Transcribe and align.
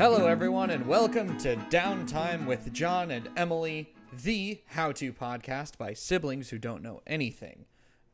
everyone, 0.00 0.70
and 0.70 0.86
welcome 0.86 1.36
to 1.36 1.56
Downtime 1.68 2.46
with 2.46 2.72
John 2.72 3.10
and 3.10 3.28
Emily, 3.36 3.92
the 4.24 4.62
how 4.68 4.92
to 4.92 5.12
podcast 5.12 5.76
by 5.76 5.92
siblings 5.92 6.48
who 6.48 6.56
don't 6.56 6.82
know 6.82 7.02
anything. 7.06 7.66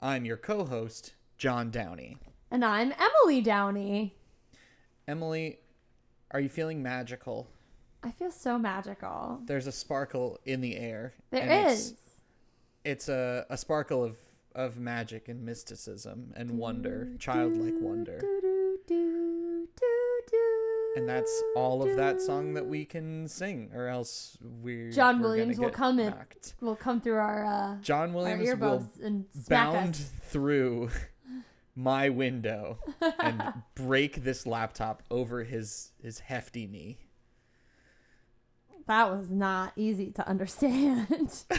I'm 0.02 0.24
your 0.24 0.36
co 0.36 0.64
host, 0.64 1.14
John 1.38 1.70
Downey. 1.70 2.16
And 2.50 2.64
I'm 2.64 2.92
Emily 2.98 3.40
Downey. 3.40 4.16
Emily, 5.06 5.60
are 6.32 6.40
you 6.40 6.48
feeling 6.48 6.82
magical? 6.82 7.46
I 8.02 8.10
feel 8.10 8.32
so 8.32 8.58
magical. 8.58 9.42
There's 9.44 9.68
a 9.68 9.72
sparkle 9.72 10.40
in 10.44 10.62
the 10.62 10.76
air. 10.76 11.14
There 11.30 11.42
and. 11.42 11.70
It's, 11.70 11.92
it's 12.84 13.08
a, 13.08 13.46
a 13.48 13.56
sparkle 13.56 14.02
of, 14.02 14.16
of 14.56 14.76
magic 14.76 15.28
and 15.28 15.44
mysticism 15.44 16.32
and 16.34 16.58
wonder, 16.58 17.10
childlike 17.20 17.74
wonder. 17.80 18.18
Do, 18.18 18.40
do, 18.40 18.78
do, 18.88 19.25
And 20.96 21.06
that's 21.06 21.42
all 21.54 21.82
of 21.82 21.94
that 21.96 22.22
song 22.22 22.54
that 22.54 22.66
we 22.66 22.86
can 22.86 23.28
sing, 23.28 23.70
or 23.74 23.86
else 23.86 24.38
we 24.62 24.90
John 24.90 25.16
we're 25.16 25.22
gonna 25.22 25.28
Williams 25.28 25.58
will 25.58 25.68
come 25.70 25.98
in. 26.00 26.06
knocked. 26.10 26.54
Will 26.62 26.74
come 26.74 27.02
through 27.02 27.18
our 27.18 27.44
uh, 27.44 27.76
John 27.82 28.08
our 28.10 28.14
Williams 28.16 28.58
will 28.58 28.88
and 29.02 29.26
bound 29.46 29.90
us. 29.90 30.10
through 30.22 30.88
my 31.76 32.08
window 32.08 32.78
and 33.20 33.52
break 33.74 34.24
this 34.24 34.46
laptop 34.46 35.02
over 35.10 35.44
his 35.44 35.92
his 36.02 36.20
hefty 36.20 36.66
knee. 36.66 36.96
That 38.86 39.10
was 39.10 39.30
not 39.30 39.72
easy 39.76 40.12
to 40.12 40.26
understand. 40.26 41.44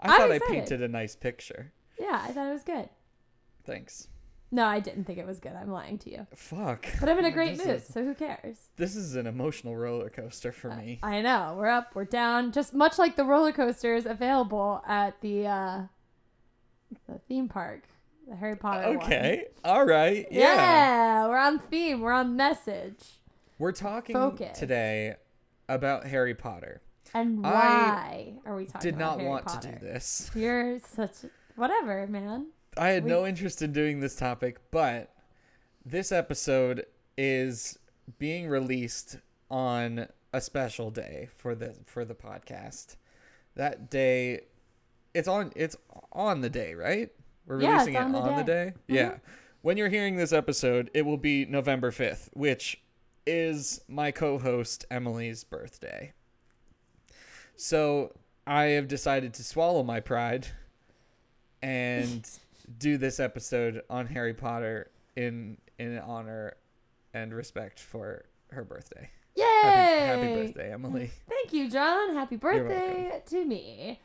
I 0.00 0.16
thought 0.18 0.32
I 0.32 0.40
painted 0.40 0.82
a 0.82 0.88
nice 0.88 1.14
picture. 1.14 1.72
yeah, 2.00 2.20
I 2.24 2.32
thought 2.32 2.48
it 2.48 2.52
was 2.52 2.64
good. 2.64 2.88
Thanks. 3.64 4.08
No, 4.52 4.64
I 4.66 4.78
didn't 4.80 5.04
think 5.04 5.18
it 5.18 5.26
was 5.26 5.40
good. 5.40 5.52
I'm 5.60 5.70
lying 5.70 5.98
to 5.98 6.10
you. 6.10 6.26
Fuck. 6.34 6.86
But 7.00 7.08
I'm 7.08 7.18
in 7.18 7.24
a 7.24 7.30
great 7.32 7.56
This 7.58 7.66
mood, 7.66 7.76
is- 7.76 7.86
so 7.86 8.04
who 8.04 8.14
cares? 8.14 8.68
This 8.76 8.94
is 8.94 9.16
an 9.16 9.26
emotional 9.26 9.76
roller 9.76 10.08
coaster 10.08 10.52
for 10.52 10.70
me. 10.74 11.00
I 11.02 11.20
know. 11.20 11.54
We're 11.58 11.66
up, 11.66 11.94
we're 11.94 12.04
down, 12.04 12.52
just 12.52 12.72
much 12.72 12.98
like 12.98 13.16
the 13.16 13.24
roller 13.24 13.52
coasters 13.52 14.06
available 14.06 14.82
at 14.86 15.20
the 15.20 15.46
uh 15.46 15.80
the 17.08 17.18
theme 17.28 17.48
park, 17.48 17.82
the 18.28 18.36
Harry 18.36 18.56
Potter 18.56 18.88
one. 18.96 19.04
Okay. 19.06 19.46
All 19.64 19.84
right. 19.84 20.26
Yeah. 20.30 20.54
Yeah. 20.54 21.26
we're 21.26 21.36
on 21.38 21.58
theme. 21.58 22.00
We're 22.00 22.12
on 22.12 22.36
message. 22.36 23.18
We're 23.58 23.72
talking 23.72 24.14
Focus. 24.14 24.56
today 24.58 25.16
about 25.68 26.06
Harry 26.06 26.34
Potter. 26.34 26.82
And 27.14 27.44
I 27.44 27.50
why 27.50 28.32
are 28.44 28.54
we 28.56 28.66
talking? 28.66 28.80
Did 28.90 28.98
not 28.98 29.18
want 29.20 29.46
Potter? 29.46 29.72
to 29.72 29.78
do 29.78 29.84
this. 29.84 30.30
You're 30.34 30.78
such 30.80 31.12
whatever, 31.56 32.06
man. 32.06 32.46
I 32.76 32.90
had 32.90 33.04
We- 33.04 33.10
no 33.10 33.26
interest 33.26 33.62
in 33.62 33.72
doing 33.72 34.00
this 34.00 34.16
topic, 34.16 34.58
but 34.70 35.14
this 35.84 36.12
episode 36.12 36.86
is 37.16 37.78
being 38.18 38.48
released 38.48 39.18
on 39.50 40.08
a 40.32 40.40
special 40.40 40.90
day 40.90 41.28
for 41.36 41.54
the 41.54 41.74
for 41.84 42.04
the 42.04 42.14
podcast. 42.14 42.96
That 43.54 43.88
day 43.90 44.42
it's 45.14 45.28
on 45.28 45.52
it's 45.56 45.76
on 46.12 46.40
the 46.42 46.50
day, 46.50 46.74
right? 46.74 47.10
We're 47.46 47.62
Yeah, 47.62 47.72
releasing 47.74 47.94
it 47.94 47.98
on 47.98 48.12
the 48.12 48.18
on 48.18 48.36
the 48.36 48.42
day. 48.42 48.64
day. 48.66 48.70
Mm-hmm. 48.70 48.94
Yeah. 48.94 49.18
When 49.62 49.76
you're 49.76 49.88
hearing 49.88 50.16
this 50.16 50.32
episode, 50.32 50.90
it 50.94 51.02
will 51.02 51.16
be 51.16 51.44
November 51.46 51.90
5th, 51.90 52.28
which 52.34 52.80
is 53.26 53.80
my 53.88 54.10
co-host 54.12 54.84
Emily's 54.90 55.42
birthday. 55.44 56.12
So, 57.56 58.12
I 58.46 58.64
have 58.66 58.86
decided 58.86 59.32
to 59.34 59.42
swallow 59.44 59.82
my 59.82 59.98
pride 60.00 60.48
and 61.62 62.28
do 62.78 62.96
this 62.98 63.20
episode 63.20 63.82
on 63.88 64.06
Harry 64.06 64.34
Potter 64.34 64.90
in 65.16 65.58
in 65.78 65.98
honor 65.98 66.54
and 67.14 67.34
respect 67.34 67.80
for 67.80 68.24
her 68.50 68.64
birthday. 68.64 69.10
Yay! 69.36 69.44
Happy, 69.44 70.26
happy 70.26 70.34
birthday, 70.46 70.72
Emily. 70.72 71.10
Thank 71.28 71.52
you, 71.52 71.70
John. 71.70 72.14
Happy 72.14 72.36
birthday 72.36 73.22
to 73.26 73.44
me. 73.44 74.00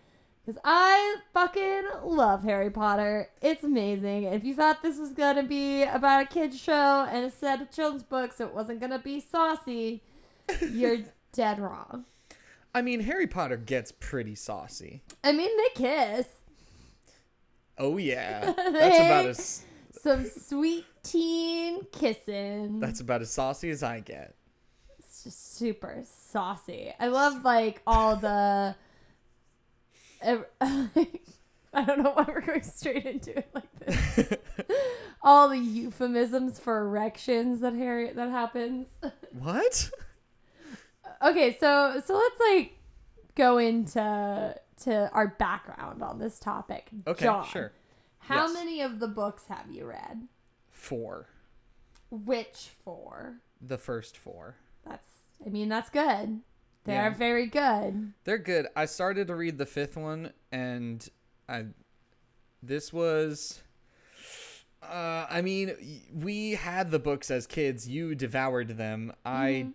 Because 0.45 0.59
I 0.65 1.17
fucking 1.33 1.83
love 2.03 2.43
Harry 2.43 2.71
Potter. 2.71 3.29
It's 3.41 3.63
amazing. 3.63 4.23
If 4.23 4.43
you 4.43 4.55
thought 4.55 4.81
this 4.81 4.97
was 4.97 5.13
going 5.13 5.35
to 5.35 5.43
be 5.43 5.83
about 5.83 6.23
a 6.23 6.25
kid's 6.25 6.59
show 6.59 7.07
and 7.09 7.25
a 7.25 7.31
set 7.31 7.61
of 7.61 7.71
children's 7.71 8.03
books, 8.03 8.41
it 8.41 8.53
wasn't 8.53 8.79
going 8.79 8.91
to 8.91 8.99
be 8.99 9.19
saucy, 9.19 10.01
you're 10.71 10.97
dead 11.31 11.59
wrong. 11.59 12.05
I 12.73 12.81
mean, 12.81 13.01
Harry 13.01 13.27
Potter 13.27 13.57
gets 13.57 13.91
pretty 13.91 14.33
saucy. 14.33 15.03
I 15.23 15.31
mean, 15.31 15.55
they 15.57 15.69
kiss. 15.75 16.27
Oh 17.81 17.97
yeah, 17.97 18.53
that's 18.55 18.99
about 18.99 19.25
as 19.25 19.65
Some 20.03 20.25
sweet 20.25 20.85
teen 21.01 21.81
kissing. 21.91 22.79
that's 22.79 22.99
about 22.99 23.21
as 23.21 23.31
saucy 23.31 23.71
as 23.71 23.81
I 23.81 24.01
get. 24.01 24.35
It's 24.99 25.23
just 25.23 25.57
super 25.57 26.03
saucy. 26.05 26.93
I 26.99 27.07
love 27.07 27.43
like 27.43 27.81
all 27.87 28.15
the. 28.17 28.75
I 31.73 31.85
don't 31.85 32.03
know 32.03 32.11
why 32.11 32.25
we're 32.27 32.41
going 32.41 32.61
straight 32.61 33.05
into 33.05 33.39
it 33.39 33.49
like 33.55 33.79
this. 33.79 34.37
all 35.23 35.49
the 35.49 35.57
euphemisms 35.57 36.59
for 36.59 36.81
erections 36.81 37.61
that 37.61 37.73
Harry 37.73 38.11
that 38.13 38.29
happens. 38.29 38.89
What? 39.31 39.89
okay, 41.23 41.57
so 41.59 41.99
so 42.05 42.13
let's 42.13 42.39
like 42.51 42.77
go 43.33 43.57
into 43.57 44.55
to 44.81 45.09
our 45.11 45.27
background 45.27 46.01
on 46.03 46.19
this 46.19 46.39
topic. 46.39 46.89
Okay, 47.07 47.25
John, 47.25 47.45
sure. 47.45 47.71
How 48.19 48.45
Yes. 48.47 48.53
many 48.53 48.81
of 48.81 48.99
the 48.99 49.07
books 49.07 49.45
have 49.47 49.69
you 49.71 49.85
read? 49.87 50.27
Four. 50.69 51.27
Which 52.09 52.69
four? 52.83 53.37
The 53.61 53.77
first 53.77 54.17
four. 54.17 54.57
That's 54.85 55.07
I 55.45 55.49
mean 55.49 55.69
that's 55.69 55.89
good. 55.89 56.41
They 56.83 56.93
Yeah. 56.93 57.07
are 57.07 57.11
very 57.11 57.45
good. 57.47 58.13
They're 58.23 58.37
good. 58.37 58.67
I 58.75 58.85
started 58.85 59.27
to 59.27 59.35
read 59.35 59.57
the 59.57 59.65
fifth 59.65 59.95
one, 59.95 60.33
and 60.51 61.07
I. 61.47 61.67
This 62.63 62.91
was. 62.91 63.61
Uh, 64.83 65.27
I 65.29 65.41
mean, 65.41 65.75
we 66.11 66.51
had 66.53 66.89
the 66.89 66.97
books 66.99 67.29
as 67.29 67.45
kids. 67.45 67.87
You 67.87 68.15
devoured 68.15 68.77
them. 68.77 69.13
I 69.23 69.69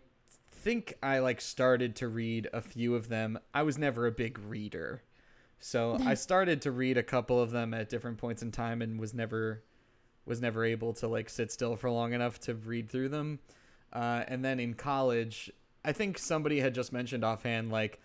think 0.67 0.95
I 1.01 1.21
like 1.21 1.41
started 1.41 1.95
to 1.97 2.09
read 2.09 2.49
a 2.53 2.61
few 2.61 2.97
of 2.97 3.09
them. 3.09 3.39
I 3.55 3.63
was 3.63 3.79
never 3.79 4.05
a 4.05 4.11
big 4.11 4.37
reader, 4.37 5.05
so 5.61 5.97
I 6.05 6.15
started 6.27 6.61
to 6.63 6.73
read 6.73 6.99
a 6.99 7.05
couple 7.05 7.41
of 7.41 7.53
them 7.53 7.73
at 7.73 7.89
different 7.89 8.19
points 8.19 8.43
in 8.43 8.51
time, 8.51 8.83
and 8.83 8.99
was 8.99 9.15
never 9.15 9.63
was 10.25 10.41
never 10.41 10.65
able 10.65 10.93
to 10.95 11.07
like 11.07 11.31
sit 11.31 11.53
still 11.53 11.77
for 11.77 11.89
long 11.89 12.15
enough 12.15 12.41
to 12.41 12.55
read 12.55 12.91
through 12.91 13.11
them. 13.11 13.39
Uh, 13.93 14.25
and 14.27 14.45
then 14.45 14.59
in 14.59 14.75
college, 14.75 15.53
I 15.85 15.93
think 15.93 16.19
somebody 16.19 16.59
had 16.59 16.75
just 16.75 16.93
mentioned 16.93 17.23
offhand, 17.23 17.71
like, 17.71 18.01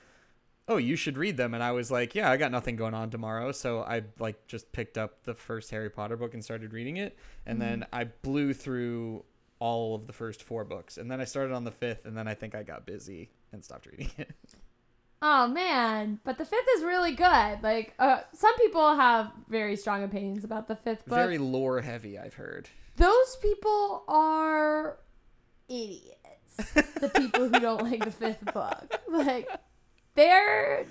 "Oh, 0.67 0.77
you 0.77 0.95
should 0.95 1.17
read 1.17 1.37
them," 1.37 1.55
and 1.55 1.63
I 1.63 1.71
was 1.71 1.89
like, 1.89 2.13
"Yeah, 2.13 2.29
I 2.29 2.37
got 2.37 2.51
nothing 2.51 2.75
going 2.75 2.93
on 2.93 3.09
tomorrow," 3.09 3.51
so 3.53 3.81
I 3.81 4.03
like 4.19 4.45
just 4.45 4.71
picked 4.71 4.99
up 4.99 5.23
the 5.23 5.33
first 5.33 5.71
Harry 5.71 5.89
Potter 5.89 6.15
book 6.15 6.35
and 6.35 6.43
started 6.43 6.73
reading 6.73 6.97
it, 6.97 7.17
and 7.43 7.59
then 7.59 7.87
I 7.91 8.03
blew 8.03 8.53
through 8.53 9.25
all 9.61 9.93
of 9.93 10.07
the 10.07 10.13
first 10.13 10.41
four 10.41 10.65
books, 10.65 10.97
and 10.97 11.09
then 11.09 11.21
I 11.21 11.25
started 11.25 11.53
on 11.53 11.63
the 11.63 11.71
fifth, 11.71 12.05
and 12.05 12.17
then 12.17 12.27
I 12.27 12.33
think 12.33 12.55
I 12.55 12.63
got 12.63 12.85
busy 12.85 13.29
and 13.53 13.63
stopped 13.63 13.85
reading 13.85 14.11
it. 14.17 14.31
Oh 15.23 15.47
man, 15.47 16.19
but 16.23 16.39
the 16.39 16.45
fifth 16.45 16.65
is 16.77 16.83
really 16.83 17.11
good. 17.11 17.61
Like, 17.61 17.93
uh, 17.99 18.21
some 18.33 18.55
people 18.57 18.95
have 18.95 19.31
very 19.47 19.75
strong 19.75 20.03
opinions 20.03 20.43
about 20.43 20.67
the 20.67 20.75
fifth 20.75 21.05
book. 21.05 21.15
Very 21.15 21.37
lore 21.37 21.79
heavy, 21.81 22.17
I've 22.17 22.33
heard. 22.33 22.69
Those 22.95 23.35
people 23.39 24.03
are 24.07 24.97
idiots. 25.69 26.73
the 26.73 27.11
people 27.15 27.49
who 27.49 27.59
don't 27.59 27.83
like 27.83 28.03
the 28.03 28.09
fifth 28.09 28.51
book, 28.51 28.99
like, 29.09 29.47
they're 30.15 30.87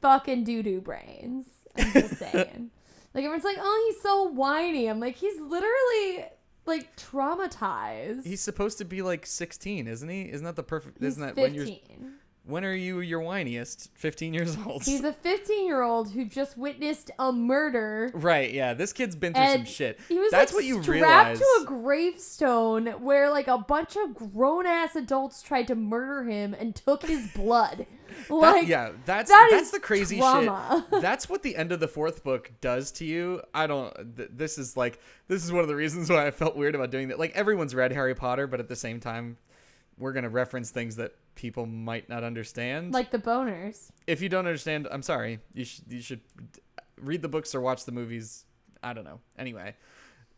fucking 0.00 0.44
doo 0.44 0.62
doo 0.62 0.80
brains. 0.80 1.46
I'm 1.76 1.92
just 1.92 2.16
saying. 2.18 2.70
like 3.12 3.24
everyone's 3.24 3.42
like, 3.42 3.58
oh, 3.58 3.90
he's 3.90 4.00
so 4.00 4.22
whiny. 4.28 4.86
I'm 4.86 5.00
like, 5.00 5.16
he's 5.16 5.40
literally 5.40 6.26
like 6.66 6.96
traumatized. 6.96 8.26
He's 8.26 8.40
supposed 8.40 8.78
to 8.78 8.84
be 8.84 9.02
like 9.02 9.26
16, 9.26 9.86
isn't 9.86 10.08
he? 10.08 10.30
Isn't 10.30 10.44
that 10.44 10.56
the 10.56 10.62
perfect? 10.62 10.98
He's 10.98 11.08
isn't 11.12 11.22
that 11.22 11.36
when 11.36 11.54
you're 11.54 11.66
15. 11.66 12.14
When 12.46 12.64
are 12.64 12.74
you 12.74 13.00
your 13.00 13.20
whiniest? 13.20 13.88
15 13.94 14.34
years 14.34 14.56
old. 14.66 14.84
He's 14.84 15.02
a 15.04 15.12
15 15.12 15.66
year 15.66 15.82
old 15.82 16.10
who 16.12 16.24
just 16.26 16.56
witnessed 16.58 17.10
a 17.18 17.32
murder 17.32 18.10
right, 18.14 18.52
yeah. 18.52 18.74
This 18.74 18.92
kid's 18.92 19.16
been 19.16 19.32
through 19.34 19.46
some 19.52 19.64
shit. 19.64 19.98
He 20.08 20.18
was 20.18 20.30
That's 20.30 20.52
like 20.52 20.58
what 20.58 20.64
you 20.64 20.82
strapped 20.82 20.88
realize. 20.90 21.38
to 21.38 21.44
a 21.62 21.64
gravestone 21.66 22.86
where 23.02 23.30
like 23.30 23.48
a 23.48 23.58
bunch 23.58 23.96
of 23.96 24.14
grown 24.14 24.66
ass 24.66 24.94
adults 24.96 25.42
tried 25.42 25.66
to 25.68 25.74
murder 25.74 26.24
him 26.30 26.54
and 26.54 26.74
took 26.74 27.04
his 27.06 27.26
blood. 27.34 27.86
That- 28.28 28.66
yeah, 28.66 28.92
that's 29.04 29.30
that 29.30 29.48
that's 29.50 29.70
the 29.72 29.80
crazy 29.80 30.18
trauma. 30.18 30.86
shit. 30.90 31.00
That's 31.02 31.28
what 31.28 31.42
the 31.42 31.56
end 31.56 31.72
of 31.72 31.80
the 31.80 31.88
fourth 31.88 32.22
book 32.22 32.52
does 32.60 32.92
to 32.92 33.04
you. 33.04 33.42
I 33.52 33.66
don't. 33.66 33.92
Th- 34.16 34.28
this 34.32 34.56
is 34.56 34.76
like 34.76 35.00
this 35.26 35.44
is 35.44 35.50
one 35.50 35.62
of 35.62 35.68
the 35.68 35.74
reasons 35.74 36.08
why 36.10 36.26
I 36.26 36.30
felt 36.30 36.54
weird 36.56 36.74
about 36.76 36.90
doing 36.92 37.08
that. 37.08 37.18
Like 37.18 37.32
everyone's 37.34 37.74
read 37.74 37.90
Harry 37.92 38.14
Potter, 38.14 38.46
but 38.46 38.60
at 38.60 38.68
the 38.68 38.76
same 38.76 39.00
time, 39.00 39.36
we're 39.98 40.12
gonna 40.12 40.28
reference 40.28 40.70
things 40.70 40.94
that 40.96 41.12
people 41.34 41.66
might 41.66 42.08
not 42.08 42.24
understand. 42.24 42.92
like 42.92 43.10
the 43.10 43.18
boners. 43.18 43.90
if 44.06 44.20
you 44.22 44.28
don't 44.28 44.46
understand, 44.46 44.88
I'm 44.90 45.02
sorry. 45.02 45.40
You 45.52 45.64
should 45.64 45.84
you 45.88 46.00
should 46.00 46.20
read 47.00 47.22
the 47.22 47.28
books 47.28 47.54
or 47.54 47.60
watch 47.60 47.84
the 47.84 47.92
movies. 47.92 48.44
I 48.82 48.92
don't 48.92 49.04
know. 49.04 49.20
Anyway, 49.38 49.74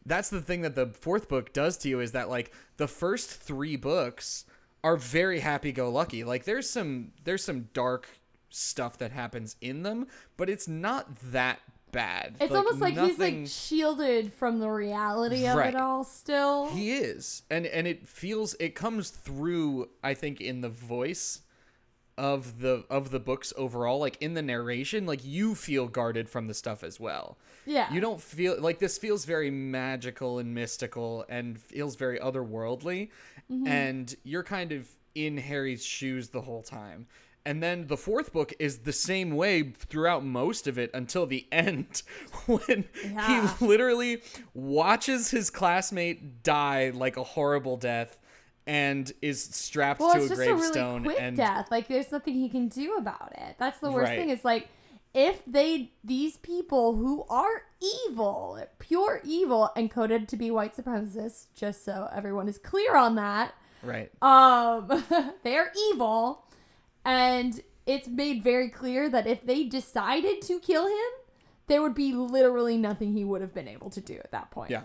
that's 0.04 0.30
the 0.30 0.40
thing 0.40 0.62
that 0.62 0.74
the 0.74 0.86
fourth 0.86 1.28
book 1.28 1.52
does 1.52 1.76
to 1.78 1.88
you 1.88 2.00
is 2.00 2.12
that 2.12 2.28
like 2.28 2.52
the 2.76 2.88
first 2.88 3.30
three 3.30 3.76
books 3.76 4.44
are 4.84 4.96
very 4.96 5.40
happy-go-lucky. 5.40 6.22
Like 6.24 6.44
there's 6.44 6.70
some 6.70 7.12
there's 7.24 7.42
some 7.42 7.68
dark 7.72 8.08
stuff 8.50 8.98
that 8.98 9.10
happens 9.12 9.56
in 9.60 9.82
them, 9.82 10.06
but 10.36 10.48
it's 10.48 10.68
not 10.68 11.16
that 11.32 11.60
bad. 11.96 12.36
It's 12.40 12.54
almost 12.54 12.78
like 12.78 12.96
he's 12.96 13.18
like 13.18 13.46
shielded 13.46 14.32
from 14.34 14.60
the 14.60 14.68
reality 14.68 15.46
of 15.46 15.56
Right. 15.56 15.74
it 15.74 15.80
all 15.80 16.04
still. 16.04 16.68
He 16.68 16.92
is, 16.92 17.42
and 17.50 17.66
and 17.66 17.86
it 17.86 18.06
feels 18.06 18.54
it 18.60 18.74
comes 18.74 19.10
through. 19.10 19.88
I 20.04 20.14
think 20.14 20.40
in 20.40 20.60
the 20.60 20.68
voice 20.68 21.40
of 22.18 22.60
the 22.60 22.84
of 22.88 23.10
the 23.10 23.20
books 23.20 23.52
overall, 23.56 23.98
like 23.98 24.16
in 24.20 24.34
the 24.34 24.42
narration, 24.42 25.06
like 25.06 25.24
you 25.24 25.54
feel 25.54 25.86
guarded 25.88 26.28
from 26.28 26.46
the 26.46 26.54
stuff 26.54 26.84
as 26.84 27.00
well. 27.00 27.38
yeah. 27.66 27.92
You 27.92 28.00
don't 28.00 28.20
feel 28.20 28.60
like 28.60 28.78
this 28.78 28.96
feels 28.98 29.24
very 29.24 29.50
magical 29.50 30.38
and 30.38 30.54
mystical 30.54 31.24
and 31.28 31.58
feels 31.58 31.96
very 31.96 32.18
otherworldly, 32.18 33.10
mm-hmm. 33.50 33.66
and 33.66 34.14
you're 34.22 34.44
kind 34.44 34.72
of 34.72 34.88
in 35.14 35.38
Harry's 35.38 35.84
shoes 35.84 36.28
the 36.28 36.42
whole 36.42 36.62
time. 36.62 37.06
And 37.46 37.62
then 37.62 37.86
the 37.86 37.96
fourth 37.96 38.32
book 38.32 38.52
is 38.58 38.78
the 38.80 38.92
same 38.92 39.36
way 39.36 39.62
throughout 39.62 40.24
most 40.24 40.66
of 40.66 40.78
it 40.78 40.90
until 40.92 41.24
the 41.26 41.46
end, 41.52 42.02
when 42.46 42.84
Yeah. 43.02 43.56
he 43.58 43.64
literally 43.66 44.20
watches 44.52 45.30
his 45.30 45.48
classmate 45.48 46.42
die 46.42 46.90
like 46.92 47.16
a 47.16 47.22
horrible 47.22 47.76
death 47.76 48.18
and 48.66 49.12
is 49.22 49.42
strapped 49.44 50.00
well, 50.00 50.12
to 50.14 50.16
it's 50.18 50.26
a 50.26 50.28
just 50.30 50.40
a 50.48 50.54
really 50.54 51.04
quick 51.04 51.16
and 51.20 51.36
death. 51.36 51.68
Like 51.70 51.86
there's 51.86 52.10
nothing 52.10 52.34
he 52.34 52.48
can 52.48 52.66
do 52.68 52.96
about 52.96 53.32
it. 53.38 53.54
That's 53.58 53.78
the 53.78 53.92
worst 53.92 54.10
Right. 54.10 54.18
thing. 54.18 54.30
Is 54.30 54.44
like 54.44 54.68
if 55.14 55.40
they 55.46 55.92
these 56.02 56.36
people 56.38 56.96
who 56.96 57.24
are 57.30 57.62
evil, 58.08 58.60
pure 58.80 59.20
evil, 59.24 59.70
and 59.76 59.88
coded 59.90 60.28
to 60.30 60.36
be 60.36 60.50
white 60.50 60.74
supremacists, 60.76 61.46
just 61.54 61.84
so 61.84 62.08
everyone 62.12 62.48
is 62.48 62.58
clear 62.58 62.96
on 62.96 63.14
that. 63.14 63.54
right. 63.84 64.10
Um, 64.20 65.04
they're 65.44 65.70
evil, 65.92 66.44
and 67.06 67.60
it's 67.86 68.08
made 68.08 68.42
very 68.42 68.68
clear 68.68 69.08
that 69.08 69.26
if 69.26 69.46
they 69.46 69.64
decided 69.64 70.42
to 70.42 70.58
kill 70.60 70.86
him, 70.86 71.10
there 71.68 71.80
would 71.80 71.94
be 71.94 72.12
literally 72.12 72.76
nothing 72.76 73.12
he 73.14 73.24
would 73.24 73.40
have 73.40 73.54
been 73.54 73.68
able 73.68 73.88
to 73.90 74.00
do 74.00 74.14
at 74.14 74.32
that 74.32 74.50
point. 74.50 74.70
Yeah. 74.70 74.82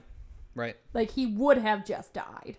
Right. 0.55 0.77
Like 0.93 1.11
he 1.11 1.25
would 1.25 1.57
have 1.57 1.85
just 1.85 2.13
died. 2.13 2.57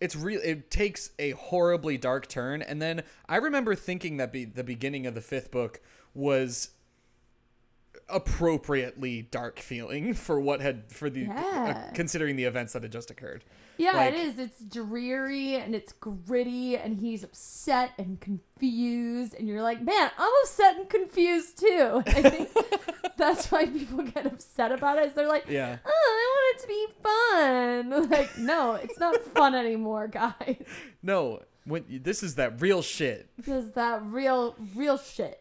it's 0.00 0.14
real 0.14 0.40
it 0.44 0.70
takes 0.70 1.10
a 1.18 1.30
horribly 1.32 1.96
dark 1.98 2.28
turn 2.28 2.62
and 2.62 2.80
then 2.80 3.02
i 3.28 3.36
remember 3.36 3.74
thinking 3.74 4.16
that 4.18 4.32
be- 4.32 4.44
the 4.44 4.62
beginning 4.62 5.06
of 5.08 5.14
the 5.16 5.20
fifth 5.20 5.50
book 5.50 5.80
was 6.14 6.70
appropriately 8.08 9.22
dark 9.22 9.58
feeling 9.58 10.14
for 10.26 10.40
what 10.40 10.60
had 10.60 10.90
for 10.90 11.10
the 11.10 11.26
uh, 11.28 11.74
considering 11.94 12.36
the 12.36 12.44
events 12.44 12.72
that 12.72 12.82
had 12.82 12.92
just 12.92 13.10
occurred 13.10 13.44
Yeah, 13.78 13.92
Like- 13.92 14.12
it 14.14 14.20
is. 14.20 14.38
It's 14.38 14.60
dreary 14.64 15.54
and 15.54 15.74
it's 15.74 15.92
gritty, 15.92 16.76
and 16.76 16.98
he's 16.98 17.22
upset 17.24 17.92
and 17.96 18.20
confused. 18.20 19.34
And 19.34 19.46
you're 19.48 19.62
like, 19.62 19.80
man, 19.82 20.10
I'm 20.18 20.32
upset 20.42 20.76
and 20.78 20.88
confused 20.90 21.58
too. 21.60 22.02
I 22.06 22.22
think 22.22 22.50
that's 23.16 23.50
why 23.52 23.66
people 23.66 24.02
get 24.02 24.26
upset 24.26 24.72
about 24.72 24.98
it. 24.98 25.06
Is 25.06 25.12
they're 25.14 25.28
like, 25.28 25.46
yeah 25.48 25.78
oh, 25.86 25.90
I 25.90 26.34
want 26.34 26.56
it 26.56 26.62
to 26.62 26.68
be 26.68 26.86
fun. 27.02 28.10
Like, 28.18 28.36
no, 28.38 28.74
it's 28.74 28.98
not 28.98 29.22
fun 29.24 29.54
anymore, 29.54 30.08
guys. 30.08 30.56
no 31.02 31.40
when 31.64 31.84
this 32.02 32.22
is 32.22 32.34
that 32.36 32.60
real 32.62 32.80
shit 32.82 33.28
This 33.38 33.64
is 33.66 33.72
that 33.72 34.02
real, 34.04 34.56
real 34.74 34.96
shit. 34.98 35.40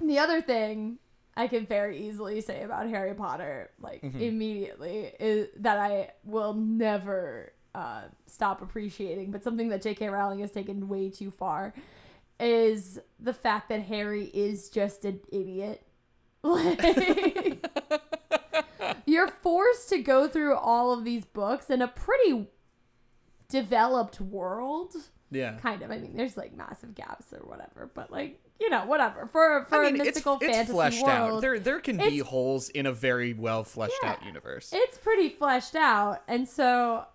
And 0.00 0.08
the 0.10 0.18
other 0.18 0.40
thing 0.40 0.98
I 1.36 1.48
can 1.48 1.66
very 1.66 1.98
easily 2.06 2.40
say 2.40 2.62
about 2.62 2.88
Harry 2.88 3.14
Potter, 3.14 3.70
like 3.80 4.02
immediately, 4.02 5.12
is 5.18 5.48
that 5.56 5.78
I 5.78 6.10
will 6.24 6.54
never 6.54 7.52
uh, 7.74 8.02
stop 8.26 8.62
appreciating, 8.62 9.32
but 9.32 9.42
something 9.42 9.68
that 9.70 9.82
J.K. 9.82 10.08
Rowling 10.08 10.40
has 10.40 10.52
taken 10.52 10.88
way 10.88 11.10
too 11.10 11.30
far, 11.30 11.74
is 12.38 13.00
the 13.18 13.32
fact 13.32 13.68
that 13.68 13.82
Harry 13.82 14.26
is 14.26 14.68
just 14.68 15.04
an 15.04 15.20
idiot. 15.32 15.82
Like, 16.46 17.66
you're 19.06 19.28
forced 19.28 19.88
to 19.88 19.98
go 19.98 20.28
through 20.28 20.56
all 20.56 20.92
of 20.92 21.02
these 21.02 21.24
books 21.24 21.70
in 21.70 21.80
a 21.80 21.88
pretty 21.88 22.48
developed 23.48 24.20
world 24.20 24.94
yeah 25.34 25.56
kind 25.58 25.82
of. 25.82 25.90
I 25.90 25.98
mean, 25.98 26.16
there's 26.16 26.36
like 26.36 26.54
massive 26.56 26.94
gaps 26.94 27.32
or 27.32 27.38
whatever, 27.40 27.90
but 27.94 28.10
like 28.10 28.40
you 28.60 28.70
know, 28.70 28.84
whatever 28.86 29.26
for 29.26 29.64
for 29.68 29.76
I 29.84 29.90
mean, 29.90 29.94
a 30.00 30.04
it's, 30.04 30.04
mystical 30.16 30.38
it's 30.40 30.46
fantasy 30.46 30.72
fleshed 30.72 31.02
world, 31.02 31.34
out. 31.36 31.40
There, 31.40 31.58
there 31.58 31.80
can 31.80 31.96
be 31.96 32.18
holes 32.18 32.68
in 32.68 32.86
a 32.86 32.92
very 32.92 33.32
well 33.34 33.64
fleshed 33.64 33.94
Yeah. 34.02 34.10
out 34.12 34.24
universe. 34.24 34.70
it's 34.72 34.96
pretty 34.98 35.28
fleshed 35.28 35.74
out, 35.74 36.22
and 36.28 36.48
so 36.48 37.06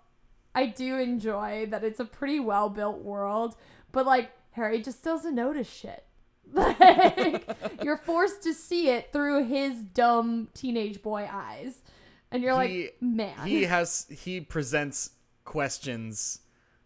I 0.53 0.65
do 0.65 0.97
enjoy 0.97 1.67
that 1.67 1.83
it's 1.83 1.99
a 1.99 2.05
pretty 2.05 2.39
well 2.39 2.69
built 2.69 2.99
world. 2.99 3.55
But 3.91 4.05
like 4.05 4.31
Harry 4.51 4.81
just 4.81 5.03
doesn't 5.03 5.33
notice 5.35 5.69
shit. 5.71 6.03
Like 6.51 7.47
you're 7.83 7.97
forced 7.97 8.41
to 8.43 8.53
see 8.55 8.89
it 8.89 9.13
through 9.13 9.45
his 9.45 9.83
dumb 9.83 10.47
teenage 10.55 11.01
boy 11.03 11.29
eyes, 11.31 11.83
and 12.31 12.41
you're 12.43 12.59
He- 12.63 12.83
like, 12.85 12.97
man, 13.01 13.45
he 13.47 13.63
has 13.65 14.07
he 14.09 14.41
presents 14.41 15.11
questions 15.45 16.39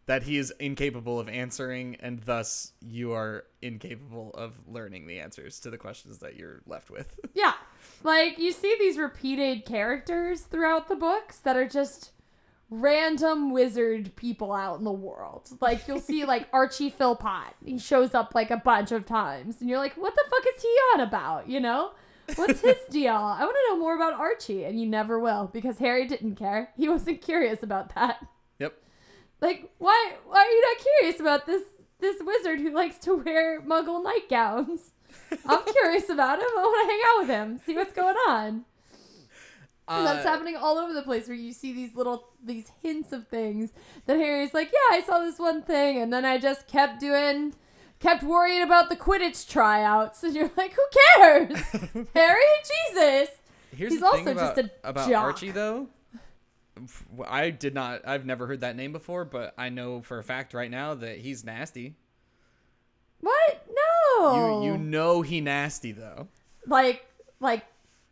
that 0.05 0.23
he 0.23 0.37
is 0.37 0.53
incapable 0.59 1.19
of 1.19 1.29
answering, 1.29 1.95
and 1.99 2.19
thus 2.19 2.73
you 2.81 3.13
are 3.13 3.45
incapable 3.61 4.31
of 4.33 4.59
learning 4.67 5.07
the 5.07 5.19
answers 5.19 5.59
to 5.61 5.69
the 5.69 5.77
questions 5.77 6.19
that 6.19 6.35
you're 6.35 6.61
left 6.65 6.89
with. 6.89 7.19
Yeah. 7.33 7.53
Like 8.03 8.37
you 8.37 8.51
see 8.51 8.75
these 8.79 8.97
repeated 8.97 9.65
characters 9.65 10.41
throughout 10.41 10.87
the 10.87 10.95
books 10.95 11.39
that 11.39 11.57
are 11.57 11.67
just 11.67 12.11
random 12.69 13.51
wizard 13.51 14.15
people 14.15 14.51
out 14.53 14.77
in 14.77 14.83
the 14.83 14.91
world. 14.91 15.49
Like 15.59 15.87
you'll 15.87 15.99
see 15.99 16.25
like 16.25 16.47
Archie 16.53 16.89
Philpott. 16.89 17.55
He 17.65 17.77
shows 17.79 18.13
up 18.13 18.35
like 18.35 18.51
a 18.51 18.57
bunch 18.57 18.91
of 18.91 19.05
times 19.05 19.61
and 19.61 19.69
you're 19.69 19.79
like, 19.79 19.95
"What 19.95 20.15
the 20.15 20.23
fuck 20.29 20.43
is 20.55 20.61
he 20.61 20.67
on 20.93 21.01
about?" 21.01 21.49
You 21.49 21.59
know? 21.59 21.91
What's 22.35 22.61
his 22.61 22.77
deal? 22.89 23.13
I 23.13 23.43
want 23.43 23.55
to 23.55 23.73
know 23.73 23.79
more 23.79 23.95
about 23.95 24.13
Archie 24.13 24.63
and 24.63 24.79
you 24.79 24.87
never 24.87 25.19
will 25.19 25.49
because 25.51 25.79
Harry 25.79 26.07
didn't 26.07 26.35
care. 26.35 26.71
He 26.77 26.87
wasn't 26.87 27.21
curious 27.21 27.63
about 27.63 27.93
that. 27.95 28.25
Like, 29.43 29.69
why 29.77 30.13
why 30.25 30.37
are 30.39 30.49
you 30.49 30.61
not 30.61 30.77
curious 30.99 31.19
about 31.19 31.45
this 31.45 31.63
this 31.99 32.21
wizard 32.23 32.59
who 32.61 32.73
likes 32.73 32.97
to 32.99 33.15
wear 33.15 33.61
muggle 33.61 34.01
nightgowns? 34.03 34.91
I'm 35.45 35.63
curious 35.77 36.09
about 36.09 36.39
him. 36.39 36.47
I 36.57 36.61
want 36.61 36.87
to 36.87 36.91
hang 36.91 37.01
out 37.09 37.19
with 37.19 37.29
him, 37.29 37.59
see 37.65 37.75
what's 37.75 37.93
going 37.93 38.15
on. 38.27 38.63
And 39.85 40.07
that's 40.07 40.25
Uh, 40.25 40.29
happening 40.29 40.55
all 40.55 40.77
over 40.77 40.93
the 40.93 41.01
place 41.01 41.27
where 41.27 41.35
you 41.35 41.51
see 41.51 41.73
these 41.73 41.93
little 41.93 42.29
these 42.41 42.71
hints 42.81 43.11
of 43.11 43.27
things 43.27 43.73
that 44.05 44.15
Harry's 44.15 44.53
like, 44.53 44.71
yeah, 44.71 44.97
I 44.97 45.01
saw 45.01 45.19
this 45.19 45.37
one 45.39 45.61
thing, 45.61 46.01
and 46.01 46.11
then 46.13 46.23
I 46.23 46.37
just 46.37 46.67
kept 46.67 47.01
doing, 47.01 47.53
kept 47.99 48.23
worrying 48.23 48.61
about 48.61 48.87
the 48.89 48.95
Quidditch 48.95 49.45
tryouts, 49.49 50.23
and 50.23 50.33
you're 50.35 50.51
like, 50.55 50.73
who 50.73 50.81
cares, 51.17 51.59
Harry? 52.15 52.41
Jesus. 52.93 53.29
Here's 53.75 53.91
He's 53.93 54.01
also 54.03 54.31
about, 54.31 54.55
just 54.55 54.57
a 54.59 54.71
about 54.89 55.09
jock. 55.09 55.23
Archie 55.25 55.51
though. 55.51 55.89
I 57.27 57.49
did 57.51 57.73
not. 57.73 58.01
I've 58.07 58.25
never 58.25 58.47
heard 58.47 58.61
that 58.61 58.75
name 58.75 58.91
before, 58.91 59.25
but 59.25 59.53
I 59.57 59.69
know 59.69 60.01
for 60.01 60.17
a 60.19 60.23
fact 60.23 60.53
right 60.53 60.71
now 60.71 60.93
that 60.95 61.19
he's 61.19 61.43
nasty. 61.43 61.95
What? 63.21 63.65
No. 64.19 64.61
You 64.63 64.71
you 64.71 64.77
know 64.77 65.21
he 65.21 65.39
nasty 65.41 65.91
though. 65.91 66.27
like 66.67 67.05
like 67.39 67.65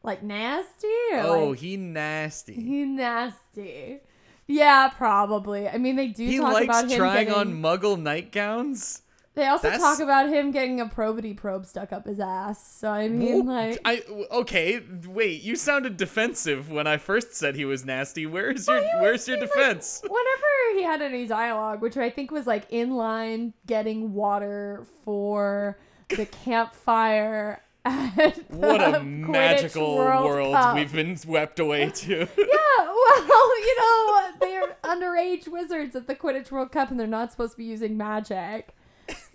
like 0.03 0.23
nasty 0.23 0.87
or 1.13 1.19
Oh, 1.19 1.49
like 1.49 1.59
he 1.59 1.77
nasty. 1.77 2.53
he 2.53 2.83
nasty. 2.85 3.99
Yeah, 4.47 4.89
probably. 4.89 5.67
I 5.69 5.77
mean, 5.77 5.95
they 5.95 6.07
do 6.07 6.25
He 6.25 6.37
talk 6.37 6.53
likes 6.53 6.65
about 6.65 6.91
him 6.91 6.97
trying 6.97 7.27
getting, 7.27 7.33
on 7.53 7.61
Muggle 7.61 7.97
nightgowns. 7.97 9.01
They 9.33 9.47
also 9.47 9.69
That's- 9.69 9.81
talk 9.81 9.99
about 10.01 10.27
him 10.27 10.51
getting 10.51 10.81
a 10.81 10.87
probity 10.87 11.33
probe 11.33 11.65
stuck 11.65 11.93
up 11.93 12.05
his 12.05 12.19
ass. 12.19 12.75
So 12.79 12.89
I 12.89 13.07
mean, 13.07 13.45
like, 13.45 13.79
I 13.85 14.01
okay. 14.29 14.81
Wait, 15.07 15.41
you 15.41 15.55
sounded 15.55 15.95
defensive 15.95 16.69
when 16.69 16.85
I 16.85 16.97
first 16.97 17.33
said 17.35 17.55
he 17.55 17.63
was 17.63 17.85
nasty. 17.85 18.25
Where's 18.25 18.67
your 18.67 18.81
Where's 18.99 19.25
your 19.29 19.37
he's 19.37 19.49
like- 19.49 19.53
defense? 19.57 20.01
whenever 20.03 20.77
he 20.77 20.83
had 20.83 21.01
any 21.01 21.27
dialogue, 21.27 21.81
which 21.81 21.95
I 21.95 22.09
think 22.09 22.29
was 22.31 22.45
like 22.45 22.65
in 22.69 22.91
line 22.91 23.53
getting 23.67 24.13
water 24.13 24.85
for 25.05 25.77
the 26.09 26.25
campfire. 26.25 27.61
At 27.83 28.37
what 28.51 28.79
a 28.79 28.99
Quidditch 28.99 29.27
magical 29.27 29.95
World 29.95 30.25
world 30.25 30.53
Cup. 30.53 30.75
we've 30.75 30.93
been 30.93 31.17
swept 31.17 31.59
away 31.59 31.89
to. 31.95 32.11
Yeah, 32.19 32.25
well, 32.37 33.57
you 33.59 33.75
know, 33.79 34.31
they're 34.39 34.77
underage 34.83 35.47
wizards 35.47 35.95
at 35.95 36.05
the 36.05 36.13
Quidditch 36.15 36.51
World 36.51 36.71
Cup 36.71 36.91
and 36.91 36.99
they're 36.99 37.07
not 37.07 37.31
supposed 37.31 37.53
to 37.53 37.57
be 37.57 37.63
using 37.63 37.97
magic. 37.97 38.75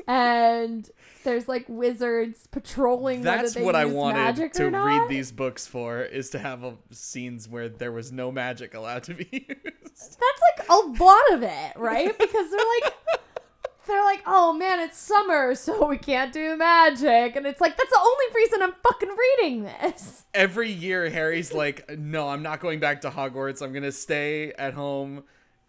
And 0.09 0.89
there's 1.25 1.49
like 1.49 1.65
wizards 1.69 2.47
patrolling 2.47 3.23
That's 3.23 3.57
what 3.57 3.75
I 3.75 3.85
wanted 3.87 4.21
magic 4.21 4.53
to 4.55 4.67
read 4.67 5.09
these 5.09 5.33
books 5.33 5.67
for 5.67 6.03
is 6.03 6.31
to 6.31 6.39
have 6.39 6.63
a, 6.63 6.75
scenes 6.93 7.49
where 7.49 7.69
there 7.69 7.91
was 7.91 8.13
no 8.13 8.31
magic 8.31 8.75
allowed 8.75 9.03
to 9.05 9.15
be 9.15 9.27
used. 9.33 9.95
That's 9.95 10.41
like 10.59 10.69
a 10.69 11.03
lot 11.03 11.33
of 11.33 11.43
it, 11.43 11.73
right? 11.77 12.17
Because 12.17 12.51
they're 12.51 12.61
like 12.81 12.95
they're 13.87 14.05
like, 14.05 14.23
oh 14.27 14.53
man, 14.53 14.81
it's 14.81 14.99
summer, 14.99 15.55
so 15.55 15.87
we 15.87 15.99
can't 15.99 16.33
do 16.33 16.57
magic. 16.57 17.37
And 17.37 17.47
it's 17.47 17.61
like, 17.61 17.77
that's 17.77 17.91
the 17.91 17.99
only 17.99 18.25
reason 18.35 18.63
I'm 18.63 18.75
fucking 18.83 19.17
reading 19.17 19.63
this. 19.65 20.25
Every 20.35 20.71
year, 20.71 21.09
Harry's 21.09 21.53
like, 21.53 21.99
no, 21.99 22.29
I'm 22.29 22.43
not 22.43 22.61
going 22.61 22.81
back 22.81 23.03
to 23.03 23.11
Hogwarts. 23.11 23.63
I'm 23.63 23.73
going 23.73 23.85
to 23.85 23.93
stay 23.93 24.53
at 24.59 24.75
home. 24.75 25.25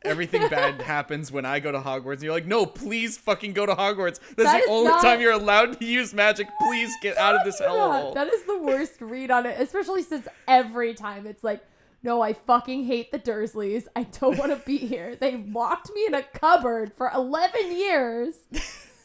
Everything 0.06 0.48
bad 0.50 0.82
happens 0.84 1.32
when 1.32 1.46
I 1.46 1.60
go 1.60 1.72
to 1.72 1.80
Hogwarts. 1.80 2.14
And 2.16 2.24
you're 2.24 2.34
like, 2.34 2.46
no, 2.46 2.66
please 2.66 3.18
fucking 3.18 3.54
go 3.54 3.66
to 3.66 3.74
Hogwarts. 3.76 4.20
That's 4.36 4.52
That 4.52 4.64
the 4.66 4.72
only 4.72 4.90
not- 4.92 5.02
time 5.02 5.20
you're 5.22 5.32
allowed 5.32 5.80
to 5.80 5.86
use 5.86 6.14
magic. 6.14 6.48
Please 6.62 6.92
get 7.02 7.18
out 7.18 7.36
of 7.36 7.44
this 7.44 7.60
hellhole. 7.60 8.14
that 8.14 8.28
is 8.28 8.44
the 8.44 8.58
worst 8.60 9.02
read 9.02 9.32
on 9.32 9.46
it, 9.46 9.60
especially 9.60 10.04
since 10.04 10.28
every 10.48 10.94
time 10.94 11.26
it's 11.26 11.44
like, 11.44 11.64
no, 12.04 12.22
I 12.22 12.34
fucking 12.34 12.86
hate 12.86 13.12
the 13.12 13.18
Dursleys. 13.20 13.88
I 13.96 14.04
don't 14.04 14.38
want 14.38 14.52
to 14.52 14.64
be 14.66 14.78
here. 14.88 15.16
They 15.16 15.38
locked 15.38 15.92
me 15.94 16.06
in 16.06 16.14
a 16.14 16.22
cupboard 16.24 16.94
for 16.94 17.12
11 17.14 17.76
years. 17.76 18.36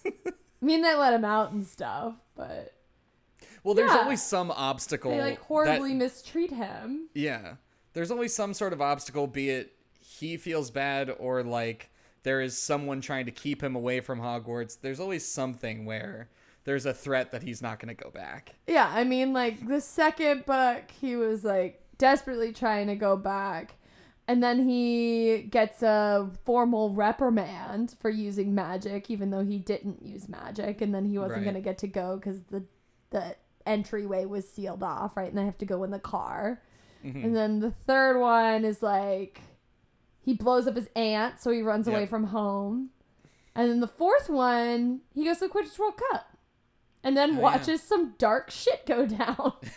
I 0.07 0.13
mean, 0.61 0.83
they 0.83 0.95
let 0.95 1.15
him 1.15 1.25
out 1.25 1.53
and 1.53 1.67
stuff, 1.67 2.15
but 2.37 2.75
well, 3.65 3.75
there's 3.75 3.91
yeah. 3.93 3.99
always 4.01 4.23
some 4.23 4.51
obstacle. 4.51 5.11
they 5.13 5.21
like 5.23 5.39
that- 5.39 5.45
horribly 5.47 5.95
mistreat 5.95 6.51
him. 6.53 7.09
Yeah. 7.15 7.55
There's 7.95 8.11
always 8.11 8.35
some 8.35 8.53
sort 8.55 8.73
of 8.75 8.83
obstacle, 8.83 9.27
be 9.27 9.49
it 9.51 9.73
he 10.23 10.37
feels 10.37 10.71
bad 10.71 11.15
or 11.19 11.43
like 11.43 11.91
there 12.23 12.41
is 12.41 12.57
someone 12.57 13.01
trying 13.01 13.27
to 13.27 13.33
keep 13.33 13.63
him 13.63 13.75
away 13.75 14.01
from 14.01 14.21
Hogwarts. 14.21 14.81
There's 14.81 15.01
always 15.01 15.27
something 15.27 15.85
where 15.85 16.29
there's 16.65 16.87
a 16.87 16.95
threat 16.95 17.33
that 17.33 17.43
he's 17.43 17.61
not 17.61 17.81
going 17.81 17.95
to 17.95 18.01
go 18.05 18.11
back. 18.11 18.55
Yeah, 18.69 18.89
I 18.95 19.03
mean, 19.05 19.33
like 19.33 19.67
the 19.67 19.81
second 19.81 20.47
book, 20.47 20.85
he 21.01 21.17
was 21.17 21.43
like 21.45 21.83
desperately 21.99 22.53
trying 22.53 22.87
to 22.87 22.95
go 22.95 23.17
back. 23.17 23.75
And 24.29 24.41
then 24.41 24.69
he 24.69 25.43
gets 25.51 25.83
a 25.83 26.31
formal 26.45 26.91
reprimand 26.95 27.97
for 28.01 28.09
using 28.09 28.55
magic, 28.55 29.11
even 29.11 29.31
though 29.31 29.45
he 29.45 29.59
didn't 29.59 30.01
use 30.07 30.29
magic. 30.29 30.81
And 30.81 30.95
then 30.95 31.05
he 31.05 31.19
wasn't 31.19 31.39
Right. 31.39 31.43
going 31.45 31.55
to 31.57 31.61
get 31.61 31.79
to 31.79 31.89
go 31.89 32.17
because 32.17 32.43
the, 32.45 32.65
the 33.11 33.35
entryway 33.67 34.25
was 34.25 34.49
sealed 34.49 34.85
off, 34.85 35.17
right? 35.17 35.29
And 35.29 35.37
they 35.37 35.45
have 35.45 35.59
to 35.59 35.67
go 35.67 35.83
in 35.83 35.91
the 35.91 35.99
car. 35.99 36.63
Mhm. 37.05 37.25
And 37.25 37.37
then 37.37 37.59
the 37.59 37.73
third 37.73 38.21
one 38.21 38.65
is 38.65 38.81
like 38.81 39.41
he 40.25 40.35
blows 40.35 40.67
up 40.67 40.77
his 40.77 40.89
aunt, 40.97 41.41
so 41.41 41.51
he 41.51 41.63
runs 41.63 41.87
away 41.89 42.07
from 42.07 42.25
home. 42.25 42.91
And 43.55 43.69
then 43.69 43.81
the 43.81 43.87
fourth 43.89 44.29
one, 44.31 45.01
he 45.15 45.25
goes 45.25 45.39
to 45.39 45.49
the 45.49 45.53
Quidditch 45.53 45.79
World 45.79 45.95
Cup. 46.11 46.27
And 47.05 47.17
then 47.17 47.31
Oh, 47.31 47.35
yeah. 47.35 47.41
watches 47.41 47.83
some 47.83 48.15
dark 48.17 48.51
shit 48.51 48.87
go 48.87 49.05
down. 49.07 49.53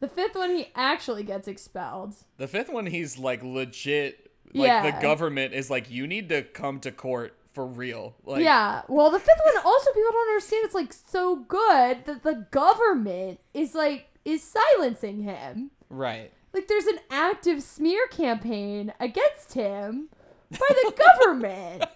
the 0.00 0.08
fifth 0.08 0.34
one, 0.34 0.50
he 0.50 0.68
actually 0.74 1.22
gets 1.22 1.46
expelled. 1.46 2.14
the 2.38 2.48
fifth 2.48 2.70
one, 2.70 2.86
he's 2.86 3.18
like 3.18 3.42
legit. 3.42 4.30
Like 4.52 4.94
the 4.94 5.00
government 5.02 5.52
is 5.54 5.70
like, 5.70 5.90
you 5.90 6.06
need 6.06 6.28
to 6.30 6.42
come 6.42 6.80
to 6.80 6.90
court 6.90 7.36
for 7.52 7.64
real. 7.66 8.14
Like, 8.24 8.42
yeah. 8.42 8.82
Well, 8.88 9.10
the 9.10 9.20
fifth 9.20 9.40
one 9.44 9.62
also 9.64 9.90
people 9.92 10.10
don't 10.12 10.28
understand. 10.30 10.64
It's 10.64 10.74
like 10.74 10.92
so 10.92 11.36
good 11.36 12.04
that 12.06 12.22
the 12.24 12.46
government 12.50 13.38
is 13.54 13.74
like 13.74 14.06
is 14.24 14.42
silencing 14.42 15.22
him. 15.22 15.70
Right. 15.88 16.32
Like 16.52 16.66
there's 16.68 16.86
an 16.86 16.98
active 17.10 17.62
smear 17.62 18.06
campaign 18.08 18.92
against 18.98 19.52
him 19.54 20.08
by 20.50 20.58
the 20.68 20.92
government. 20.92 21.84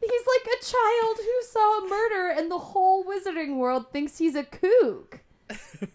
He's 0.00 0.22
like 0.26 0.54
a 0.60 0.64
child 0.64 1.16
who 1.18 1.42
saw 1.42 1.78
a 1.84 1.88
murder 1.88 2.34
and 2.38 2.50
the 2.50 2.58
whole 2.58 3.04
wizarding 3.04 3.56
world 3.56 3.90
thinks 3.92 4.18
he's 4.18 4.34
a 4.36 4.44
kook. 4.44 5.20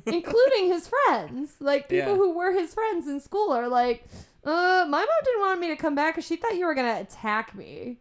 including 0.06 0.68
his 0.68 0.90
friends. 0.90 1.56
Like 1.60 1.88
people 1.90 2.12
Yeah. 2.12 2.16
who 2.18 2.34
were 2.36 2.52
his 2.52 2.74
friends 2.74 3.08
in 3.08 3.20
school 3.20 3.52
are 3.52 3.68
like, 3.70 4.06
uh, 4.44 4.86
my 4.90 5.00
mom 5.00 5.08
didn't 5.24 5.42
want 5.42 5.60
me 5.62 5.68
to 5.70 5.76
come 5.76 5.96
back 5.96 6.16
because 6.16 6.26
she 6.28 6.36
thought 6.36 6.56
you 6.58 6.66
were 6.66 6.76
gonna 6.76 7.00
attack 7.00 7.56
me 7.56 8.00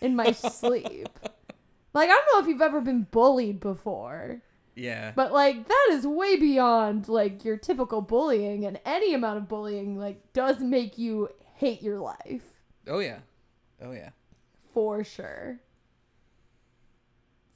in 0.00 0.16
my 0.16 0.32
sleep. 0.32 1.08
Like 1.94 2.08
I 2.10 2.12
don't 2.12 2.26
know 2.32 2.40
if 2.40 2.46
you've 2.48 2.62
ever 2.62 2.80
been 2.80 3.06
bullied 3.10 3.60
before. 3.60 4.42
Yeah. 4.74 5.12
But 5.14 5.32
like 5.32 5.68
that 5.68 5.88
is 5.90 6.06
way 6.06 6.36
beyond 6.36 7.08
like 7.08 7.44
your 7.44 7.56
typical 7.56 8.00
bullying 8.00 8.64
and 8.64 8.80
any 8.84 9.12
amount 9.14 9.38
of 9.38 9.48
bullying 9.48 9.98
like 9.98 10.32
does 10.32 10.60
make 10.60 10.96
you 10.98 11.28
hate 11.54 11.82
your 11.82 11.98
life 11.98 12.52
oh, 12.88 12.98
yeah. 12.98 13.18
Oh, 13.80 13.92
yeah. 13.92 14.10
for 14.72 15.04
sure. 15.04 15.60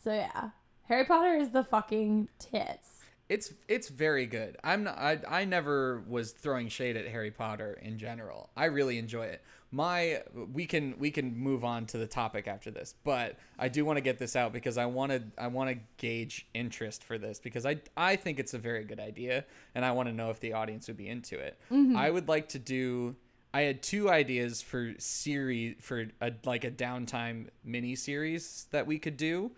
So 0.03 0.13
yeah, 0.13 0.51
Harry 0.85 1.05
Potter 1.05 1.35
is 1.35 1.51
the 1.51 1.65
fucking 1.65 2.29
tits. 2.39 3.05
It's 3.29 3.53
it's 3.67 3.89
very 3.89 4.27
good. 4.27 4.57
I'm 4.63 4.85
not. 4.85 4.97
I 4.99 5.19
I 5.29 5.45
never 5.45 6.05
was 6.07 6.31
throwing 6.31 6.69
shade 6.69 6.97
at 6.97 7.09
Harry 7.09 7.33
Potter 7.33 7.77
in 7.83 7.99
general. 7.99 8.51
I 8.57 8.67
really 8.67 8.99
enjoy 8.99 9.25
it. 9.27 9.43
My 9.77 10.23
we 10.55 10.65
can 10.65 10.95
we 10.99 11.11
can 11.11 11.37
move 11.37 11.63
on 11.63 11.85
to 11.87 11.99
the 11.99 12.07
topic 12.07 12.49
after 12.49 12.71
this, 12.71 12.95
but 13.05 13.37
I 13.59 13.69
do 13.69 13.85
want 13.85 13.99
to 13.99 14.01
get 14.01 14.19
this 14.19 14.35
out 14.35 14.55
because 14.55 14.79
I 14.79 14.87
want 14.87 15.13
to 15.13 15.23
I 15.37 15.49
want 15.49 15.69
to 15.69 15.77
gauge 15.99 16.47
interest 16.55 17.05
for 17.05 17.19
this 17.19 17.39
because 17.39 17.67
I 17.67 17.81
I 17.95 18.17
think 18.17 18.41
it's 18.41 18.55
a 18.55 18.59
very 18.59 18.85
good 18.85 18.99
idea 18.99 19.45
and 19.75 19.85
I 19.85 19.91
want 19.93 20.09
to 20.09 20.15
know 20.15 20.31
if 20.31 20.41
the 20.41 20.55
audience 20.55 20.89
would 20.89 20.97
be 20.97 21.09
into 21.09 21.39
it. 21.39 21.59
I 21.95 22.09
would 22.11 22.27
like 22.27 22.49
to 22.51 22.59
do. 22.59 23.17
I 23.53 23.63
had 23.63 23.83
two 23.83 24.09
ideas 24.09 24.63
for 24.63 24.95
series 24.99 25.77
for 25.81 26.07
a 26.23 26.33
like 26.47 26.65
a 26.65 26.71
downtime 26.71 27.49
mini 27.63 27.97
series 27.97 28.67
that 28.71 28.87
we 28.87 28.99
could 28.99 29.19
do 29.19 29.51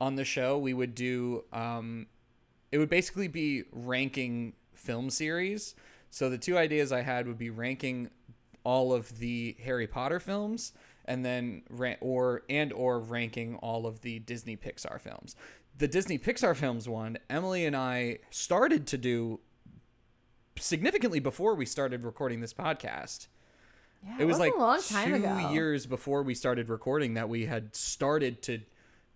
on 0.00 0.16
the 0.16 0.24
show. 0.24 0.58
We 0.58 0.74
would 0.74 0.96
do 0.96 1.44
um 1.52 2.06
it 2.72 2.78
would 2.78 2.90
basically 2.90 3.28
be 3.28 3.62
ranking 3.70 4.54
film 4.74 5.10
series. 5.10 5.76
So 6.10 6.28
the 6.28 6.38
two 6.38 6.56
ideas 6.58 6.90
I 6.92 7.02
had 7.02 7.26
would 7.28 7.38
be 7.38 7.50
ranking 7.50 8.10
all 8.64 8.92
of 8.92 9.18
the 9.18 9.56
Harry 9.62 9.86
Potter 9.86 10.18
films 10.18 10.72
and 11.04 11.24
then 11.24 11.62
or 12.00 12.42
and 12.48 12.72
or 12.72 12.98
ranking 12.98 13.56
all 13.56 13.86
of 13.86 14.00
the 14.00 14.18
Disney 14.20 14.56
Pixar 14.56 15.00
films. 15.00 15.36
The 15.76 15.88
Disney 15.88 16.18
Pixar 16.18 16.56
films 16.56 16.88
one, 16.88 17.18
Emily 17.28 17.66
and 17.66 17.76
I 17.76 18.18
started 18.30 18.86
to 18.88 18.98
do 18.98 19.40
significantly 20.58 21.20
before 21.20 21.54
we 21.54 21.66
started 21.66 22.04
recording 22.04 22.40
this 22.40 22.54
podcast. 22.54 23.26
Yeah, 24.04 24.16
It 24.20 24.24
was 24.24 24.38
like 24.38 24.54
a 24.54 24.58
long 24.58 24.82
time 24.82 25.08
two 25.10 25.14
ago. 25.16 25.50
years 25.50 25.86
before 25.86 26.22
we 26.22 26.34
started 26.34 26.68
recording 26.68 27.14
that 27.14 27.28
we 27.28 27.46
had 27.46 27.74
started 27.74 28.42
to 28.42 28.60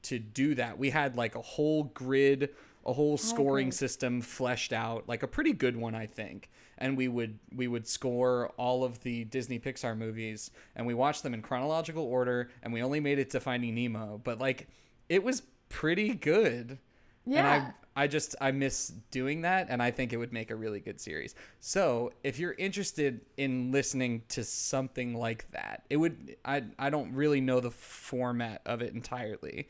to 0.03 0.19
do 0.19 0.55
that. 0.55 0.79
We 0.79 0.91
had 0.91 1.17
like 1.17 1.35
a 1.35 1.43
whole 1.43 1.85
grid, 1.85 2.51
a 2.87 2.93
whole 2.93 3.15
oh, 3.15 3.17
scoring 3.17 3.69
grid. 3.69 3.75
system 3.75 4.21
fleshed 4.21 4.73
out, 4.73 5.09
like 5.09 5.23
a 5.23 5.27
pretty 5.29 5.53
good 5.53 5.77
one, 5.77 5.95
I 5.95 6.07
think. 6.07 6.51
And 6.79 6.97
we 6.97 7.09
would 7.09 7.39
we 7.55 7.67
would 7.67 7.87
score 7.87 8.53
all 8.57 8.85
of 8.85 9.03
the 9.03 9.25
Disney 9.25 9.59
Pixar 9.59 9.97
movies, 9.97 10.51
and 10.77 10.87
we 10.87 10.95
watched 10.95 11.23
them 11.23 11.35
in 11.35 11.43
chronological 11.43 12.05
order. 12.05 12.51
And 12.63 12.73
we 12.73 12.83
only 12.83 13.01
made 13.01 13.19
it 13.19 13.31
to 13.31 13.41
Finding 13.41 13.75
Nemo, 13.75 14.21
but 14.23 14.39
like 14.39 14.69
it 15.09 15.23
was 15.23 15.43
pretty 15.69 16.15
good. 16.15 16.79
Yeah. 17.27 17.39
And 17.39 17.47
I 17.47 17.73
I 17.99 18.07
just 18.07 18.37
I 18.41 18.53
miss 18.53 18.93
doing 19.11 19.43
that 19.43 19.67
and 19.69 19.83
I 19.83 19.91
think 19.91 20.13
it 20.13 20.19
would 20.19 20.33
make 20.33 20.53
a 20.53 20.55
really 20.55 20.79
good 20.79 21.01
series. 21.01 21.35
So, 21.59 22.13
if 22.23 22.39
you're 22.39 22.55
interested 22.55 23.23
in 23.37 23.73
listening 23.73 24.23
to 24.29 24.45
something 24.45 25.15
like 25.15 25.51
that, 25.51 25.83
it 25.91 25.97
would 25.97 26.37
I 26.45 26.63
I 26.79 26.91
don't 26.91 27.13
really 27.13 27.41
know 27.41 27.59
the 27.59 27.73
format 27.73 28.63
of 28.65 28.83
it 28.83 28.95
entirely. 28.95 29.69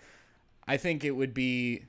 I 0.66 0.76
think 0.76 1.04
it 1.04 1.12
would 1.12 1.32
be 1.32 1.84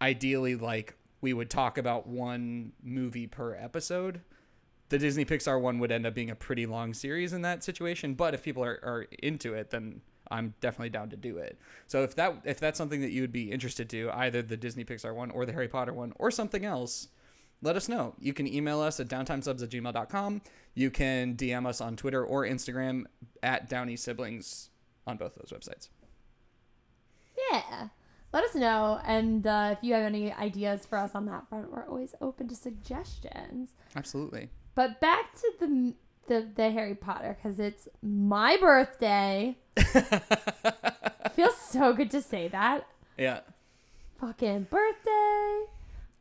ideally 0.00 0.54
like 0.54 0.94
we 1.20 1.32
would 1.32 1.50
talk 1.50 1.78
about 1.78 2.06
one 2.06 2.70
movie 2.80 3.26
per 3.26 3.56
episode. 3.56 4.20
The 4.88 4.98
Disney 4.98 5.24
Pixar 5.24 5.60
one 5.60 5.78
would 5.80 5.90
end 5.90 6.06
up 6.06 6.14
being 6.14 6.30
a 6.30 6.36
pretty 6.36 6.66
long 6.66 6.94
series 6.94 7.32
in 7.32 7.42
that 7.42 7.64
situation, 7.64 8.14
but 8.14 8.34
if 8.34 8.42
people 8.42 8.64
are, 8.64 8.78
are 8.82 9.06
into 9.20 9.54
it, 9.54 9.70
then 9.70 10.00
I'm 10.30 10.54
definitely 10.60 10.90
down 10.90 11.10
to 11.10 11.16
do 11.16 11.38
it. 11.38 11.58
So 11.86 12.02
if 12.02 12.14
that 12.16 12.42
if 12.44 12.60
that's 12.60 12.78
something 12.78 13.00
that 13.00 13.10
you 13.10 13.22
would 13.22 13.32
be 13.32 13.50
interested 13.50 13.88
to, 13.90 14.10
either 14.12 14.42
the 14.42 14.56
Disney 14.56 14.84
Pixar 14.84 15.14
one 15.14 15.30
or 15.30 15.46
the 15.46 15.52
Harry 15.52 15.68
Potter 15.68 15.92
one 15.92 16.12
or 16.18 16.30
something 16.30 16.64
else, 16.64 17.08
let 17.62 17.76
us 17.76 17.88
know. 17.88 18.14
You 18.20 18.32
can 18.32 18.46
email 18.46 18.80
us 18.80 19.00
at 19.00 19.08
downtimesubs 19.08 19.62
at 19.62 19.70
gmail.com. 19.70 20.42
You 20.74 20.90
can 20.90 21.36
DM 21.36 21.66
us 21.66 21.80
on 21.80 21.96
Twitter 21.96 22.24
or 22.24 22.44
Instagram 22.44 23.04
at 23.42 23.68
Downey 23.68 23.96
Siblings 23.96 24.70
on 25.06 25.16
both 25.16 25.34
those 25.36 25.52
websites. 25.56 25.88
Yeah. 27.50 27.88
Let 28.32 28.44
us 28.44 28.54
know. 28.54 29.00
And 29.06 29.46
uh, 29.46 29.74
if 29.76 29.82
you 29.82 29.94
have 29.94 30.02
any 30.02 30.32
ideas 30.32 30.84
for 30.84 30.98
us 30.98 31.14
on 31.14 31.24
that 31.26 31.48
front, 31.48 31.72
we're 31.72 31.86
always 31.86 32.14
open 32.20 32.48
to 32.48 32.54
suggestions. 32.54 33.70
Absolutely. 33.94 34.50
But 34.76 35.00
back 35.00 35.32
to 35.40 35.52
the 35.58 35.94
the, 36.28 36.46
the 36.54 36.70
Harry 36.70 36.94
Potter 36.94 37.36
because 37.40 37.58
it's 37.58 37.88
my 38.02 38.56
birthday. 38.60 39.56
Feels 41.34 41.56
so 41.56 41.92
good 41.92 42.10
to 42.12 42.22
say 42.22 42.48
that. 42.48 42.86
Yeah. 43.18 43.40
Fucking 44.20 44.64
birthday. 44.70 45.62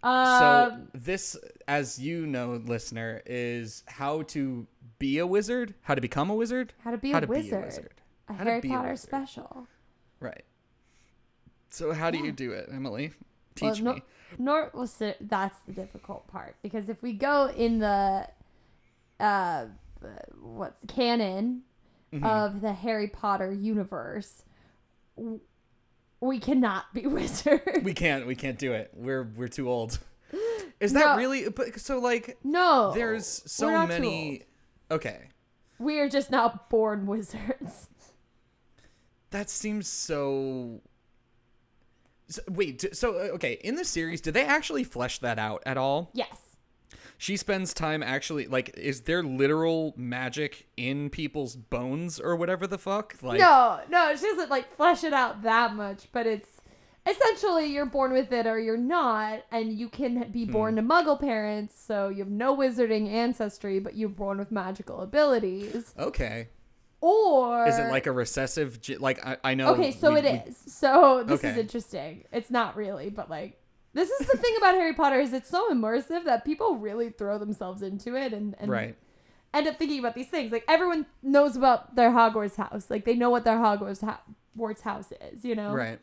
So 0.04 0.10
Um, 0.10 0.90
this, 0.94 1.36
as 1.68 1.98
you 2.00 2.28
know, 2.28 2.62
listener, 2.66 3.22
is 3.26 3.84
how 3.88 4.22
to 4.24 4.68
be 5.00 5.18
a 5.18 5.26
wizard, 5.26 5.74
how 5.82 5.96
to 5.96 6.02
become 6.02 6.30
a 6.30 6.36
wizard, 6.36 6.74
how 6.84 6.92
to 6.92 6.98
be 6.98 7.12
how 7.12 7.18
a 7.18 7.22
to 7.22 7.28
wizard. 7.28 7.50
be 7.50 7.56
a 7.56 7.66
wizard. 7.66 7.94
A 8.30 8.34
How 8.34 8.44
Harry 8.44 8.62
be 8.62 8.70
a 8.70 8.72
Potter 8.78 8.96
special. 8.98 9.68
Right. 10.20 10.44
So 11.70 11.92
how 11.94 12.12
do 12.12 12.20
Yeah. 12.20 12.26
you 12.26 12.32
do 12.32 12.52
it, 12.52 12.70
Emily? 12.72 13.14
Well, 13.62 13.74
Teach 13.74 13.82
no- 13.84 13.94
me. 13.96 14.04
Nor 14.38 14.70
well, 14.74 14.88
so 14.88 15.14
that's 15.22 15.60
the 15.62 15.72
difficult 15.72 16.28
part 16.28 16.56
because 16.62 16.90
if 16.90 17.02
we 17.02 17.14
go 17.14 17.48
in 17.56 17.80
the 17.80 18.28
uh 19.20 19.66
what's 20.42 20.80
canon, 20.88 21.64
of 22.24 22.62
the 22.62 22.72
Harry 22.74 23.08
Potter 23.08 23.52
universe, 23.52 24.44
we 26.22 26.40
cannot 26.40 26.94
be 26.94 27.06
wizards. 27.08 27.84
We 27.84 27.94
can't. 27.94 28.26
We 28.26 28.36
can't 28.36 28.58
do 28.58 28.74
it. 28.74 28.92
We're 28.94 29.24
we're 29.36 29.48
too 29.50 29.70
old. 29.70 30.00
Is 30.80 30.94
that 30.94 31.00
No. 31.16 31.18
really? 31.18 31.50
But 31.50 31.80
so 31.80 32.00
like, 32.00 32.38
no, 32.44 32.92
there's 32.94 33.26
so 33.46 33.86
many. 33.88 34.44
Okay. 34.92 35.30
We 35.80 36.00
are 36.00 36.08
just 36.10 36.32
not 36.32 36.70
born 36.70 37.06
wizards. 37.06 37.90
that 39.32 39.50
seems 39.50 39.88
so. 39.88 40.82
so 42.30 42.42
wait. 42.50 42.96
So 42.96 43.16
uh, 43.16 43.34
okay, 43.36 43.54
in 43.62 43.76
the 43.76 43.86
series, 43.86 44.22
did 44.22 44.34
they 44.34 44.46
actually 44.46 44.84
flesh 44.86 45.20
that 45.20 45.38
out 45.40 45.64
at 45.66 45.78
all? 45.78 46.12
Yes. 46.14 46.38
She 47.18 47.38
spends 47.38 47.74
time 47.74 48.04
actually 48.04 48.48
like, 48.48 48.78
is 48.78 49.02
there 49.02 49.24
literal 49.24 49.94
magic 49.98 50.68
in 50.78 51.10
people's 51.10 51.56
bones 51.56 52.20
or 52.20 52.36
whatever 52.36 52.68
the 52.68 52.78
fuck? 52.78 53.16
Like, 53.22 53.40
no, 53.40 53.80
no, 53.90 54.16
she 54.16 54.24
doesn't 54.24 54.50
like 54.50 54.76
flesh 54.76 55.04
it 55.04 55.14
out 55.14 55.44
that 55.44 55.76
much, 55.76 56.08
but 56.12 56.28
it's 56.28 56.50
essentially 57.08 57.68
you're 57.68 57.86
born 57.86 58.12
with 58.12 58.32
it 58.34 58.48
or 58.48 58.60
you're 58.60 58.78
not, 58.78 59.44
and 59.52 59.72
you 59.74 59.88
can 59.90 60.24
Hmm. 60.24 60.32
be 60.32 60.46
born 60.46 60.76
to 60.76 60.82
muggle 60.82 61.20
parents, 61.20 61.80
so 61.80 62.10
you 62.10 62.20
have 62.20 62.30
no 62.30 62.56
wizarding 62.56 63.08
ancestry, 63.08 63.80
but 63.80 63.96
you're 63.96 64.10
born 64.10 64.38
with 64.40 64.52
magical 64.52 65.02
abilities. 65.02 65.94
Okay. 65.98 66.50
Or 67.02 67.68
Is 67.68 67.78
it 67.78 67.92
like 67.92 68.08
a 68.08 68.12
recessive? 68.12 68.80
Like 69.00 69.24
I, 69.24 69.38
I 69.44 69.54
know. 69.54 69.74
Okay, 69.74 69.92
so 69.92 70.14
we- 70.14 70.20
it 70.20 70.24
we- 70.46 70.50
is. 70.52 70.58
So 70.66 71.24
this 71.24 71.44
is 71.44 71.56
interesting. 71.58 72.24
It's 72.32 72.50
not 72.50 72.76
really, 72.76 73.10
but 73.12 73.30
like 73.30 73.60
this 73.96 74.10
is 74.12 74.28
the 74.28 74.38
thing 74.38 74.54
about 74.58 74.76
Harry 74.76 74.94
Potter 74.94 75.20
is 75.20 75.34
it's 75.34 75.50
so 75.50 75.72
immersive 75.74 76.26
that 76.26 76.46
people 76.46 76.76
really 76.76 77.10
throw 77.10 77.40
themselves 77.40 77.82
into 77.82 78.16
it 78.16 78.32
and, 78.34 78.54
and 78.60 78.70
Right. 78.70 78.96
end 79.54 79.68
up 79.68 79.78
thinking 79.80 79.98
about 80.00 80.14
these 80.14 80.28
things. 80.28 80.52
Like 80.52 80.66
everyone 80.68 81.08
knows 81.24 81.56
about 81.58 81.96
their 81.96 82.12
Hogwarts 82.12 82.58
house. 82.58 82.90
Like 82.92 83.06
they 83.06 83.16
know 83.16 83.30
what 83.32 83.44
their 83.46 83.58
Hogwarts 83.58 84.02
ha- 84.02 84.22
Hogwarts 84.56 84.82
house 84.82 85.12
is, 85.32 85.44
you 85.44 85.56
know? 85.56 85.74
Right. 85.74 86.00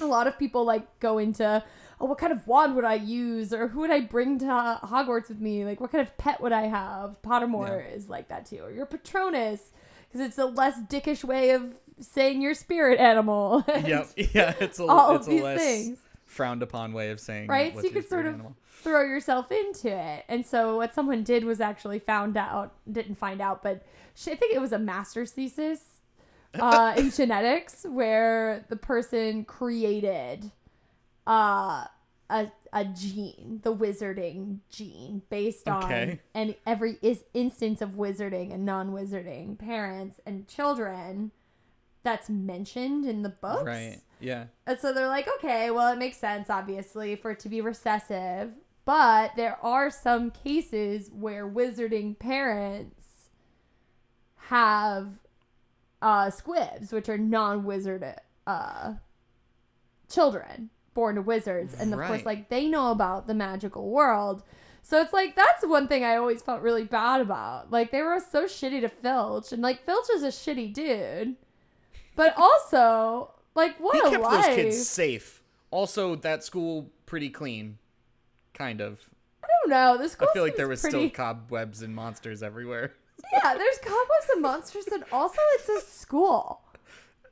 A 0.00 0.04
lot 0.06 0.26
of 0.28 0.38
people 0.38 0.64
like 0.64 1.00
go 1.00 1.18
into, 1.18 1.64
oh, 2.00 2.06
what 2.06 2.18
kind 2.18 2.32
of 2.32 2.46
wand 2.46 2.76
would 2.76 2.84
I 2.84 2.94
use? 2.94 3.52
Or 3.52 3.66
who 3.68 3.80
would 3.80 3.90
I 3.90 4.00
bring 4.02 4.38
to 4.38 4.78
Hogwarts 4.84 5.28
with 5.28 5.40
me? 5.40 5.64
Like 5.64 5.80
what 5.80 5.90
kind 5.90 6.06
of 6.06 6.16
pet 6.18 6.40
would 6.40 6.52
I 6.52 6.66
have? 6.68 7.20
Pottermore 7.22 7.92
is 7.92 8.08
like 8.08 8.28
that 8.28 8.46
too. 8.46 8.60
Or 8.62 8.70
your 8.70 8.86
Patronus, 8.86 9.72
because 10.08 10.26
it's 10.26 10.38
a 10.38 10.44
less 10.46 10.78
dickish 10.88 11.24
way 11.24 11.50
of 11.50 11.74
saying 11.98 12.40
your 12.40 12.54
spirit 12.54 13.00
animal. 13.00 13.64
Yep. 13.68 14.08
Yeah. 14.32 14.54
It's 14.60 14.78
a 14.78 14.84
All 14.84 15.16
it's 15.16 15.26
of 15.26 15.32
a 15.32 15.34
these 15.34 15.42
less 15.42 15.58
things. 15.60 15.98
Frowned 16.30 16.62
upon 16.62 16.92
way 16.92 17.10
of 17.10 17.18
saying 17.20 17.48
right? 17.48 17.74
So 17.74 17.82
you 17.82 17.90
could 17.90 18.08
sort 18.08 18.26
of 18.26 18.34
animal. 18.34 18.56
throw 18.82 19.02
yourself 19.02 19.50
into 19.50 19.88
it. 19.90 20.24
And 20.28 20.46
so 20.46 20.76
what 20.76 20.94
someone 20.94 21.22
did 21.24 21.44
was 21.44 21.60
actually 21.60 21.98
found 21.98 22.36
out, 22.36 22.72
didn't 22.90 23.16
find 23.16 23.40
out, 23.40 23.62
but 23.62 23.84
she, 24.14 24.30
I 24.32 24.34
think 24.36 24.54
it 24.54 24.60
was 24.60 24.72
a 24.72 24.78
master's 24.78 25.32
thesis 25.32 25.80
uh, 26.58 26.94
in 26.96 27.10
genetics 27.10 27.84
where 27.88 28.64
the 28.68 28.76
person 28.76 29.44
created 29.44 30.50
uh, 31.26 31.84
a 32.30 32.50
a 32.72 32.84
gene, 32.84 33.58
the 33.64 33.74
wizarding 33.74 34.58
gene, 34.70 35.22
based 35.30 35.68
on 35.68 35.82
Okay. 35.84 36.20
and 36.34 36.54
every 36.64 36.96
is 37.02 37.24
instance 37.34 37.82
of 37.82 37.90
wizarding 37.90 38.54
and 38.54 38.64
non-wizarding 38.64 39.58
parents 39.58 40.20
and 40.24 40.46
children 40.46 41.32
that's 42.04 42.30
mentioned 42.30 43.04
in 43.04 43.22
the 43.22 43.28
books. 43.28 43.64
Right. 43.64 44.00
Yeah. 44.20 44.46
And 44.66 44.78
so 44.78 44.92
they're 44.92 45.08
like, 45.08 45.28
okay, 45.36 45.70
well, 45.70 45.92
it 45.92 45.98
makes 45.98 46.16
sense, 46.16 46.50
obviously, 46.50 47.16
for 47.16 47.32
it 47.32 47.40
to 47.40 47.48
be 47.48 47.60
recessive. 47.60 48.52
But 48.84 49.32
there 49.36 49.58
are 49.62 49.90
some 49.90 50.30
cases 50.30 51.10
where 51.12 51.48
wizarding 51.48 52.18
parents 52.18 53.28
have 54.48 55.18
uh, 56.02 56.30
squibs, 56.30 56.92
which 56.92 57.08
are 57.08 57.18
non 57.18 57.64
wizard 57.64 58.04
uh, 58.46 58.94
children 60.08 60.70
born 60.94 61.14
to 61.16 61.22
wizards. 61.22 61.74
And 61.78 61.94
of 61.94 62.00
course, 62.00 62.24
like, 62.24 62.48
they 62.48 62.66
know 62.66 62.90
about 62.90 63.26
the 63.26 63.34
magical 63.34 63.90
world. 63.90 64.42
So 64.82 65.00
it's 65.00 65.12
like, 65.12 65.36
that's 65.36 65.64
one 65.64 65.88
thing 65.88 66.04
I 66.04 66.16
always 66.16 66.42
felt 66.42 66.62
really 66.62 66.84
bad 66.84 67.20
about. 67.20 67.70
Like, 67.70 67.90
they 67.90 68.02
were 68.02 68.20
so 68.20 68.44
shitty 68.44 68.80
to 68.80 68.88
Filch. 68.88 69.52
And, 69.52 69.62
like, 69.62 69.84
Filch 69.84 70.06
is 70.14 70.22
a 70.22 70.28
shitty 70.28 70.72
dude. 70.72 71.36
But 72.16 72.34
also, 72.38 73.32
like, 73.54 73.78
what 73.78 73.94
he 73.94 74.00
a 74.00 74.10
kept 74.10 74.22
life. 74.22 74.46
those 74.46 74.54
kids 74.54 74.88
safe. 74.88 75.42
Also, 75.70 76.16
that 76.16 76.42
school 76.44 76.90
pretty 77.06 77.30
clean, 77.30 77.78
kind 78.54 78.80
of. 78.80 79.00
I 79.42 79.46
don't 79.62 79.70
know. 79.70 79.98
This 79.98 80.12
school 80.12 80.28
I 80.30 80.34
feel 80.34 80.42
like 80.42 80.56
there 80.56 80.68
was 80.68 80.80
pretty... 80.80 80.96
still 80.96 81.10
cobwebs 81.10 81.82
and 81.82 81.94
monsters 81.94 82.42
everywhere. 82.42 82.94
yeah. 83.32 83.54
There's 83.54 83.78
cobwebs 83.78 84.30
and 84.32 84.42
monsters, 84.42 84.86
and 84.88 85.04
also 85.12 85.40
it's 85.54 85.68
a 85.68 85.80
school, 85.80 86.62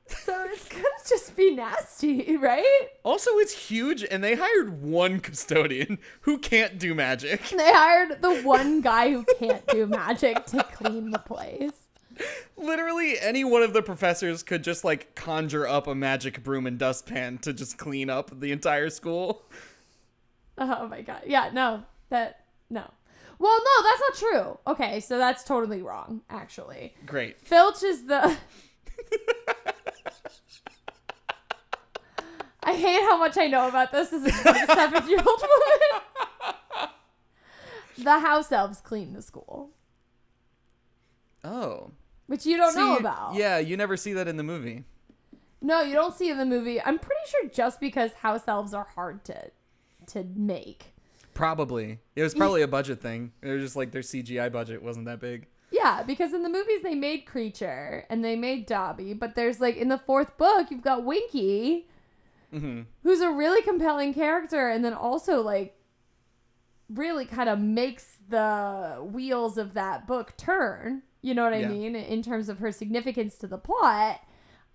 so 0.09 0.47
it's 0.49 0.69
gonna 0.69 0.85
just 1.07 1.37
be 1.37 1.55
nasty, 1.55 2.37
right? 2.39 2.89
Also, 3.05 3.33
it's 3.39 3.69
huge, 3.69 4.05
and 4.05 4.25
they 4.25 4.35
hired 4.35 4.83
one 4.83 5.21
custodian 5.21 5.99
who 6.23 6.39
can't 6.39 6.79
do 6.79 6.95
magic. 6.95 7.49
They 7.49 7.73
hired 7.73 8.23
the 8.23 8.41
one 8.43 8.81
guy 8.81 9.11
who 9.13 9.25
can't 9.39 9.67
do 9.67 9.87
magic 9.87 10.47
to 10.47 10.63
clean 10.65 11.11
the 11.11 11.19
place. 11.19 11.88
Literally, 12.57 13.19
any 13.21 13.45
one 13.45 13.63
of 13.63 13.73
the 13.73 13.83
professors 13.83 14.43
could 14.43 14.65
just 14.65 14.85
like 14.85 15.15
conjure 15.15 15.67
up 15.67 15.87
a 15.87 15.95
magic 15.95 16.43
broom 16.43 16.67
and 16.67 16.79
dustpan 16.79 17.39
to 17.39 17.53
just 17.53 17.79
clean 17.79 18.11
up 18.11 18.41
the 18.41 18.53
entire 18.53 18.91
school. 18.91 19.43
Oh 20.61 20.89
my 20.89 21.03
god. 21.03 21.23
Yeah. 21.27 21.51
No. 21.53 21.85
That 22.11 22.41
no. 22.69 22.91
Well, 23.39 23.57
no, 23.59 23.83
that's 23.85 24.01
not 24.01 24.15
true. 24.33 24.59
Okay, 24.67 24.99
so 24.99 25.17
that's 25.19 25.45
totally 25.45 25.83
wrong. 25.83 26.23
Actually, 26.29 26.95
Great. 27.07 27.41
Filch 27.41 27.85
is 27.85 28.07
the. 28.07 28.37
I 32.63 32.75
hate 32.75 33.01
how 33.03 33.17
much 33.19 33.39
I 33.39 33.47
know 33.47 33.69
about 33.69 33.93
this 33.93 34.13
as 34.13 34.25
a 34.25 34.31
27 34.31 35.09
year 35.09 35.19
old 35.25 35.41
woman. 35.43 36.91
the 37.97 38.19
house 38.19 38.51
elves 38.53 38.81
clean 38.81 39.13
the 39.13 39.23
school, 39.23 39.71
Oh. 41.45 41.93
Which 42.29 42.47
you 42.47 42.57
don't 42.57 42.77
know 42.77 42.97
about. 42.99 43.35
Yeah, 43.35 43.59
you 43.59 43.77
never 43.77 43.97
see 43.97 44.13
that 44.13 44.29
in 44.29 44.37
the 44.37 44.43
movie. 44.45 44.85
No, 45.61 45.83
you 45.83 45.95
don't 45.95 46.15
see 46.15 46.31
in 46.31 46.39
the 46.39 46.45
movie. 46.47 46.81
I'm 46.81 46.99
pretty 46.99 47.21
sure 47.27 47.49
just 47.49 47.81
because 47.81 48.13
house 48.15 48.47
elves 48.47 48.73
are 48.73 48.87
hard 48.95 49.25
to 49.25 49.51
to 50.09 50.25
make. 50.37 50.95
Probably. 51.35 51.99
It 52.17 52.23
was 52.23 52.35
probably 52.35 52.63
a 52.63 52.69
budget 52.69 53.01
thing. 53.01 53.33
It 53.43 53.51
was 53.51 53.63
just 53.63 53.77
like 53.77 53.91
their 53.93 54.03
CGI 54.03 54.51
budget 54.53 54.83
wasn't 54.83 55.07
that 55.07 55.21
big. 55.21 55.47
Yeah, 55.71 56.03
because 56.03 56.33
in 56.33 56.43
the 56.43 56.49
movies 56.49 56.83
they 56.83 56.95
made 56.95 57.27
Kreacher 57.27 58.05
and 58.09 58.25
they 58.25 58.37
made 58.37 58.67
Dobby, 58.67 59.15
but 59.15 59.35
there's 59.35 59.61
like 59.61 59.77
in 59.77 59.89
the 59.89 59.99
fourth 59.99 60.37
book 60.39 60.71
you've 60.71 60.83
got 60.83 61.05
Winky, 61.05 61.89
hmm 62.53 62.83
who's 63.03 63.21
a 63.21 63.31
really 63.31 63.63
compelling 63.63 64.15
character, 64.15 64.69
and 64.69 64.85
then 64.85 64.95
also 64.95 65.43
like 65.43 65.77
really 66.89 67.25
kind 67.25 67.49
of 67.49 67.59
makes 67.59 68.17
the 68.29 68.99
wheels 69.03 69.59
of 69.59 69.75
that 69.75 70.07
book 70.07 70.37
turn. 70.37 71.03
You 71.23 71.35
know 71.35 71.45
what 71.45 71.53
I 71.53 71.59
Yeah. 71.61 71.69
mean? 71.69 71.97
In 71.97 72.23
terms 72.23 72.49
of 72.49 72.59
her 72.61 72.71
significance 72.73 73.37
to 73.39 73.47
the 73.47 73.59
plot. 73.59 74.21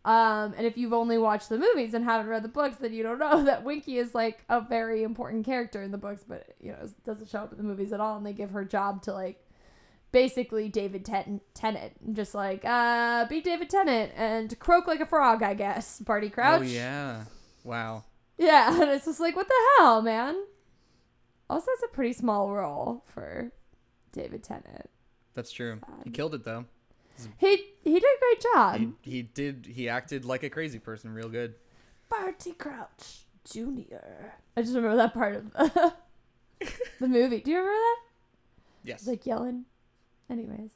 Um, 0.06 0.54
and 0.58 0.66
if 0.66 0.78
you've 0.78 0.92
only 0.92 1.18
watched 1.18 1.48
the 1.48 1.58
movies 1.58 1.94
and 1.94 2.04
haven't 2.04 2.28
read 2.28 2.44
the 2.44 2.50
books, 2.50 2.76
then 2.78 2.92
you 2.92 3.04
don't 3.04 3.20
know 3.20 3.42
that 3.46 3.64
Winky 3.64 3.98
is 3.98 4.14
like 4.14 4.44
a 4.50 4.60
very 4.60 5.02
important 5.04 5.46
character 5.46 5.82
in 5.82 5.92
the 5.92 5.98
books, 5.98 6.26
but 6.28 6.56
you 6.60 6.72
know 6.74 6.90
doesn't 7.06 7.30
show 7.30 7.40
up 7.40 7.52
in 7.54 7.58
the 7.58 7.64
movies 7.64 7.94
at 7.94 8.02
all. 8.02 8.18
And 8.18 8.26
they 8.26 8.34
give 8.34 8.52
her 8.52 8.66
job 8.66 9.02
to 9.04 9.14
like 9.14 9.48
basically 10.12 10.68
David 10.68 11.06
Ten- 11.06 11.40
Tennant, 11.54 12.14
just 12.14 12.36
like 12.36 12.66
uh, 12.66 13.26
be 13.28 13.40
David 13.40 13.70
Tennant 13.70 14.12
and 14.18 14.60
croak 14.60 14.88
like 14.88 15.00
a 15.00 15.06
frog, 15.06 15.42
I 15.42 15.54
guess. 15.54 16.00
Barty 16.00 16.30
Crouch. 16.30 16.60
Oh 16.62 16.64
yeah. 16.64 17.24
Wow. 17.64 18.04
Yeah, 18.38 18.74
and 18.82 18.92
it's 18.92 19.06
just 19.06 19.22
like, 19.22 19.38
what 19.38 19.48
the 19.48 19.54
hell, 19.80 20.02
man? 20.02 20.36
Also, 21.50 21.72
it's 21.72 21.84
a 21.84 21.88
pretty 21.96 22.12
small 22.14 22.52
role 22.52 23.04
for 23.08 23.54
David 24.12 24.44
Tennant. 24.44 24.90
That's 25.36 25.52
true. 25.52 25.80
He 26.04 26.10
killed 26.12 26.34
it 26.36 26.44
though. 26.44 26.66
He 27.38 27.58
he 27.84 27.94
did 28.00 28.04
a 28.04 28.20
great 28.20 28.42
job. 28.42 28.94
He, 29.02 29.12
he 29.12 29.22
did. 29.22 29.68
He 29.72 29.88
acted 29.90 30.26
like 30.26 30.44
a 30.44 30.50
crazy 30.50 30.80
person, 30.80 31.14
real 31.14 31.30
good. 31.30 31.56
Barty 32.10 32.52
Crouch 32.54 33.26
Jr. 33.46 33.96
I 34.58 34.62
just 34.62 34.76
remember 34.76 34.98
that 34.98 35.14
part 35.14 35.36
of 35.36 35.52
the, 35.54 35.94
the 37.00 37.08
movie. 37.08 37.40
Do 37.42 37.52
you 37.52 37.58
remember 37.58 37.78
that? 37.78 37.98
Yes. 38.84 39.00
It's 39.02 39.08
like 39.08 39.26
yelling. 39.26 39.66
Anyways. 40.30 40.72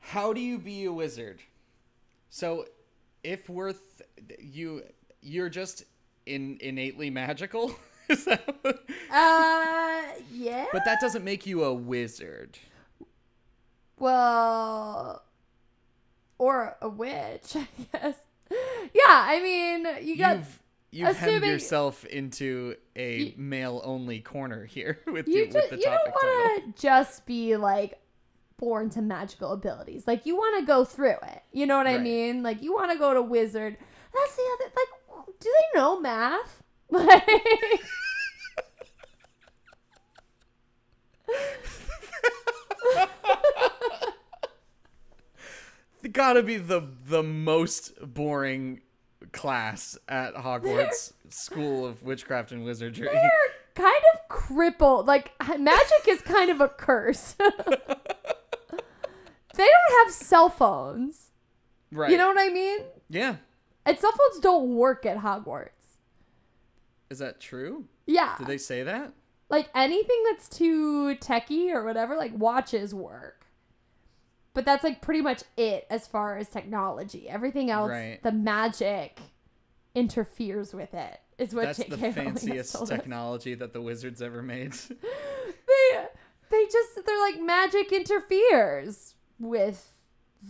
How 0.00 0.32
do 0.32 0.40
you 0.40 0.58
be 0.58 0.84
a 0.84 0.92
wizard? 0.92 1.40
So, 2.30 2.66
if 3.24 3.48
worth 3.48 4.02
you, 4.38 4.82
you're 5.20 5.48
just 5.48 5.84
in 6.26 6.58
innately 6.60 7.10
magical. 7.10 7.74
Is 8.08 8.24
that 8.26 8.46
what- 8.62 8.84
Uh, 9.10 10.02
yeah. 10.32 10.66
but 10.72 10.84
that 10.84 10.98
doesn't 11.00 11.24
make 11.24 11.46
you 11.46 11.64
a 11.64 11.74
wizard. 11.74 12.58
Well, 13.98 15.22
or 16.38 16.76
a 16.80 16.88
witch, 16.88 17.54
I 17.56 17.66
guess. 17.92 18.16
Yeah, 18.50 19.02
I 19.08 19.40
mean, 19.42 19.86
you 20.06 20.16
got 20.16 20.36
You've 20.36 20.60
you've 20.92 21.16
hemmed 21.16 21.44
yourself 21.44 22.04
into 22.04 22.76
a 22.94 23.18
You- 23.18 23.32
male 23.36 23.80
only 23.84 24.20
corner 24.20 24.64
here 24.64 24.98
with 25.06 25.26
you 25.28 25.38
you, 25.38 25.44
just 25.46 25.54
with 25.56 25.70
the 25.70 25.76
you 25.78 25.82
don't 25.84 26.08
want 26.10 26.76
to 26.76 26.80
just 26.82 27.26
be 27.26 27.56
like 27.56 27.98
born 28.58 28.88
to 28.90 29.02
magical 29.02 29.52
abilities. 29.52 30.06
Like 30.06 30.26
you 30.26 30.36
want 30.36 30.60
to 30.60 30.66
go 30.66 30.84
through 30.84 31.16
it. 31.22 31.42
You 31.52 31.66
know 31.66 31.76
what 31.76 31.86
I 31.86 31.98
mean? 31.98 32.42
Like 32.42 32.62
you 32.62 32.72
want 32.74 32.92
to 32.92 32.98
go 32.98 33.12
to 33.14 33.22
wizard. 33.22 33.76
That's 34.14 34.36
the 34.36 34.42
other 34.54 34.72
like 34.74 35.36
do 35.40 35.48
they 35.74 35.78
know 35.80 36.00
math? 36.00 36.62
Like 36.90 37.28
It 45.95 45.95
gotta 46.08 46.42
be 46.42 46.56
the 46.56 46.82
the 47.06 47.22
most 47.22 47.92
boring 48.02 48.80
class 49.32 49.98
at 50.08 50.34
Hogwarts 50.34 51.12
School 51.30 51.84
of 51.86 52.02
Witchcraft 52.02 52.52
and 52.52 52.64
Wizardry. 52.64 53.08
they're 53.12 53.30
kind 53.74 54.02
of 54.14 54.28
crippled. 54.28 55.06
Like 55.06 55.32
magic 55.58 56.08
is 56.08 56.20
kind 56.22 56.50
of 56.50 56.60
a 56.60 56.68
curse. 56.68 57.32
they 57.38 57.46
don't 59.56 60.04
have 60.04 60.12
cell 60.12 60.48
phones. 60.48 61.30
right. 61.92 62.10
You 62.10 62.18
know 62.18 62.28
what 62.28 62.38
I 62.38 62.48
mean? 62.48 62.80
Yeah. 63.08 63.36
And 63.84 63.98
cell 63.98 64.12
phones 64.12 64.40
don't 64.40 64.74
work 64.74 65.06
at 65.06 65.18
Hogwarts. 65.18 65.70
Is 67.10 67.18
that 67.20 67.40
true? 67.40 67.84
Yeah. 68.06 68.34
Did 68.38 68.46
they 68.48 68.58
say 68.58 68.82
that? 68.82 69.12
like 69.48 69.70
anything 69.74 70.24
that's 70.28 70.48
too 70.48 71.14
techy 71.16 71.70
or 71.70 71.84
whatever, 71.84 72.16
like 72.16 72.32
watches 72.36 72.92
work. 72.92 73.45
But 74.56 74.64
that's 74.64 74.82
like 74.82 75.00
pretty 75.02 75.20
much 75.20 75.42
it 75.56 75.86
as 75.90 76.08
far 76.08 76.36
as 76.38 76.48
technology. 76.48 77.28
Everything 77.28 77.70
else, 77.70 77.90
Right. 77.90 78.18
the 78.22 78.32
magic 78.32 79.20
interferes 79.94 80.74
with 80.74 80.94
it. 80.94 81.20
Is 81.38 81.54
what 81.54 81.66
That's 81.66 81.78
J.K. 81.78 81.90
the 81.90 81.96
Rowling 81.98 82.14
fanciest 82.14 82.72
told 82.72 82.84
us. 82.84 82.88
technology 82.88 83.54
that 83.54 83.72
the 83.74 83.82
wizards 83.82 84.22
ever 84.22 84.42
made. 84.42 84.74
They 85.68 86.06
they 86.50 86.64
just 86.72 87.04
they're 87.04 87.20
like 87.20 87.40
magic 87.42 87.92
interferes 87.92 89.14
with 89.38 89.92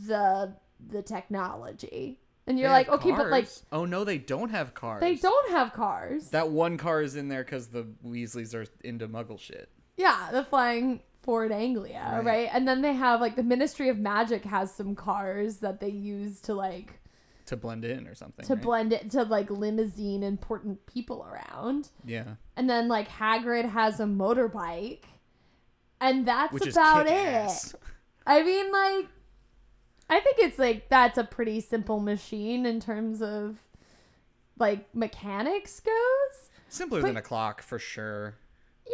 the 0.06 0.54
the 0.86 1.02
technology. 1.02 2.20
And 2.46 2.58
you're 2.60 2.68
They 2.68 2.72
like, 2.74 2.88
okay, 2.90 3.10
but 3.10 3.28
like 3.30 3.48
oh 3.72 3.84
no, 3.86 4.04
they 4.04 4.18
don't 4.18 4.50
have 4.50 4.72
cars. 4.74 5.00
they 5.00 5.16
don't 5.16 5.50
have 5.50 5.72
cars. 5.72 6.30
That 6.30 6.50
one 6.50 6.76
car 6.76 7.02
is 7.02 7.16
in 7.16 7.28
there 7.28 7.42
because 7.42 7.68
the 7.68 7.86
Weasleys 8.04 8.54
are 8.54 8.66
into 8.84 9.08
Muggle 9.08 9.40
shit. 9.40 9.68
Yeah, 9.96 10.28
the 10.30 10.44
flying 10.44 11.00
Ford 11.26 11.52
Anglia, 11.52 12.08
Right. 12.14 12.24
right. 12.24 12.48
And 12.52 12.66
then 12.66 12.80
they 12.80 12.94
have 12.94 13.20
like 13.20 13.36
the 13.36 13.42
Ministry 13.42 13.90
of 13.90 13.98
Magic 13.98 14.44
has 14.46 14.72
some 14.72 14.94
cars 14.94 15.58
that 15.58 15.80
they 15.80 15.90
use 15.90 16.40
to 16.42 16.54
like 16.54 17.00
To 17.46 17.56
blend 17.56 17.84
in 17.84 18.06
or 18.06 18.14
something. 18.14 18.46
to 18.46 18.54
right? 18.54 18.62
blend 18.62 18.92
it 18.94 19.10
to 19.10 19.24
like 19.24 19.50
limousine 19.50 20.22
important 20.22 20.86
people 20.86 21.26
around. 21.28 21.90
Yeah. 22.04 22.36
And 22.56 22.70
then 22.70 22.88
like 22.88 23.08
Hagrid 23.08 23.68
has 23.70 24.00
a 24.00 24.04
motorbike. 24.04 25.02
And 26.00 26.26
that's 26.26 26.52
Which 26.52 26.68
about 26.68 27.06
it. 27.08 27.74
I 28.26 28.42
mean 28.42 28.70
like 28.72 29.06
I 30.08 30.20
think 30.20 30.36
it's 30.38 30.58
like 30.58 30.88
that's 30.88 31.18
a 31.18 31.24
pretty 31.24 31.60
simple 31.60 31.98
machine 32.00 32.64
in 32.64 32.78
terms 32.80 33.20
of 33.20 33.56
like 34.58 34.94
mechanics 34.94 35.80
goes. 35.80 36.50
Simpler 36.68 37.00
But- 37.00 37.08
than 37.08 37.16
a 37.16 37.22
clock 37.22 37.62
for 37.62 37.78
sure. 37.78 38.36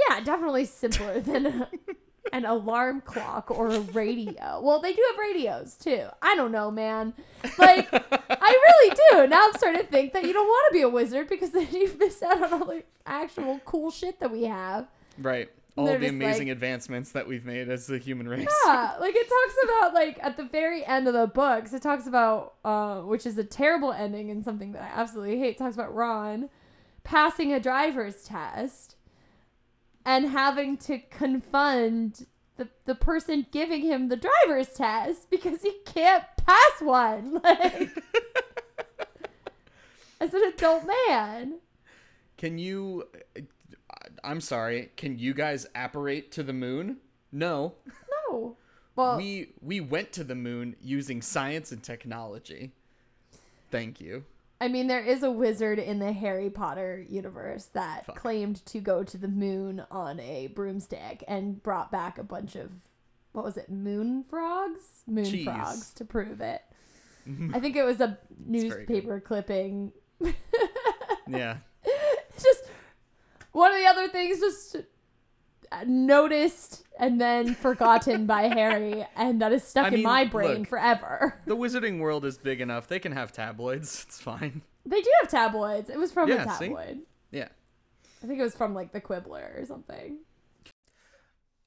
Yeah, 0.08 0.20
definitely 0.20 0.64
simpler 0.64 1.20
than 1.20 1.44
a, 1.46 1.68
an 2.32 2.44
alarm 2.46 3.00
clock 3.02 3.50
or 3.50 3.68
a 3.68 3.80
radio. 3.80 4.60
Well, 4.62 4.80
they 4.80 4.92
do 4.92 5.02
have 5.10 5.18
radios 5.18 5.76
too. 5.76 6.06
I 6.20 6.34
don't 6.34 6.50
know, 6.52 6.70
man. 6.70 7.14
Like, 7.58 7.88
I 7.92 8.50
really 8.50 8.96
do. 9.10 9.26
Now 9.26 9.42
I'm 9.44 9.52
starting 9.54 9.82
to 9.82 9.86
think 9.86 10.12
that 10.14 10.24
you 10.24 10.32
don't 10.32 10.46
want 10.46 10.72
to 10.72 10.74
be 10.74 10.82
a 10.82 10.88
wizard 10.88 11.28
because 11.28 11.50
then 11.50 11.68
you 11.72 11.94
miss 11.98 12.22
out 12.22 12.42
on 12.42 12.52
all 12.52 12.66
the 12.66 12.82
actual 13.06 13.60
cool 13.64 13.90
shit 13.90 14.18
that 14.20 14.30
we 14.32 14.44
have. 14.44 14.86
Right. 15.18 15.50
All 15.76 15.86
the 15.86 16.08
amazing 16.08 16.48
like- 16.48 16.52
advancements 16.52 17.12
that 17.12 17.26
we've 17.26 17.46
made 17.46 17.68
as 17.70 17.86
the 17.86 17.96
human 17.98 18.28
race. 18.28 18.46
Yeah, 18.66 18.96
like 19.00 19.14
it 19.16 19.26
talks 19.28 19.56
about 19.64 19.94
like 19.94 20.18
at 20.22 20.36
the 20.36 20.44
very 20.44 20.84
end 20.84 21.08
of 21.08 21.14
the 21.14 21.26
books, 21.26 21.72
it 21.72 21.80
talks 21.80 22.06
about 22.06 22.54
uh, 22.64 23.00
which 23.00 23.24
is 23.24 23.38
a 23.38 23.44
terrible 23.44 23.90
ending 23.92 24.30
and 24.30 24.44
something 24.44 24.72
that 24.72 24.82
I 24.82 25.00
absolutely 25.00 25.38
hate. 25.38 25.52
It 25.52 25.58
talks 25.58 25.74
about 25.74 25.94
Ron 25.94 26.50
passing 27.04 27.52
a 27.52 27.58
driver's 27.60 28.22
test 28.22 28.96
and 30.04 30.30
having 30.30 30.76
to 30.78 30.98
confund 30.98 32.26
the 32.56 32.68
the 32.84 32.94
person 32.94 33.46
giving 33.50 33.82
him 33.82 34.08
the 34.08 34.16
driver's 34.16 34.68
test 34.70 35.30
because 35.30 35.62
he 35.62 35.78
can't 35.84 36.24
pass 36.36 36.80
one. 36.80 37.40
Like 37.52 37.90
as 40.20 40.34
an 40.34 40.42
adult 40.44 40.84
man. 40.86 41.58
Can 42.36 42.58
you 42.58 43.08
uh, 43.36 43.40
I'm 44.24 44.40
sorry, 44.40 44.90
can 44.96 45.18
you 45.18 45.34
guys 45.34 45.66
apparate 45.74 46.30
to 46.32 46.42
the 46.42 46.52
moon? 46.52 46.98
No. 47.32 47.74
No. 48.30 48.56
Well, 48.94 49.16
we 49.16 49.52
we 49.60 49.80
went 49.80 50.12
to 50.12 50.24
the 50.24 50.34
moon 50.34 50.76
using 50.80 51.22
science 51.22 51.72
and 51.72 51.82
technology. 51.82 52.72
Thank 53.70 54.00
you. 54.00 54.24
I 54.62 54.68
mean, 54.68 54.86
there 54.86 55.04
is 55.04 55.24
a 55.24 55.30
wizard 55.30 55.80
in 55.80 55.98
the 55.98 56.12
Harry 56.12 56.48
Potter 56.48 57.04
universe 57.08 57.64
that 57.72 58.06
Fuck. 58.06 58.14
claimed 58.14 58.64
to 58.66 58.78
go 58.78 59.02
to 59.02 59.18
the 59.18 59.26
moon 59.26 59.82
on 59.90 60.20
a 60.20 60.46
broomstick 60.54 61.24
and 61.26 61.60
brought 61.60 61.90
back 61.90 62.16
a 62.16 62.22
bunch 62.22 62.54
of 62.54 62.70
what 63.32 63.44
was 63.44 63.56
it, 63.56 63.68
moon 63.68 64.22
frogs, 64.22 65.02
moon 65.08 65.24
Cheese. 65.24 65.46
frogs 65.46 65.92
to 65.94 66.04
prove 66.04 66.40
it. 66.40 66.62
Mm-hmm. 67.28 67.56
I 67.56 67.58
think 67.58 67.74
it 67.74 67.82
was 67.82 68.00
a 68.00 68.18
newspaper 68.46 69.18
clipping. 69.20 69.92
Yeah. 71.28 71.58
just 72.34 72.64
one 73.52 73.72
of 73.72 73.78
the 73.78 73.86
other 73.86 74.08
things 74.08 74.38
just 74.40 74.76
noticed 75.86 76.84
and 76.98 77.20
then 77.20 77.54
forgotten 77.54 78.26
by 78.26 78.42
Harry, 78.48 79.06
and 79.16 79.40
that 79.40 79.52
is 79.52 79.64
stuck 79.64 79.86
I 79.86 79.88
in 79.88 79.94
mean, 79.94 80.02
my 80.04 80.24
brain 80.24 80.60
look. 80.60 80.68
forever. 80.68 81.40
The 81.46 81.56
wizarding 81.56 81.98
world 81.98 82.24
is 82.24 82.38
big 82.38 82.60
enough. 82.60 82.86
They 82.88 82.98
can 82.98 83.12
have 83.12 83.32
tabloids. 83.32 84.04
It's 84.06 84.20
fine. 84.20 84.62
They 84.84 85.00
do 85.00 85.10
have 85.20 85.30
tabloids. 85.30 85.90
It 85.90 85.98
was 85.98 86.12
from 86.12 86.30
a 86.30 86.34
Yeah, 86.34 86.50
see? 86.58 86.66
tabloid. 86.66 87.00
Yeah. 87.30 87.48
I 88.22 88.26
think 88.26 88.38
it 88.38 88.42
was 88.42 88.54
from 88.54 88.74
like 88.74 88.92
the 88.92 89.00
Quibbler 89.00 89.52
or 89.56 89.64
something. 89.64 90.18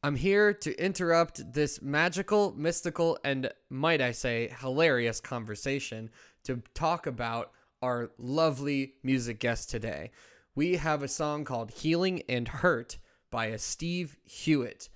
I'm 0.04 0.16
here 0.16 0.54
to 0.54 0.76
interrupt 0.84 1.54
this 1.54 1.82
magical, 1.82 2.54
mystical, 2.56 3.18
and 3.24 3.52
might 3.70 4.02
I 4.02 4.12
say, 4.12 4.54
hilarious 4.60 5.20
conversation 5.20 6.12
to 6.44 6.62
talk 6.76 7.08
about 7.08 7.52
our 7.82 8.12
lovely 8.18 8.94
music 9.04 9.40
guest 9.40 9.70
today. 9.70 10.12
We 10.54 10.76
have 10.76 11.02
a 11.02 11.08
song 11.08 11.44
called 11.44 11.72
Healing 11.72 12.22
and 12.30 12.48
Hurt 12.48 12.98
by 13.36 13.48
a 13.48 13.58
Steve 13.58 14.16
Hewitt. 14.24 14.88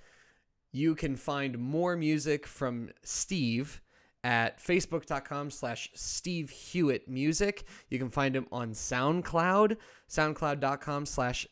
You 0.72 0.94
can 0.94 1.14
find 1.14 1.58
more 1.58 1.94
music 1.94 2.46
from 2.46 2.88
Steve 3.02 3.82
at 4.24 4.58
facebook.com 4.58 5.50
slash 5.50 5.90
Steve 5.92 6.48
Hewitt 6.48 7.06
Music. 7.06 7.64
You 7.90 7.98
can 7.98 8.08
find 8.08 8.34
him 8.34 8.46
on 8.50 8.70
SoundCloud, 8.70 9.76
soundcloud.com 10.08 11.04
slash 11.04 11.46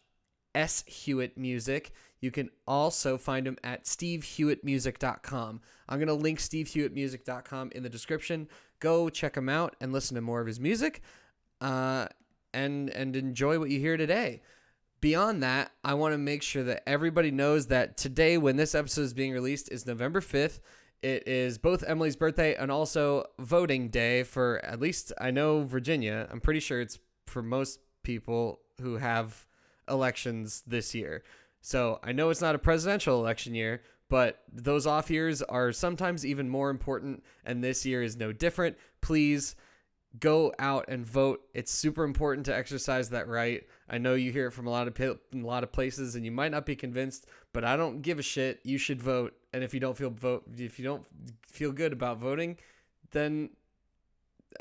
S 0.55 0.83
Hewitt 0.87 1.37
Music. 1.37 1.93
You 2.23 2.31
can 2.31 2.49
also 2.67 3.19
find 3.19 3.47
him 3.47 3.59
at 3.63 3.85
stevehewittmusic.com. 3.85 5.61
I'm 5.91 5.99
going 5.99 6.09
to 6.09 6.15
link 6.15 6.39
stevehewittmusic.com 6.39 7.73
in 7.75 7.83
the 7.83 7.91
description. 7.91 8.49
Go 8.81 9.11
check 9.11 9.37
him 9.37 9.51
out 9.51 9.77
and 9.83 9.93
listen 9.93 10.15
to 10.15 10.23
more 10.23 10.41
of 10.41 10.47
his 10.47 10.59
music 10.59 11.03
uh, 11.61 12.07
and, 12.55 12.89
and 12.89 13.15
enjoy 13.15 13.59
what 13.59 13.69
you 13.69 13.79
hear 13.79 13.99
today. 13.99 14.41
Beyond 15.01 15.43
that, 15.45 15.71
I 15.85 15.95
want 15.95 16.13
to 16.15 16.19
make 16.19 16.43
sure 16.43 16.65
that 16.65 16.83
everybody 16.89 17.31
knows 17.31 17.69
that 17.69 17.97
today, 17.97 18.37
when 18.37 18.57
this 18.57 18.75
episode 18.75 19.03
is 19.03 19.15
being 19.15 19.33
released, 19.33 19.71
is 19.71 19.87
November 19.87 20.21
5th. 20.21 20.59
It 21.03 21.29
is 21.29 21.59
both 21.59 21.85
Emily's 21.87 22.17
birthday 22.17 22.57
and 22.57 22.73
also 22.73 23.25
voting 23.39 23.91
day 23.91 24.25
for 24.25 24.61
at 24.65 24.81
least 24.81 25.13
I 25.21 25.31
know 25.31 25.63
Virginia. 25.63 26.27
I'm 26.31 26.41
pretty 26.41 26.59
sure 26.59 26.81
it's 26.81 26.99
for 27.27 27.43
most 27.43 27.79
people 28.03 28.59
who 28.81 28.97
have 28.97 29.47
elections 29.89 30.65
this 30.67 30.97
year. 30.97 31.23
So 31.61 32.01
I 32.03 32.11
know 32.11 32.31
it's 32.31 32.41
not 32.41 32.57
a 32.57 32.59
presidential 32.59 33.21
election 33.21 33.55
year, 33.55 33.83
but 34.09 34.43
those 34.53 34.87
off 34.87 35.11
years 35.11 35.43
are 35.43 35.71
sometimes 35.71 36.27
even 36.27 36.49
more 36.49 36.71
important, 36.71 37.23
and 37.45 37.63
this 37.63 37.87
year 37.87 38.03
is 38.03 38.17
no 38.17 38.33
different. 38.33 38.77
Please 39.01 39.55
go 40.19 40.53
out 40.59 40.87
and 40.89 41.05
vote. 41.05 41.41
It's 41.55 41.71
super 41.71 42.05
important 42.05 42.47
to 42.47 42.57
exercise 42.57 43.11
that 43.11 43.29
right. 43.29 43.67
I 43.89 43.99
know 43.99 44.15
you 44.15 44.33
hear 44.33 44.49
it 44.49 44.53
from 44.53 44.67
a 44.67 44.71
lot 44.71 44.89
of 44.89 45.01
a 45.01 45.17
lot 45.35 45.63
of 45.63 45.73
places, 45.73 46.15
and 46.15 46.25
you 46.25 46.33
might 46.33 46.51
not 46.51 46.67
be 46.67 46.77
convinced, 46.77 47.27
but 47.53 47.65
I 47.65 47.77
don't 47.77 48.03
give 48.03 48.19
a 48.19 48.23
shit. 48.23 48.61
You 48.65 48.79
should 48.79 49.03
vote, 49.03 49.35
and 49.53 49.63
if 49.63 49.75
you 49.75 49.81
don't 49.81 49.97
feel 49.97 50.11
vote, 50.11 50.45
if 50.57 50.79
you 50.79 50.85
don't 50.85 51.05
feel 51.47 51.73
good 51.73 51.93
about 51.93 52.19
voting, 52.19 52.59
then 53.11 53.51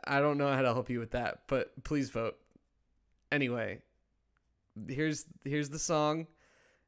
I 0.05 0.19
don't 0.19 0.37
know 0.37 0.51
how 0.51 0.61
to 0.61 0.73
help 0.73 0.89
you 0.89 0.99
with 0.99 1.11
that. 1.11 1.43
But 1.47 1.83
please 1.83 2.09
vote. 2.09 2.37
Anyway, 3.31 3.79
here's 4.87 5.25
here's 5.43 5.69
the 5.69 5.79
song, 5.79 6.27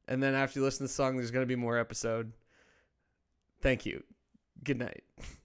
and 0.07 0.21
then 0.21 0.33
after 0.33 0.59
you 0.59 0.65
listen 0.65 0.79
to 0.79 0.83
the 0.83 0.93
song, 0.93 1.15
there's 1.15 1.31
gonna 1.31 1.45
be 1.45 1.55
more 1.55 1.77
episode. 1.77 2.33
Thank 3.61 3.85
you. 3.85 4.03
Good 4.63 4.79
night. 4.79 5.03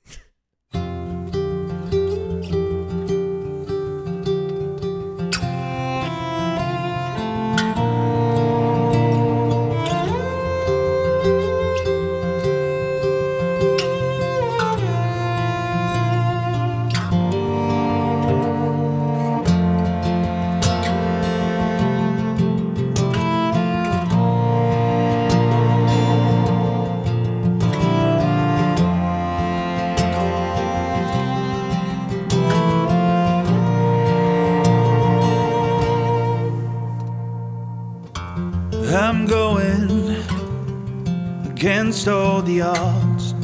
against 41.84 42.08
all 42.08 42.40
the 42.40 42.62
odds. 42.62 43.34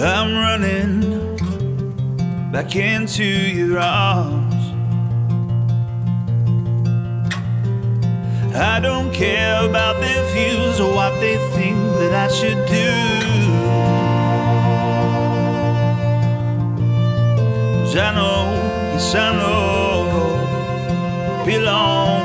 I'm 0.00 0.32
running 0.32 1.36
back 2.50 2.74
into 2.74 3.22
your 3.22 3.78
arms. 3.78 4.54
I 8.56 8.80
don't 8.80 9.12
care 9.12 9.68
about 9.68 10.00
their 10.00 10.24
views 10.32 10.80
or 10.80 10.94
what 10.94 11.12
they 11.20 11.36
think 11.54 11.76
that 12.00 12.14
I 12.14 12.28
should 12.32 12.66
do. 12.66 12.90
Cause 17.82 17.96
I 17.96 18.14
know, 18.14 18.54
yes, 18.94 19.14
I 19.14 19.36
know, 19.36 19.60
belong 21.44 22.19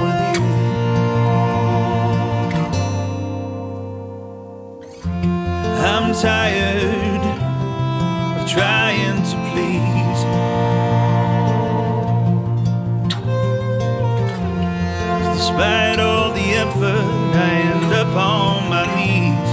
I'm 5.86 6.14
tired 6.14 7.22
of 8.40 8.50
trying 8.50 9.22
to 9.30 9.36
please. 9.52 10.22
Despite 15.38 16.00
all 16.00 16.32
the 16.34 16.48
effort, 16.64 17.36
I 17.36 17.52
end 17.72 17.94
up 17.94 18.16
on 18.16 18.70
my 18.74 18.86
knees. 18.96 19.52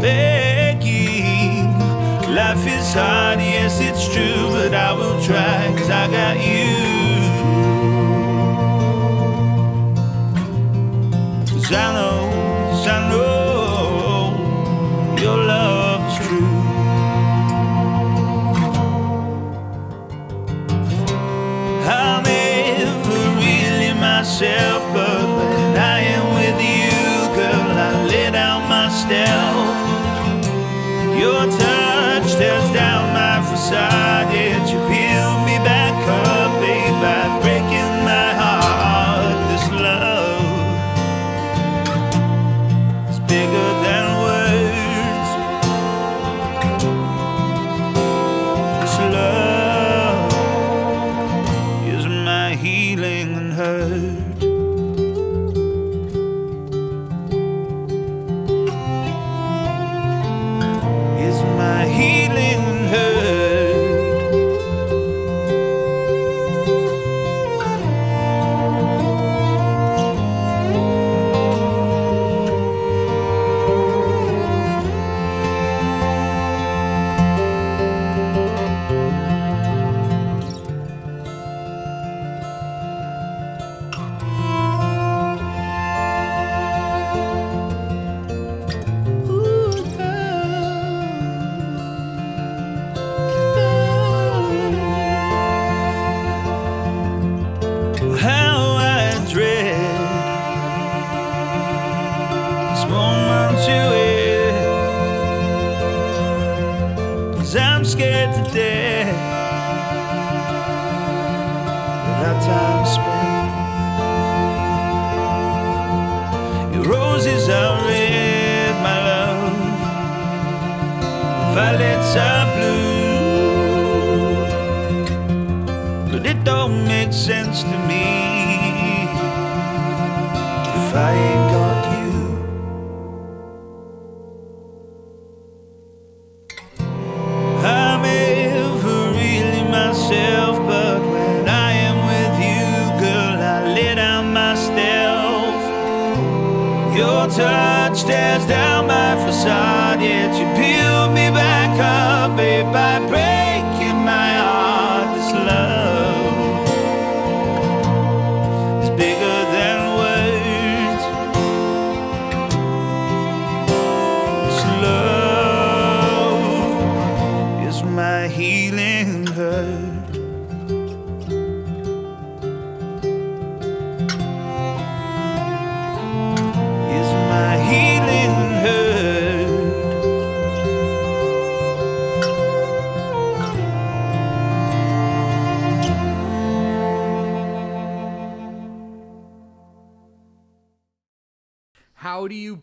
Begging, 0.00 1.66
life 2.32 2.64
is 2.66 2.94
hard, 2.94 3.40
yes, 3.40 3.80
it's 3.80 4.06
true, 4.14 4.50
but 4.50 4.72
I 4.74 4.92
will 4.92 5.20
try, 5.24 5.74
cause 5.76 5.90
I 5.90 6.08
got 6.08 6.36
you. 6.38 6.75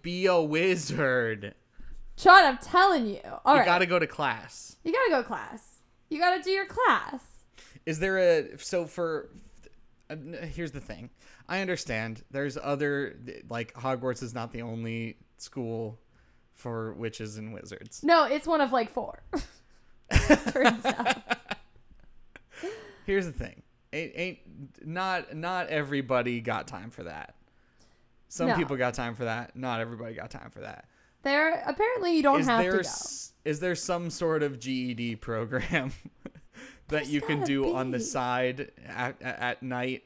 Be 0.04 0.28
a 0.28 0.40
wizard? 0.40 1.56
John, 2.18 2.44
I'm 2.46 2.58
telling 2.60 3.08
you. 3.08 3.20
All 3.44 3.54
you 3.56 3.60
right. 3.62 3.66
gotta 3.66 3.88
go 3.88 3.98
to 3.98 4.06
class. 4.06 4.76
You 4.84 4.92
gotta 4.92 5.10
go 5.10 5.22
to 5.24 5.28
class. 5.28 5.80
You 6.10 6.20
gotta 6.20 6.44
do 6.44 6.52
your 6.52 6.68
class. 6.68 7.24
Is 7.88 8.00
there 8.00 8.20
a 8.20 8.60
so 8.60 8.86
for? 8.86 9.30
Uh, 10.10 10.16
here's 10.54 10.72
the 10.72 10.80
thing. 10.80 11.10
I 11.50 11.62
understand. 11.62 12.24
There's 12.30 12.58
other 12.62 13.18
like 13.50 13.74
Hogwarts 13.74 14.22
is 14.22 14.34
not 14.36 14.52
the 14.52 14.62
only 14.62 15.18
school 15.38 16.00
for 16.54 16.94
witches 16.94 17.38
and 17.38 17.54
wizards. 17.54 18.04
No, 18.04 18.26
it's 18.26 18.46
one 18.46 18.62
of 18.62 18.72
like 18.72 18.92
four. 18.92 19.24
Turns 20.52 20.86
out. 20.86 21.18
Here's 23.06 23.26
the 23.26 23.32
thing. 23.32 23.64
Ain't, 23.92 24.12
ain't 24.16 24.40
not 24.86 25.36
not 25.36 25.68
everybody 25.68 26.42
got 26.42 26.68
time 26.68 26.90
for 26.90 27.04
that. 27.04 27.36
Some 28.34 28.48
No. 28.48 28.56
people 28.56 28.78
got 28.78 28.96
time 28.96 29.14
for 29.14 29.26
that. 29.26 29.56
Not 29.56 29.80
everybody 29.80 30.16
got 30.16 30.32
time 30.32 30.50
for 30.50 30.62
that. 30.62 30.86
There 31.22 31.62
apparently 31.68 32.18
you 32.18 32.24
don't 32.24 32.40
is 32.40 32.48
have 32.48 32.64
there 32.64 32.78
to 32.80 32.84
go. 32.84 32.90
is 33.46 33.60
there 33.60 33.76
some 33.76 34.10
sort 34.10 34.42
of 34.42 34.60
GED 34.60 35.18
program 35.18 35.92
that 36.88 37.06
you 37.06 37.22
can 37.22 37.44
do 37.44 37.76
on 37.76 37.92
the 37.92 38.00
side 38.00 38.72
at, 38.88 39.22
at, 39.22 39.40
at 39.40 39.62
night? 39.64 40.06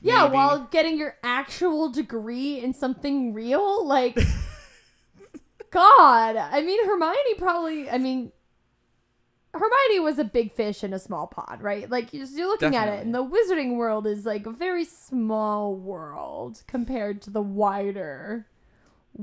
Yeah, 0.00 0.24
maybe? 0.24 0.34
while 0.34 0.68
getting 0.72 0.98
your 0.98 1.14
actual 1.22 1.90
degree 1.90 2.58
in 2.58 2.74
something 2.74 3.32
real, 3.32 3.86
like 3.86 4.18
God. 5.70 6.34
I 6.36 6.60
mean 6.60 6.84
Hermione 6.86 7.34
probably 7.38 7.88
I 7.88 7.98
mean 7.98 8.32
Hermione 9.54 10.00
was 10.00 10.18
a 10.18 10.24
big 10.24 10.50
fish 10.52 10.82
in 10.82 10.92
a 10.94 10.98
small 10.98 11.26
pond, 11.26 11.62
right? 11.62 11.88
Like 11.90 12.12
you're 12.14 12.26
you're 12.26 12.48
looking 12.48 12.74
at 12.74 12.88
it, 12.88 13.04
and 13.04 13.14
the 13.14 13.24
wizarding 13.24 13.76
world 13.76 14.06
is 14.06 14.24
like 14.24 14.46
a 14.46 14.50
very 14.50 14.84
small 14.84 15.74
world 15.74 16.62
compared 16.66 17.20
to 17.22 17.30
the 17.30 17.42
wider. 17.42 18.46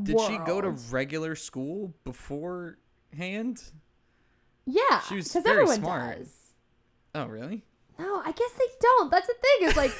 Did 0.04 0.20
she 0.22 0.38
go 0.40 0.62
to 0.62 0.70
regular 0.92 1.36
school 1.36 1.96
beforehand? 2.04 3.64
Yeah, 4.68 5.00
she 5.08 5.16
was 5.16 5.34
very 5.34 5.66
smart. 5.68 6.20
does. 6.20 6.54
Oh, 7.16 7.26
really? 7.26 7.64
No, 7.98 8.22
I 8.24 8.32
guess 8.32 8.52
they 8.54 8.66
don't. 8.80 9.10
That's 9.12 9.28
the 9.28 9.34
thing. 9.34 9.70
Is 9.70 9.76
like 9.76 9.92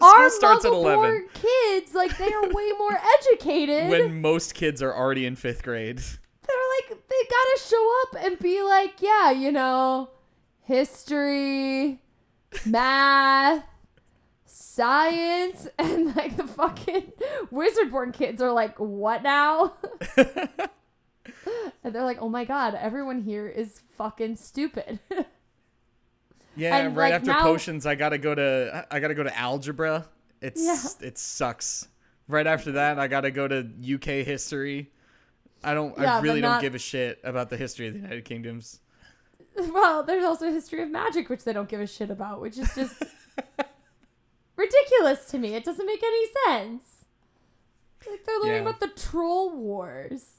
our 0.02 0.28
starts 0.30 0.64
at 0.64 0.72
Muggle-born 0.72 0.98
11 0.98 1.28
kids, 1.34 1.94
like 1.94 2.18
they 2.18 2.32
are 2.32 2.48
way 2.48 2.72
more 2.78 2.98
educated. 3.20 3.88
when 3.90 4.20
most 4.20 4.54
kids 4.54 4.82
are 4.82 4.92
already 4.92 5.24
in 5.24 5.36
fifth 5.36 5.62
grade. 5.62 6.00
Like 6.80 6.88
they 7.08 7.22
gotta 7.30 7.60
show 7.66 7.92
up 8.02 8.24
and 8.24 8.38
be 8.38 8.62
like, 8.62 9.00
yeah, 9.00 9.30
you 9.30 9.50
know, 9.52 10.10
history, 10.62 12.00
math, 12.66 13.64
science, 14.44 15.68
and 15.78 16.14
like 16.16 16.36
the 16.36 16.46
fucking 16.46 17.12
wizard-born 17.50 18.12
kids 18.12 18.40
are 18.42 18.52
like, 18.52 18.76
what 18.78 19.22
now? 19.22 19.74
and 20.16 21.92
they're 21.94 22.04
like, 22.04 22.20
oh 22.20 22.28
my 22.28 22.44
god, 22.44 22.74
everyone 22.74 23.22
here 23.22 23.46
is 23.48 23.80
fucking 23.96 24.36
stupid. 24.36 24.98
Yeah, 26.56 26.76
And, 26.76 26.96
right 26.96 27.12
like, 27.12 27.20
after 27.20 27.30
now- 27.30 27.42
potions, 27.42 27.86
I 27.86 27.94
gotta 27.94 28.18
go 28.18 28.34
to 28.34 28.84
I 28.90 28.98
gotta 28.98 29.14
go 29.14 29.22
to 29.22 29.38
algebra. 29.38 30.08
It's 30.42 30.60
Yeah. 30.60 31.06
it 31.06 31.16
sucks. 31.16 31.86
Right 32.26 32.48
after 32.48 32.72
that, 32.72 32.98
I 32.98 33.06
gotta 33.06 33.30
go 33.30 33.46
to 33.46 33.60
UK 33.94 34.26
history. 34.26 34.90
I 35.64 35.74
don't. 35.74 35.96
Yeah, 35.98 36.18
I 36.18 36.20
really 36.20 36.40
don't 36.40 36.60
give 36.60 36.74
a 36.74 36.78
shit 36.78 37.20
about 37.24 37.50
the 37.50 37.56
history 37.56 37.86
of 37.88 37.92
the 37.94 37.98
United 38.00 38.24
Kingdoms. 38.24 38.80
well, 39.56 40.02
there's 40.02 40.24
also 40.24 40.48
a 40.48 40.52
history 40.52 40.82
of 40.82 40.90
magic, 40.90 41.28
which 41.28 41.44
they 41.44 41.52
don't 41.52 41.68
give 41.68 41.80
a 41.80 41.86
shit 41.86 42.10
about, 42.10 42.40
which 42.40 42.56
is 42.58 42.72
just 42.74 43.02
ridiculous 44.56 45.26
to 45.26 45.38
me. 45.38 45.54
It 45.54 45.64
doesn't 45.64 45.86
make 45.86 46.02
any 46.02 46.26
sense. 46.46 47.04
Like 48.08 48.24
they're 48.24 48.38
learning 48.38 48.62
Yeah. 48.64 48.68
about 48.70 48.80
the 48.80 48.88
troll 48.88 49.54
wars. 49.54 50.36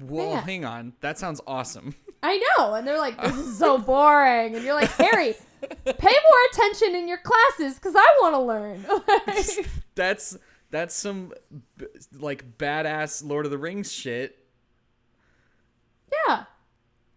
Well, 0.00 0.30
Yeah. 0.30 0.40
hang 0.40 0.64
on. 0.64 0.94
That 1.00 1.18
sounds 1.18 1.40
awesome. 1.46 1.94
I 2.22 2.42
know, 2.58 2.74
and 2.74 2.86
they're 2.88 2.98
like, 2.98 3.20
"This 3.20 3.36
is 3.36 3.58
so 3.58 3.78
boring," 3.92 4.56
and 4.56 4.64
you're 4.64 4.74
like, 4.74 4.90
"Harry, 4.92 5.34
pay 5.84 6.16
more 6.30 6.40
attention 6.52 6.94
in 6.94 7.06
your 7.06 7.18
classes 7.18 7.74
because 7.74 7.94
I 7.94 8.18
want 8.22 8.34
to 8.34 8.40
learn." 8.40 9.74
That's 9.94 10.38
that's 10.74 10.94
some 10.94 11.32
like 12.18 12.58
badass 12.58 13.26
Lord 13.26 13.44
of 13.44 13.50
the 13.50 13.58
Rings 13.58 13.92
shit. 13.92 14.38
yeah, 16.28 16.44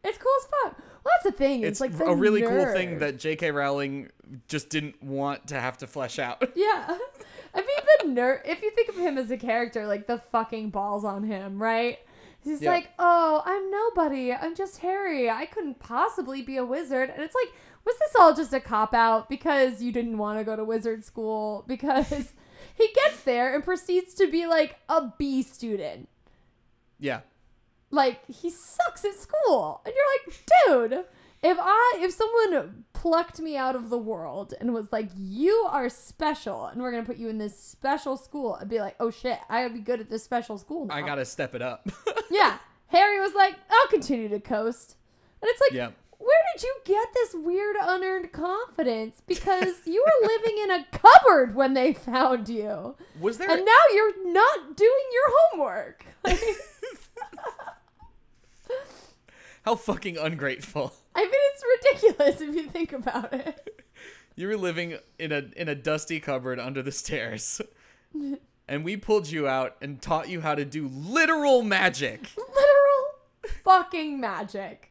it's 0.03 0.17
cool 0.17 0.31
as 0.39 0.47
fuck. 0.71 0.77
Well, 1.03 1.13
that's 1.15 1.23
the 1.25 1.31
thing. 1.31 1.61
It's, 1.61 1.79
It's 1.81 1.99
like 1.99 2.07
a 2.07 2.15
really 2.15 2.41
cool 2.41 2.65
thing 2.73 2.99
that 2.99 3.17
J.K. 3.17 3.51
Rowling 3.51 4.09
just 4.47 4.69
didn't 4.69 5.01
want 5.01 5.47
to 5.47 5.59
have 5.59 5.77
to 5.79 5.87
flesh 5.87 6.19
out. 6.19 6.43
Yeah. 6.55 6.97
I 7.53 7.61
mean, 7.61 7.67
the 8.03 8.07
nerve, 8.09 8.41
if 8.45 8.61
you 8.61 8.69
think 8.71 8.89
of 8.89 8.95
him 8.97 9.17
as 9.17 9.31
a 9.31 9.37
character, 9.37 9.87
like 9.87 10.05
the 10.05 10.17
fucking 10.19 10.69
balls 10.69 11.03
on 11.03 11.23
him, 11.23 11.61
right? 11.61 11.97
He's 12.39 12.61
Yeah. 12.61 12.71
like, 12.71 12.91
oh, 12.99 13.41
I'm 13.45 13.71
nobody. 13.71 14.31
I'm 14.33 14.53
just 14.55 14.79
Harry. 14.79 15.29
I 15.29 15.45
couldn't 15.47 15.79
possibly 15.79 16.41
be 16.43 16.57
a 16.57 16.65
wizard. 16.65 17.09
And 17.09 17.23
it's 17.23 17.33
like, 17.33 17.53
was 17.85 17.95
this 17.99 18.15
all 18.19 18.33
just 18.35 18.53
a 18.53 18.59
cop 18.59 18.93
out 18.93 19.27
because 19.29 19.81
you 19.81 19.91
didn't 19.91 20.17
want 20.17 20.37
to 20.39 20.43
go 20.43 20.55
to 20.55 20.63
wizard 20.63 21.03
school? 21.05 21.63
Because 21.67 22.33
he 22.77 22.89
gets 22.93 23.21
there 23.23 23.53
and 23.53 23.63
proceeds 23.63 24.13
to 24.15 24.29
be 24.29 24.45
like 24.45 24.77
a 24.87 25.11
B 25.17 25.41
student. 25.41 26.09
yeah. 26.99 27.21
Like, 27.89 28.19
he 28.29 28.49
sucks 28.49 29.05
at 29.05 29.15
school. 29.15 29.81
And 29.85 29.93
you're 29.95 30.77
like, 30.83 30.91
dude. 30.91 31.05
If 31.43 31.57
I 31.61 31.97
if 31.99 32.11
someone 32.11 32.83
plucked 32.93 33.39
me 33.39 33.55
out 33.55 33.75
of 33.75 33.89
the 33.89 33.97
world 33.97 34.55
and 34.59 34.73
was 34.73 34.91
like, 34.91 35.07
"You 35.15 35.67
are 35.69 35.87
special, 35.87 36.65
and 36.65 36.81
we're 36.81 36.89
gonna 36.89 37.05
put 37.05 37.17
you 37.17 37.29
in 37.29 37.37
this 37.37 37.57
special 37.57 38.17
school," 38.17 38.57
I'd 38.59 38.67
be 38.67 38.79
like, 38.79 38.95
"Oh 38.99 39.11
shit, 39.11 39.37
I 39.47 39.61
gotta 39.61 39.75
be 39.75 39.79
good 39.81 39.99
at 40.01 40.09
this 40.09 40.23
special 40.23 40.57
school 40.57 40.85
now." 40.87 40.95
I 40.95 41.01
gotta 41.03 41.23
step 41.25 41.53
it 41.53 41.61
up. 41.61 41.87
yeah. 42.31 42.57
Harry 42.87 43.19
was 43.19 43.35
like, 43.35 43.53
"I'll 43.69 43.87
continue 43.87 44.27
to 44.29 44.39
coast," 44.39 44.95
and 45.41 45.47
it's 45.49 45.61
like, 45.61 45.73
yeah. 45.73 45.91
Where 46.17 46.37
did 46.53 46.63
you 46.63 46.75
get 46.85 47.07
this 47.13 47.33
weird 47.35 47.75
unearned 47.81 48.31
confidence? 48.31 49.21
Because 49.25 49.75
you 49.85 50.03
were 50.05 50.27
living 50.27 50.57
in 50.63 50.71
a 50.71 50.85
cupboard 50.91 51.55
when 51.55 51.73
they 51.73 51.93
found 51.93 52.49
you, 52.49 52.95
Was 53.19 53.37
there 53.37 53.49
and 53.49 53.63
now 53.63 53.81
you're 53.93 54.33
not 54.33 54.75
doing 54.75 55.05
your 55.13 55.33
homework. 55.39 56.05
Like, 56.23 56.41
how 59.63 59.75
fucking 59.75 60.17
ungrateful? 60.17 60.93
I 61.15 61.21
mean, 61.21 61.31
it's 61.33 61.63
ridiculous 61.93 62.41
if 62.41 62.55
you 62.55 62.69
think 62.69 62.93
about 62.93 63.33
it. 63.33 63.83
You 64.35 64.47
were 64.47 64.57
living 64.57 64.97
in 65.17 65.31
a 65.31 65.45
in 65.55 65.67
a 65.67 65.75
dusty 65.75 66.19
cupboard 66.19 66.59
under 66.59 66.83
the 66.83 66.91
stairs. 66.91 67.59
And 68.67 68.83
we 68.83 68.97
pulled 68.97 69.29
you 69.29 69.47
out 69.47 69.75
and 69.81 70.01
taught 70.01 70.29
you 70.29 70.41
how 70.41 70.53
to 70.53 70.65
do 70.65 70.87
literal 70.87 71.61
magic. 71.61 72.29
Literal 72.37 73.53
fucking 73.63 74.19
magic. 74.19 74.86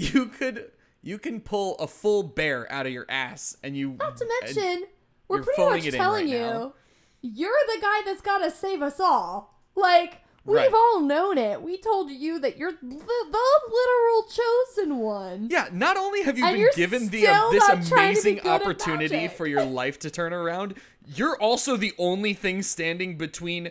You 0.00 0.26
could 0.26 0.70
you 1.02 1.18
can 1.18 1.40
pull 1.40 1.76
a 1.76 1.86
full 1.86 2.22
bear 2.22 2.70
out 2.72 2.86
of 2.86 2.92
your 2.92 3.06
ass 3.08 3.56
and 3.62 3.76
you 3.76 3.96
Not 3.98 4.16
to 4.18 4.26
mention, 4.42 4.84
we're 5.28 5.42
pretty 5.42 5.62
much 5.62 5.90
telling 5.92 6.26
right 6.26 6.34
you 6.34 6.40
now. 6.40 6.74
you're 7.22 7.58
the 7.74 7.80
guy 7.80 8.02
that's 8.04 8.20
got 8.20 8.38
to 8.38 8.50
save 8.50 8.82
us 8.82 9.00
all. 9.00 9.58
Like, 9.74 10.18
we've 10.44 10.56
Right. 10.58 10.72
all 10.74 11.00
known 11.00 11.38
it. 11.38 11.62
We 11.62 11.78
told 11.78 12.10
you 12.10 12.38
that 12.40 12.56
you're 12.58 12.72
the, 12.72 12.78
the 12.80 13.50
literal 13.70 14.28
chosen 14.30 14.98
one. 14.98 15.48
Yeah, 15.50 15.68
not 15.72 15.96
only 15.96 16.22
have 16.22 16.36
you 16.38 16.44
And 16.44 16.56
been 16.56 16.68
given 16.76 17.08
the 17.08 17.26
uh, 17.28 17.50
this 17.50 17.66
not 17.68 17.68
trying 17.86 18.14
to 18.16 18.22
be 18.22 18.30
amazing 18.38 18.40
opportunity 18.48 19.28
for 19.28 19.46
your 19.46 19.64
life 19.64 19.98
to 20.00 20.10
turn 20.10 20.32
around, 20.32 20.74
you're 21.06 21.36
also 21.36 21.76
the 21.76 21.92
only 21.98 22.34
thing 22.34 22.62
standing 22.62 23.16
between 23.16 23.70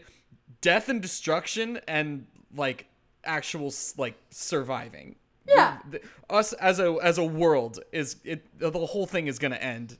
death 0.61 0.89
and 0.89 1.01
destruction 1.01 1.79
and 1.87 2.25
like 2.55 2.87
actual 3.23 3.71
like 3.97 4.15
surviving. 4.31 5.15
Yeah. 5.55 5.77
You're- 5.91 6.03
us 6.29 6.53
as 6.53 6.79
a 6.79 6.97
as 7.01 7.17
a 7.17 7.23
world 7.23 7.79
is 7.91 8.17
it 8.23 8.45
the 8.59 8.71
whole 8.71 9.05
thing 9.07 9.27
is 9.27 9.39
going 9.39 9.51
to 9.51 9.63
end 9.63 9.97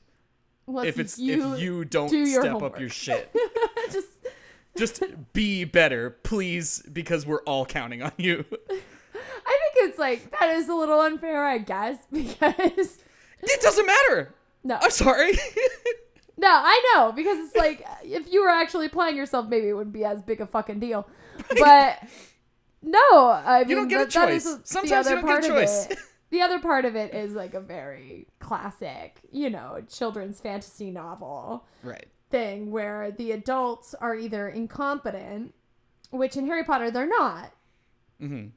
Unless 0.68 0.86
if 0.86 0.98
it's 1.00 1.18
you, 1.18 1.54
if 1.54 1.60
you 1.60 1.84
don't 1.84 2.08
do 2.08 2.24
step 2.26 2.62
up 2.62 2.78
your 2.78 2.88
shit. 2.88 3.34
just 3.92 4.08
Just 4.76 5.02
be 5.32 5.64
better, 5.64 6.10
please, 6.10 6.82
because 6.92 7.26
we're 7.26 7.42
all 7.42 7.66
counting 7.66 8.02
on 8.02 8.12
you. 8.16 8.44
I 8.70 9.58
think 9.74 9.90
it's 9.90 9.98
like 9.98 10.30
that 10.38 10.50
is 10.50 10.68
a 10.68 10.74
little 10.74 11.00
unfair, 11.00 11.44
I 11.44 11.58
guess, 11.58 11.96
because 12.12 12.98
It 13.42 13.60
doesn't 13.60 13.86
matter. 13.86 14.32
no, 14.62 14.78
I'm 14.80 14.90
sorry. 14.90 15.32
no, 16.36 16.48
I 16.48 16.92
know 16.94 17.10
because 17.12 17.38
it's 17.38 17.56
like 17.56 17.84
if 18.04 18.32
you 18.32 18.42
were 18.42 18.50
actually 18.50 18.88
playing 18.88 19.16
yourself, 19.16 19.48
maybe 19.48 19.68
it 19.68 19.72
wouldn't 19.72 19.94
be 19.94 20.04
as 20.04 20.22
big 20.22 20.40
a 20.40 20.46
fucking 20.46 20.78
deal. 20.78 21.08
But 21.58 21.98
no, 22.82 23.30
I 23.30 23.60
mean 23.60 23.68
You 23.70 23.76
don't 23.76 23.88
get 23.88 24.02
a 24.02 24.04
that- 24.06 24.12
that 24.12 24.30
is 24.30 24.44
choice. 24.44 24.54
the 24.54 24.60
Sometimes 24.66 24.90
you 24.90 24.96
other 24.96 25.10
don't 25.16 25.26
get 25.26 25.28
a 25.28 25.32
part 25.32 25.44
of 25.44 25.50
choice. 25.68 25.90
it. 25.90 25.98
The 26.30 26.42
other 26.42 26.60
part 26.60 26.84
of 26.84 26.94
it 26.94 27.12
is 27.12 27.32
like 27.32 27.54
a 27.54 27.60
very 27.60 28.28
classic, 28.38 29.18
you 29.32 29.50
know, 29.50 29.82
children's 29.88 30.40
fantasy 30.40 30.92
novel 30.92 31.66
right. 31.82 32.06
thing 32.30 32.70
where 32.70 33.10
the 33.10 33.32
adults 33.32 33.94
are 33.94 34.14
either 34.14 34.48
incompetent, 34.48 35.54
which 36.10 36.36
in 36.36 36.46
Harry 36.46 36.62
Potter 36.62 36.88
they're 36.92 37.08
not. 37.08 37.52
Mhm. 38.22 38.52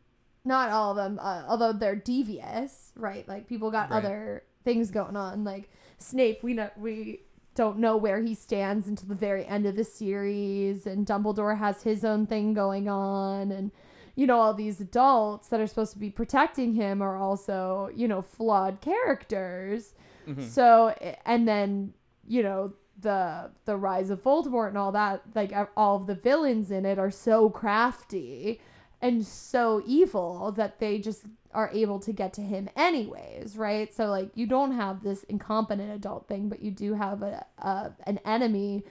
Not 0.45 0.69
all 0.69 0.91
of 0.91 0.97
them, 0.97 1.17
uh, 1.19 1.45
although 1.47 1.73
they're 1.73 1.95
devious, 1.95 2.91
right? 2.95 3.27
Like 3.27 3.47
people 3.47 3.71
got 3.71 3.89
Right. 3.89 3.97
other 4.05 4.43
things 4.63 4.91
going 4.91 5.15
on. 5.15 5.43
Like 5.43 5.67
Snape, 5.97 6.43
we 6.43 6.53
know 6.53 6.69
we 6.77 7.21
don't 7.55 7.79
know 7.79 7.97
where 7.97 8.19
he 8.21 8.35
stands 8.35 8.87
until 8.87 9.07
the 9.07 9.15
very 9.15 9.47
end 9.47 9.65
of 9.65 9.75
the 9.75 9.83
series, 9.83 10.85
and 10.85 11.07
Dumbledore 11.07 11.57
has 11.57 11.81
his 11.81 12.05
own 12.05 12.27
thing 12.27 12.53
going 12.53 12.87
on, 12.87 13.51
and 13.51 13.71
you 14.15 14.27
know 14.27 14.39
all 14.39 14.53
these 14.53 14.79
adults 14.79 15.47
that 15.49 15.59
are 15.59 15.67
supposed 15.67 15.93
to 15.93 15.99
be 15.99 16.09
protecting 16.09 16.73
him 16.73 17.01
are 17.01 17.17
also 17.17 17.89
you 17.95 18.07
know 18.07 18.21
flawed 18.21 18.81
characters. 18.81 19.93
Mm-hmm. 20.27 20.47
So 20.47 20.95
and 21.25 21.47
then 21.47 21.93
you 22.27 22.43
know 22.43 22.73
the 22.99 23.51
the 23.65 23.75
rise 23.75 24.09
of 24.09 24.23
Voldemort 24.23 24.69
and 24.69 24.77
all 24.77 24.91
that 24.91 25.21
like 25.35 25.53
all 25.75 25.97
of 25.97 26.07
the 26.07 26.15
villains 26.15 26.71
in 26.71 26.85
it 26.85 26.99
are 26.99 27.11
so 27.11 27.49
crafty 27.49 28.61
and 29.01 29.25
so 29.25 29.83
evil 29.85 30.51
that 30.51 30.79
they 30.79 30.97
just 30.97 31.25
are 31.53 31.69
able 31.73 31.99
to 31.99 32.11
get 32.11 32.33
to 32.33 32.41
him 32.41 32.69
anyways, 32.75 33.55
right? 33.57 33.93
So 33.93 34.05
like 34.05 34.29
you 34.35 34.47
don't 34.47 34.71
have 34.71 35.03
this 35.03 35.23
incompetent 35.23 35.91
adult 35.91 36.27
thing, 36.27 36.49
but 36.49 36.61
you 36.61 36.71
do 36.71 36.93
have 36.93 37.21
a, 37.21 37.45
a 37.59 37.91
an 38.05 38.19
enemy 38.25 38.83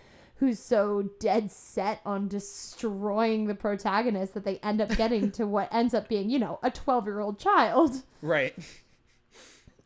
who's 0.42 0.58
so 0.58 1.02
dead 1.20 1.52
set 1.52 2.00
on 2.04 2.26
destroying 2.26 3.46
the 3.46 3.54
protagonist 3.54 4.34
that 4.34 4.44
they 4.44 4.58
end 4.58 4.80
up 4.80 4.88
getting 4.96 5.30
to 5.30 5.46
what 5.46 5.68
ends 5.72 5.94
up 5.94 6.08
being, 6.08 6.28
you 6.28 6.36
know, 6.40 6.58
a 6.64 6.70
12-year-old 6.70 7.38
child. 7.38 8.02
Right. 8.20 8.52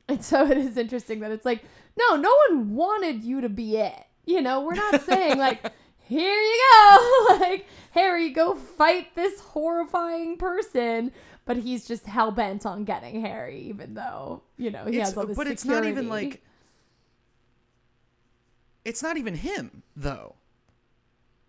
And 0.08 0.24
so 0.24 0.46
it 0.50 0.56
is 0.56 0.78
interesting 0.78 1.20
that 1.20 1.30
it's 1.30 1.44
like, 1.44 1.62
no, 1.98 2.16
no 2.16 2.34
one 2.48 2.74
wanted 2.74 3.22
you 3.22 3.42
to 3.42 3.50
be 3.50 3.76
it. 3.76 3.92
You 4.24 4.40
know, 4.40 4.62
we're 4.62 4.74
not 4.76 5.02
saying 5.02 5.36
like, 5.36 5.60
here 5.98 6.32
you 6.40 6.62
go, 6.72 7.26
like 7.40 7.66
Harry, 7.90 8.30
go 8.30 8.54
fight 8.54 9.14
this 9.14 9.40
horrifying 9.40 10.38
person. 10.38 11.12
but 11.44 11.58
he's 11.58 11.86
just 11.86 12.06
hell 12.06 12.30
bent 12.30 12.64
on 12.64 12.84
getting 12.84 13.20
Harry, 13.20 13.58
even 13.60 13.92
though 13.92 14.42
you 14.56 14.70
know 14.70 14.84
he 14.86 14.92
It's- 14.96 15.08
has 15.08 15.16
all 15.18 15.26
this. 15.26 15.36
but 15.36 15.48
it's 15.48 15.66
not 15.66 15.84
even 15.84 16.08
like 16.08 16.42
it's 18.84 19.02
not 19.02 19.16
even 19.16 19.34
him 19.34 19.82
though. 19.94 20.36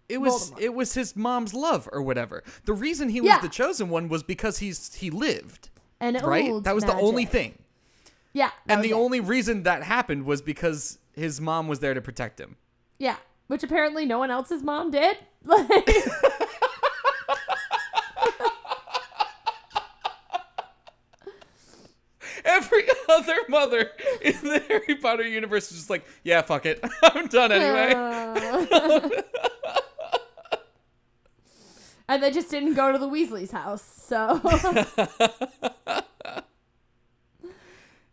It 0.09 0.19
was 0.19 0.51
Voldemort. 0.51 0.61
it 0.61 0.73
was 0.73 0.93
his 0.93 1.15
mom's 1.15 1.53
love 1.53 1.89
or 1.91 2.01
whatever. 2.01 2.43
The 2.65 2.73
reason 2.73 3.09
he 3.09 3.19
was 3.21 3.27
Yeah. 3.29 3.39
the 3.41 3.49
chosen 3.49 3.89
one 3.89 4.07
was 4.07 4.23
because 4.23 4.59
he's 4.59 4.93
he 4.95 5.09
lived, 5.09 5.69
and 5.99 6.21
right? 6.23 6.49
old 6.49 6.63
That 6.63 6.75
was 6.75 6.85
the 6.85 6.95
only 6.95 7.25
magic. 7.25 7.31
thing. 7.31 7.57
Yeah, 8.33 8.51
that 8.67 8.73
And 8.73 8.79
was 8.79 8.89
the 8.89 8.95
it. 8.95 8.99
only 8.99 9.19
reason 9.19 9.63
that 9.63 9.83
happened 9.83 10.25
was 10.25 10.41
because 10.41 10.99
his 11.13 11.41
mom 11.41 11.67
was 11.67 11.79
there 11.79 11.93
to 11.93 12.01
protect 12.01 12.39
him. 12.39 12.55
yeah, 12.99 13.17
which 13.47 13.63
apparently 13.63 14.05
no 14.05 14.19
one 14.19 14.31
else's 14.31 14.63
mom 14.63 14.91
did. 14.91 15.17
Like, 15.45 15.69
Every 22.45 22.83
other 23.09 23.35
mother 23.49 23.91
in 24.21 24.33
the 24.43 24.59
Harry 24.67 24.95
Potter 24.95 25.23
universe 25.27 25.71
is 25.71 25.77
just 25.77 25.89
like, 25.89 26.05
yeah, 26.23 26.41
fuck 26.41 26.65
it. 26.65 26.83
I'm 27.03 27.27
done 27.27 27.51
anyway. 27.51 27.93
Uh. 27.95 29.09
And 32.09 32.21
they 32.23 32.31
just 32.31 32.49
didn't 32.49 32.73
go 32.75 32.91
to 32.91 32.97
the 32.97 33.07
Weasley's 33.09 33.51
house, 33.51 33.83
so. 33.83 34.39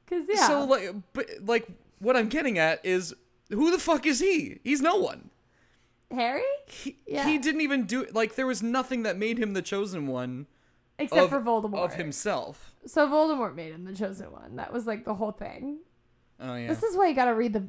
Because 0.06 0.24
yeah, 0.28 0.46
So 0.46 0.64
like 0.64 0.94
but 1.12 1.26
like 1.42 1.66
what 1.98 2.16
I'm 2.16 2.28
getting 2.28 2.58
at 2.58 2.84
is 2.84 3.14
who 3.50 3.70
the 3.70 3.78
fuck 3.78 4.06
is 4.06 4.20
he? 4.20 4.58
He's 4.64 4.80
no 4.80 4.96
one. 4.96 5.30
Harry, 6.10 6.42
He, 6.68 6.98
Yeah. 7.06 7.26
he 7.26 7.38
didn't 7.38 7.62
even 7.62 7.84
do 7.86 8.06
like 8.12 8.34
there 8.34 8.46
was 8.46 8.62
nothing 8.62 9.02
that 9.04 9.16
made 9.16 9.38
him 9.38 9.54
the 9.54 9.62
chosen 9.62 10.06
one 10.06 10.46
except 10.98 11.22
of, 11.24 11.30
for 11.30 11.40
Voldemort. 11.40 11.84
of 11.86 11.94
himself. 11.94 12.74
So 12.86 13.08
Voldemort 13.08 13.54
made 13.54 13.72
him 13.72 13.84
the 13.84 13.94
chosen 13.94 14.30
one. 14.30 14.56
That 14.56 14.72
was 14.72 14.86
like 14.86 15.04
the 15.04 15.14
whole 15.14 15.32
thing. 15.32 15.78
Oh 16.38 16.54
yeah. 16.54 16.68
This 16.68 16.82
is 16.82 16.96
why 16.96 17.08
you 17.08 17.14
gotta 17.14 17.34
read 17.34 17.54
the 17.54 17.66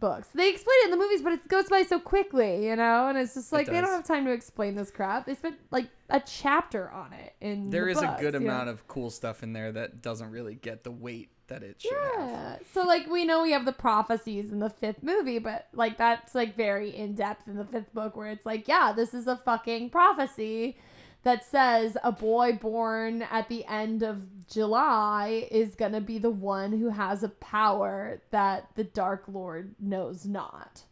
books. 0.00 0.28
They 0.34 0.48
explain 0.50 0.76
it 0.82 0.84
in 0.86 0.90
the 0.90 0.96
movies, 0.96 1.22
but 1.22 1.32
it 1.32 1.48
goes 1.48 1.68
by 1.68 1.82
so 1.82 1.98
quickly, 1.98 2.66
you 2.66 2.76
know. 2.76 3.08
And 3.08 3.18
it's 3.18 3.34
just 3.34 3.52
like 3.52 3.66
they 3.66 3.80
don't 3.80 3.90
have 3.90 4.04
time 4.04 4.24
to 4.26 4.32
explain 4.32 4.74
this 4.74 4.90
crap. 4.90 5.26
They 5.26 5.34
spent 5.34 5.56
like 5.70 5.88
a 6.08 6.20
chapter 6.20 6.90
on 6.90 7.12
it 7.12 7.34
in. 7.40 7.70
There 7.70 7.86
the 7.86 7.90
is 7.90 7.98
a 7.98 8.16
good 8.20 8.34
you 8.34 8.40
know? 8.40 8.46
amount 8.46 8.68
of 8.68 8.86
cool 8.88 9.10
stuff 9.10 9.42
in 9.42 9.52
there 9.52 9.72
that 9.72 10.02
doesn't 10.02 10.30
really 10.30 10.54
get 10.54 10.84
the 10.84 10.90
weight 10.90 11.30
that 11.48 11.62
it 11.62 11.80
should 11.80 11.92
have. 11.92 12.28
Yeah. 12.28 12.56
So 12.72 12.82
like 12.82 13.08
we 13.08 13.24
know 13.24 13.42
we 13.42 13.52
have 13.52 13.64
the 13.64 13.72
prophecies 13.72 14.50
in 14.50 14.58
the 14.58 14.70
fifth 14.70 15.02
movie, 15.02 15.38
but 15.38 15.68
like 15.72 15.96
that's 15.96 16.34
like 16.34 16.56
very 16.56 16.94
in 16.94 17.14
depth 17.14 17.48
in 17.48 17.56
the 17.56 17.64
fifth 17.64 17.92
book 17.94 18.16
where 18.16 18.28
it's 18.28 18.46
like, 18.46 18.68
yeah, 18.68 18.92
this 18.94 19.14
is 19.14 19.26
a 19.26 19.36
fucking 19.36 19.90
prophecy 19.90 20.76
that 21.26 21.44
says 21.44 21.96
a 22.04 22.12
boy 22.12 22.52
born 22.52 23.22
at 23.22 23.48
the 23.48 23.64
end 23.66 24.04
of 24.04 24.46
July 24.46 25.48
is 25.50 25.74
gonna 25.74 26.00
be 26.00 26.18
the 26.18 26.30
one 26.30 26.70
who 26.78 26.90
has 26.90 27.24
a 27.24 27.28
power 27.28 28.22
that 28.30 28.68
the 28.76 28.84
Dark 28.84 29.24
Lord 29.26 29.74
knows 29.80 30.24
not. 30.24 30.84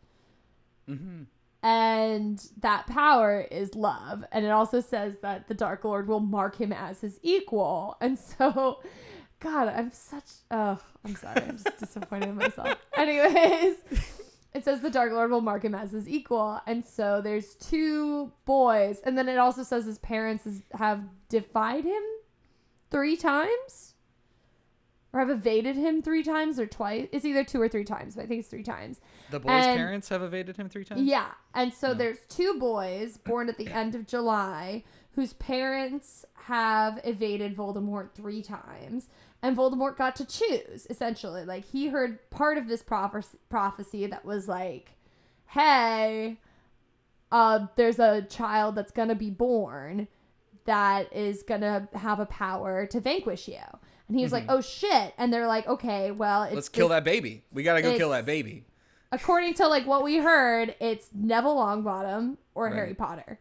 hmm 0.88 1.22
And 1.62 2.44
that 2.60 2.88
power 2.88 3.46
is 3.48 3.76
love. 3.76 4.24
And 4.32 4.44
it 4.44 4.50
also 4.50 4.80
says 4.80 5.20
that 5.22 5.46
the 5.46 5.54
Dark 5.54 5.84
Lord 5.84 6.08
will 6.08 6.18
mark 6.18 6.56
him 6.56 6.72
as 6.72 7.00
his 7.02 7.20
equal. 7.22 7.96
And 8.00 8.18
so, 8.38 8.80
God, 9.38 9.68
I'm 9.68 9.92
such. 9.92 10.26
Oh, 10.50 10.80
I'm 11.04 11.14
sorry. 11.14 11.42
I'm 11.46 11.58
just 11.58 11.76
disappointed 11.78 12.30
in 12.30 12.34
myself. 12.34 12.76
Anyways, 12.96 13.76
it 14.54 14.64
says 14.64 14.80
the 14.80 14.90
Dark 14.90 15.12
Lord 15.12 15.30
will 15.30 15.40
mark 15.40 15.64
him 15.64 15.74
as 15.74 15.90
his 15.90 16.08
equal. 16.08 16.60
And 16.66 16.84
so 16.84 17.20
there's 17.20 17.54
two 17.56 18.32
boys. 18.44 19.00
And 19.04 19.18
then 19.18 19.28
it 19.28 19.36
also 19.36 19.64
says 19.64 19.84
his 19.84 19.98
parents 19.98 20.46
is, 20.46 20.62
have 20.74 21.02
defied 21.28 21.84
him 21.84 22.02
three 22.90 23.16
times. 23.16 23.94
Or 25.12 25.20
have 25.20 25.30
evaded 25.30 25.76
him 25.76 26.02
three 26.02 26.24
times 26.24 26.58
or 26.58 26.66
twice. 26.66 27.06
It's 27.12 27.24
either 27.24 27.44
two 27.44 27.60
or 27.60 27.68
three 27.68 27.84
times, 27.84 28.16
but 28.16 28.24
I 28.24 28.26
think 28.26 28.40
it's 28.40 28.48
three 28.48 28.64
times. 28.64 29.00
The 29.30 29.38
boy's 29.38 29.64
And- 29.64 29.76
parents 29.76 30.08
have 30.08 30.22
evaded 30.22 30.56
him 30.56 30.68
three 30.68 30.84
times. 30.84 31.02
Yeah. 31.02 31.28
And 31.54 31.72
so 31.72 31.94
there's 31.94 32.24
two 32.28 32.58
boys 32.58 33.16
born 33.16 33.48
at 33.48 33.56
the 33.56 33.68
end 33.68 33.94
of 33.94 34.06
July 34.08 34.82
whose 35.12 35.32
parents 35.34 36.24
have 36.34 37.00
evaded 37.04 37.56
Voldemort 37.56 38.12
three 38.14 38.42
times. 38.42 39.08
And 39.44 39.56
Voldemort 39.56 39.96
got 39.96 40.16
to 40.16 40.24
choose, 40.24 40.86
essentially. 40.88 41.44
Like, 41.44 41.66
he 41.66 41.88
heard 41.88 42.30
part 42.30 42.56
of 42.56 42.66
this 42.66 42.82
prophecy, 42.82 43.36
prophecy 43.50 44.06
that 44.06 44.24
was 44.24 44.48
like, 44.48 44.92
hey, 45.48 46.38
uh, 47.30 47.66
there's 47.76 47.98
a 47.98 48.22
child 48.22 48.74
that's 48.74 48.90
going 48.92 49.08
to 49.10 49.14
be 49.14 49.28
born 49.30 50.08
that 50.64 51.12
is 51.12 51.42
going 51.42 51.60
to 51.60 51.88
have 51.94 52.20
a 52.20 52.26
power 52.26 52.86
to 52.86 53.00
vanquish 53.00 53.46
you. 53.46 53.58
And 54.08 54.16
he 54.16 54.22
was 54.22 54.32
like, 54.32 54.44
oh 54.48 54.60
shit. 54.60 55.12
And 55.18 55.32
they're 55.32 55.46
like, 55.46 55.66
okay, 55.66 56.10
well, 56.10 56.42
it's 56.44 56.48
Mm-hmm. 56.50 56.56
Let's 56.56 56.68
kill 56.70 56.88
that 56.88 57.04
baby. 57.04 57.42
We 57.52 57.62
gotta 57.62 57.82
go 57.82 57.96
kill 57.96 58.10
that 58.10 58.26
baby. 58.26 58.64
according 59.12 59.54
to 59.54 59.66
like 59.66 59.86
what 59.86 60.02
we 60.02 60.18
heard, 60.18 60.74
it's 60.80 61.08
Neville 61.14 61.56
Longbottom 61.56 62.36
or 62.54 62.64
Right. 62.66 62.74
Harry 62.74 62.94
Potter. 62.94 63.40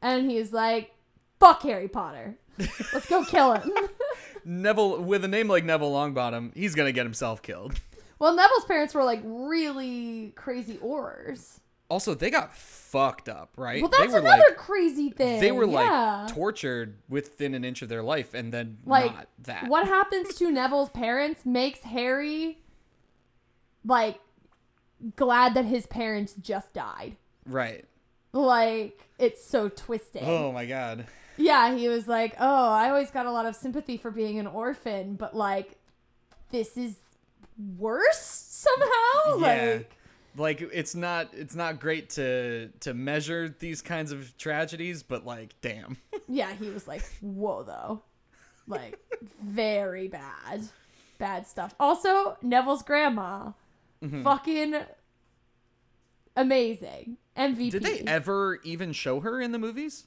And 0.00 0.30
he's 0.30 0.52
like, 0.52 0.92
"Fuck 1.40 1.62
Harry 1.62 1.88
Potter. 1.88 2.36
Let's 2.92 3.06
go 3.06 3.24
kill 3.24 3.54
him." 3.54 3.70
Neville 4.44 5.02
with 5.02 5.24
a 5.24 5.28
name 5.28 5.48
like 5.48 5.64
Neville 5.64 5.92
Longbottom, 5.92 6.54
he's 6.56 6.74
gonna 6.74 6.92
get 6.92 7.04
himself 7.04 7.42
killed. 7.42 7.80
well, 8.18 8.34
Neville's 8.34 8.64
parents 8.64 8.94
were 8.94 9.04
like 9.04 9.20
really 9.24 10.32
crazy 10.36 10.78
aurors. 10.78 11.60
Also, 11.90 12.14
they 12.14 12.30
got 12.30 12.56
fucked 12.56 13.28
up, 13.28 13.52
right? 13.56 13.82
Well, 13.82 13.90
that's 13.90 14.14
another 14.14 14.42
like 14.48 14.56
crazy 14.56 15.10
thing. 15.10 15.40
they 15.40 15.52
were 15.52 15.66
yeah. 15.66 16.22
like 16.22 16.34
tortured 16.34 16.96
within 17.08 17.54
an 17.54 17.64
inch 17.64 17.82
of 17.82 17.88
their 17.88 18.02
life, 18.02 18.34
and 18.34 18.52
then 18.52 18.78
like 18.86 19.14
not 19.14 19.28
that. 19.44 19.68
what 19.68 19.86
happens 19.86 20.34
to 20.36 20.50
Neville's 20.50 20.90
parents 20.90 21.44
makes 21.44 21.80
Harry 21.80 22.58
like 23.84 24.20
glad 25.16 25.54
that 25.54 25.66
his 25.66 25.86
parents 25.86 26.34
just 26.34 26.72
died. 26.72 27.16
Right. 27.46 27.84
Like 28.32 29.08
it's 29.18 29.44
so 29.44 29.68
twisted. 29.68 30.22
Oh 30.24 30.52
my 30.52 30.66
god. 30.66 31.06
Yeah, 31.36 31.74
he 31.76 31.88
was 31.88 32.06
like, 32.06 32.34
"Oh, 32.38 32.68
I 32.72 32.88
always 32.90 33.10
got 33.10 33.26
a 33.26 33.30
lot 33.30 33.46
of 33.46 33.56
sympathy 33.56 33.96
for 33.96 34.10
being 34.10 34.38
an 34.38 34.46
orphan, 34.46 35.14
but 35.16 35.34
like 35.36 35.78
this 36.50 36.76
is 36.76 36.96
worse 37.78 38.18
somehow." 38.20 39.38
Yeah. 39.46 39.72
Like 39.78 39.96
Like 40.36 40.60
it's 40.72 40.94
not 40.94 41.28
it's 41.32 41.54
not 41.54 41.80
great 41.80 42.10
to 42.10 42.68
to 42.80 42.94
measure 42.94 43.54
these 43.58 43.82
kinds 43.82 44.12
of 44.12 44.36
tragedies, 44.38 45.02
but 45.02 45.24
like 45.26 45.54
damn. 45.60 45.96
yeah, 46.28 46.52
he 46.54 46.70
was 46.70 46.86
like, 46.88 47.02
"Whoa, 47.20 47.62
though." 47.62 48.02
Like 48.66 48.98
very 49.42 50.08
bad. 50.08 50.62
Bad 51.18 51.46
stuff. 51.46 51.74
Also, 51.78 52.36
Neville's 52.42 52.82
grandma 52.82 53.52
Mm-hmm. 54.02 54.22
fucking 54.22 54.74
amazing. 56.36 57.16
MVP. 57.36 57.70
Did 57.70 57.82
they 57.82 58.00
ever 58.00 58.60
even 58.64 58.92
show 58.92 59.20
her 59.20 59.40
in 59.40 59.52
the 59.52 59.58
movies? 59.58 60.06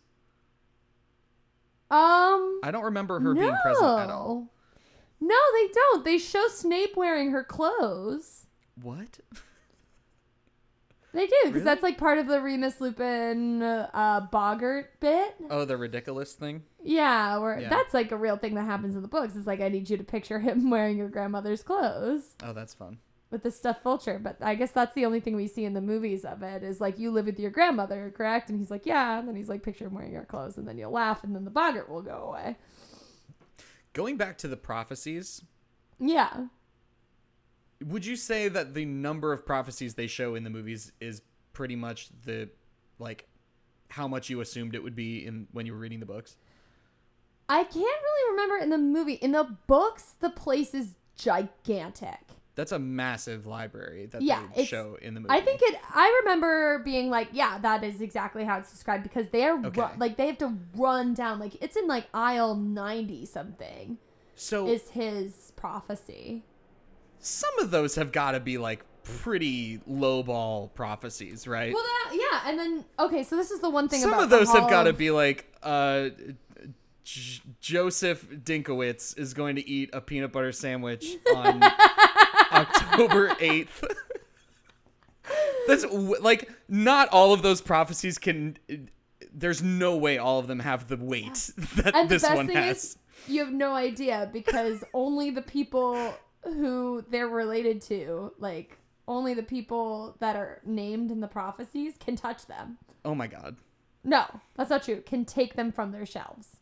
Um 1.89 2.59
I 2.63 2.69
don't 2.71 2.83
remember 2.85 3.19
her 3.19 3.33
no. 3.33 3.39
being 3.41 3.55
present 3.63 3.99
at 4.01 4.09
all. 4.09 4.47
No, 5.19 5.35
they 5.53 5.67
don't. 5.73 6.05
They 6.05 6.17
show 6.17 6.47
Snape 6.49 6.95
wearing 6.95 7.31
her 7.31 7.43
clothes. 7.43 8.45
What? 8.81 9.19
They 11.13 11.25
do 11.25 11.33
because 11.45 11.53
Really? 11.53 11.63
that's 11.63 11.81
like 11.83 11.97
part 11.97 12.17
of 12.19 12.27
the 12.27 12.39
Remus 12.41 12.79
Lupin 12.79 13.63
uh, 13.63 14.27
Boggart 14.31 14.99
bit. 14.99 15.35
Oh, 15.49 15.65
the 15.65 15.77
ridiculous 15.77 16.33
thing? 16.33 16.63
Yeah, 16.83 17.37
where 17.39 17.59
Yeah. 17.59 17.69
that's 17.69 17.93
like 17.93 18.11
a 18.11 18.17
real 18.17 18.37
thing 18.37 18.53
that 18.55 18.65
happens 18.65 18.95
in 18.95 19.01
the 19.01 19.07
books. 19.07 19.35
It's 19.35 19.47
like 19.47 19.61
I 19.61 19.69
need 19.69 19.89
you 19.89 19.97
to 19.97 20.03
picture 20.03 20.39
him 20.39 20.69
wearing 20.69 20.97
your 20.97 21.09
grandmother's 21.09 21.63
clothes 21.63 22.35
Oh, 22.43 22.53
that's 22.53 22.73
fun. 22.75 22.99
With 23.29 23.43
the 23.43 23.51
stuffed 23.51 23.83
vulture. 23.83 24.19
But 24.21 24.37
I 24.41 24.55
guess 24.55 24.71
that's 24.71 24.93
the 24.95 25.05
only 25.05 25.19
thing 25.19 25.35
we 25.35 25.47
see 25.47 25.65
in 25.65 25.73
the 25.73 25.81
movies 25.81 26.23
of 26.25 26.41
it 26.43 26.63
is 26.63 26.79
like 26.79 26.97
you 26.99 27.11
live 27.11 27.25
with 27.25 27.39
your 27.39 27.51
grandmother, 27.51 28.13
correct? 28.15 28.49
And 28.49 28.57
he's 28.57 28.71
like, 28.71 28.85
yeah. 28.85 29.19
And 29.19 29.27
then 29.27 29.35
he's 29.35 29.49
like, 29.49 29.63
picture 29.63 29.85
him 29.85 29.93
wearing 29.93 30.13
your 30.13 30.25
clothes, 30.25 30.57
and 30.57 30.67
then 30.67 30.77
you'll 30.77 30.91
laugh, 30.91 31.23
and 31.23 31.35
then 31.35 31.45
the 31.45 31.51
Boggart 31.51 31.89
will 31.89 32.01
go 32.01 32.29
away. 32.29 32.55
Going 33.93 34.17
back 34.17 34.37
to 34.39 34.47
the 34.47 34.57
prophecies, 34.57 35.43
Yeah. 35.99 36.47
would 37.83 38.05
you 38.05 38.15
say 38.15 38.47
that 38.47 38.73
the 38.73 38.85
number 38.85 39.33
of 39.33 39.45
prophecies 39.45 39.95
they 39.95 40.07
show 40.07 40.35
in 40.35 40.43
the 40.43 40.49
movies 40.49 40.91
is 40.99 41.21
pretty 41.53 41.75
much 41.75 42.09
the 42.23 42.49
like 42.99 43.27
how 43.89 44.07
much 44.07 44.29
you 44.29 44.41
assumed 44.41 44.75
it 44.75 44.83
would 44.83 44.95
be 44.95 45.25
in 45.25 45.47
when 45.51 45.65
you 45.65 45.73
were 45.73 45.79
reading 45.79 45.99
the 45.99 46.05
books? 46.05 46.35
I 47.49 47.63
can't 47.63 47.75
really 47.75 48.31
remember 48.31 48.57
in 48.57 48.69
the 48.69 48.77
movie. 48.77 49.13
In 49.13 49.31
the 49.31 49.57
books, 49.65 50.15
the 50.19 50.29
place 50.29 50.73
is 50.73 50.95
gigantic. 51.15 52.19
That's 52.57 52.71
a 52.73 52.79
massive 52.79 53.45
library 53.45 54.07
that 54.07 54.21
Yeah, 54.23 54.41
they 54.55 54.65
show 54.65 54.97
in 55.01 55.13
the 55.13 55.19
movie. 55.21 55.31
I 55.33 55.39
think 55.41 55.61
it. 55.61 55.79
I 55.93 56.21
remember 56.23 56.79
being 56.79 57.09
like, 57.09 57.29
yeah, 57.31 57.59
that 57.59 57.83
is 57.83 58.01
exactly 58.01 58.43
how 58.43 58.57
it's 58.57 58.71
described 58.71 59.03
because 59.03 59.29
they 59.29 59.45
are 59.45 59.55
ru- 59.55 59.89
like 59.97 60.17
they 60.17 60.25
have 60.27 60.39
to 60.39 60.57
run 60.75 61.13
down 61.13 61.39
like 61.39 61.55
it's 61.61 61.77
in 61.77 61.87
like 61.87 62.07
aisle 62.15 62.55
ninety 62.55 63.25
something 63.25 63.99
so. 64.35 64.67
is 64.67 64.89
his 64.89 65.53
prophecy. 65.55 66.43
some 67.19 67.57
of 67.59 67.69
those 67.71 67.93
have 67.95 68.11
got 68.11 68.31
to 68.31 68.39
be 68.39 68.57
like 68.57 68.83
pretty 69.03 69.77
lowball 69.89 70.73
prophecies, 70.73 71.47
right? 71.47 71.71
Well, 71.73 71.83
that 71.83 72.11
yeah, 72.13 72.49
and 72.49 72.59
then 72.59 72.85
okay, 72.99 73.21
so 73.23 73.35
this 73.37 73.51
is 73.51 73.59
the 73.61 73.69
one 73.69 73.87
thing 73.87 74.01
some 74.01 74.13
of 74.13 74.29
those 74.31 74.51
have 74.51 74.67
got 74.69 74.83
to 74.83 74.89
of- 74.89 74.97
be 74.97 75.11
like 75.11 75.45
uh 75.61 76.09
J- 77.03 77.41
Joseph 77.61 78.27
Dinkowitz 78.29 79.17
is 79.17 79.33
going 79.33 79.55
to 79.55 79.69
eat 79.69 79.91
a 79.93 80.01
peanut 80.01 80.33
butter 80.33 80.51
sandwich 80.51 81.05
on 81.33 81.61
October 82.51 83.29
8th. 83.39 83.83
That's 85.67 85.85
like 86.21 86.49
not 86.69 87.09
all 87.09 87.33
of 87.33 87.41
those 87.41 87.59
prophecies 87.61 88.17
can 88.17 88.57
there's 89.33 89.61
no 89.61 89.95
way 89.97 90.17
all 90.17 90.39
of 90.39 90.47
them 90.47 90.59
have 90.59 90.87
the 90.87 90.95
weight 90.97 91.51
that 91.75 91.93
And 91.93 92.09
this 92.09 92.23
one 92.23 92.47
has. 92.49 92.77
is, 92.83 92.97
you 93.27 93.43
have 93.43 93.53
no 93.53 93.75
idea 93.75 94.29
because 94.31 94.83
only 94.93 95.29
the 95.29 95.41
people 95.41 96.13
who 96.43 97.03
they're 97.09 97.27
related 97.27 97.81
to, 97.83 98.31
like 98.39 98.77
only 99.07 99.33
the 99.33 99.43
people 99.43 100.15
that 100.19 100.35
are 100.35 100.61
named 100.65 101.11
in 101.11 101.19
the 101.19 101.27
prophecies, 101.27 101.95
can 101.99 102.15
touch 102.15 102.45
them. 102.47 102.77
oh 103.05 103.13
my 103.15 103.27
god. 103.27 103.57
No, 104.03 104.25
that's 104.55 104.69
not 104.69 104.83
true. 104.83 105.01
Can 105.05 105.25
take 105.25 105.55
them 105.55 105.71
from 105.73 105.91
their 105.91 106.05
shelves 106.05 106.57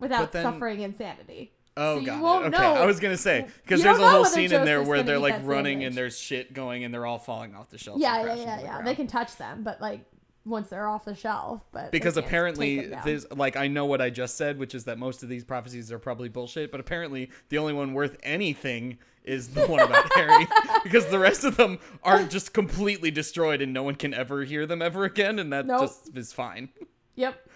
without 0.00 0.32
then- 0.32 0.42
suffering 0.42 0.80
insanity. 0.80 1.52
Oh 1.76 1.98
So 1.98 2.04
god. 2.06 2.42
Okay, 2.46 2.50
know- 2.62 2.74
I 2.74 2.86
was 2.86 3.00
gonna 3.00 3.16
say 3.16 3.46
because 3.64 3.82
there's 3.82 3.98
a 3.98 4.08
whole 4.08 4.24
scene 4.24 4.52
in 4.52 4.64
there 4.64 4.82
where 4.82 5.02
they're 5.02 5.18
like 5.18 5.40
running 5.42 5.78
sandwich. 5.78 5.86
and 5.88 5.96
there's 5.96 6.18
shit 6.18 6.52
going 6.54 6.84
and 6.84 6.92
they're 6.94 7.06
all 7.06 7.18
falling 7.18 7.54
off 7.54 7.70
the 7.70 7.78
shelf. 7.78 7.98
Yeah, 8.00 8.24
yeah, 8.24 8.34
yeah, 8.34 8.56
the 8.58 8.62
yeah. 8.62 8.82
They 8.82 8.94
can 8.94 9.06
touch 9.06 9.36
them, 9.36 9.62
but 9.64 9.80
like 9.80 10.04
once 10.46 10.68
they're 10.68 10.86
off 10.86 11.04
the 11.06 11.14
shelf, 11.14 11.64
but 11.72 11.90
because 11.90 12.16
apparently 12.16 12.86
there's 13.04 13.28
like 13.32 13.56
I 13.56 13.66
know 13.66 13.86
what 13.86 14.00
I 14.00 14.10
just 14.10 14.36
said, 14.36 14.58
which 14.58 14.74
is 14.74 14.84
that 14.84 14.98
most 14.98 15.22
of 15.22 15.28
these 15.28 15.42
prophecies 15.42 15.90
are 15.90 15.98
probably 15.98 16.28
bullshit, 16.28 16.70
but 16.70 16.80
apparently 16.80 17.30
the 17.48 17.58
only 17.58 17.72
one 17.72 17.92
worth 17.94 18.16
anything 18.22 18.98
is 19.24 19.48
the 19.48 19.66
one 19.66 19.80
about 19.80 20.04
Harry 20.16 20.46
because 20.82 21.06
the 21.06 21.18
rest 21.18 21.44
of 21.44 21.56
them 21.56 21.78
are 22.02 22.22
just 22.24 22.52
completely 22.52 23.10
destroyed 23.10 23.62
and 23.62 23.72
no 23.72 23.82
one 23.82 23.94
can 23.94 24.12
ever 24.12 24.44
hear 24.44 24.66
them 24.66 24.82
ever 24.82 25.04
again 25.04 25.38
and 25.38 25.50
that 25.52 25.64
Nope. 25.66 25.80
just 25.80 26.14
is 26.16 26.30
fine. 26.32 26.68
Yep. 27.14 27.48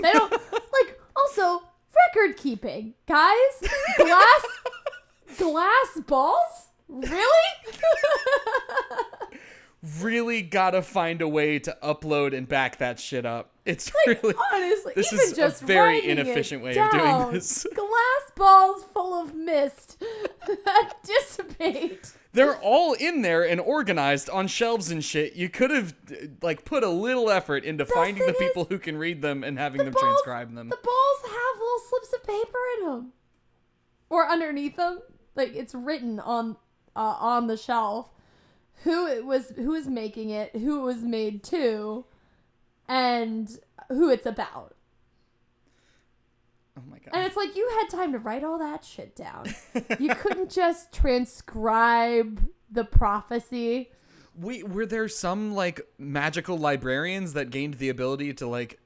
They 0.00 0.12
don't 0.12 0.30
like 0.52 1.00
also 1.16 1.62
record 2.06 2.36
keeping, 2.36 2.94
guys. 3.06 3.68
Glass 3.96 4.46
glass 5.38 6.00
balls? 6.06 6.68
Really? 6.88 7.22
Really 10.00 10.42
got 10.42 10.70
to 10.72 10.82
find 10.82 11.22
a 11.22 11.28
way 11.28 11.60
to 11.60 11.76
upload 11.84 12.36
and 12.36 12.48
back 12.48 12.78
that 12.78 12.98
shit 12.98 13.24
up. 13.24 13.52
It's 13.64 13.92
really 14.08 14.34
Honestly, 14.52 14.92
This 14.96 15.12
even 15.12 15.24
is 15.24 15.32
a 15.32 15.36
just 15.36 15.62
very 15.62 16.04
inefficient 16.04 16.64
way 16.64 16.76
of 16.76 16.90
doing 16.90 17.30
this. 17.32 17.64
Glass 17.74 18.32
balls 18.34 18.84
full 18.92 19.14
of 19.14 19.36
mist 19.36 20.02
that 20.64 20.94
dissipate. 21.04 22.12
They're 22.38 22.56
all 22.56 22.94
in 22.94 23.22
there 23.22 23.46
and 23.46 23.60
organized 23.60 24.30
on 24.30 24.46
shelves 24.46 24.90
and 24.90 25.04
shit. 25.04 25.34
You 25.34 25.48
could 25.48 25.70
have 25.70 25.94
like 26.40 26.64
put 26.64 26.82
a 26.84 26.88
little 26.88 27.30
effort 27.30 27.64
into 27.64 27.84
finding 27.84 28.26
the 28.26 28.32
people 28.34 28.64
who 28.64 28.78
can 28.78 28.96
read 28.96 29.22
them 29.22 29.44
and 29.44 29.58
having 29.58 29.78
The 29.78 29.84
them 29.84 29.92
balls, 29.92 30.04
transcribe 30.04 30.54
them. 30.54 30.68
The 30.68 30.78
balls 30.82 31.20
have 31.22 31.60
little 31.60 31.78
slips 31.88 32.12
of 32.14 32.24
paper 32.24 32.58
in 32.78 32.86
them, 32.86 33.12
or 34.08 34.26
underneath 34.26 34.76
them. 34.76 35.00
Like 35.34 35.54
it's 35.54 35.74
written 35.74 36.20
on 36.20 36.56
uh, 36.96 37.16
on 37.18 37.46
the 37.46 37.56
shelf 37.56 38.10
who 38.84 39.06
it 39.06 39.24
was, 39.24 39.52
who 39.56 39.74
is 39.74 39.88
making 39.88 40.30
it, 40.30 40.54
who 40.56 40.80
it 40.80 40.84
was 40.84 41.02
made 41.02 41.42
to, 41.44 42.04
and 42.86 43.58
who 43.88 44.10
it's 44.10 44.26
about. 44.26 44.74
Oh 46.78 46.90
my 46.90 46.98
god. 46.98 47.10
And 47.12 47.26
it's 47.26 47.36
like 47.36 47.56
you 47.56 47.68
had 47.80 47.88
time 47.88 48.12
to 48.12 48.18
write 48.18 48.44
all 48.44 48.58
that 48.58 48.84
shit 48.84 49.16
down. 49.16 49.46
you 49.98 50.14
couldn't 50.14 50.50
just 50.50 50.92
transcribe 50.92 52.48
the 52.70 52.84
prophecy. 52.84 53.90
We 54.34 54.62
were 54.62 54.86
there 54.86 55.08
some 55.08 55.54
like 55.54 55.80
magical 55.98 56.56
librarians 56.56 57.32
that 57.32 57.50
gained 57.50 57.74
the 57.74 57.88
ability 57.88 58.34
to 58.34 58.46
like 58.46 58.78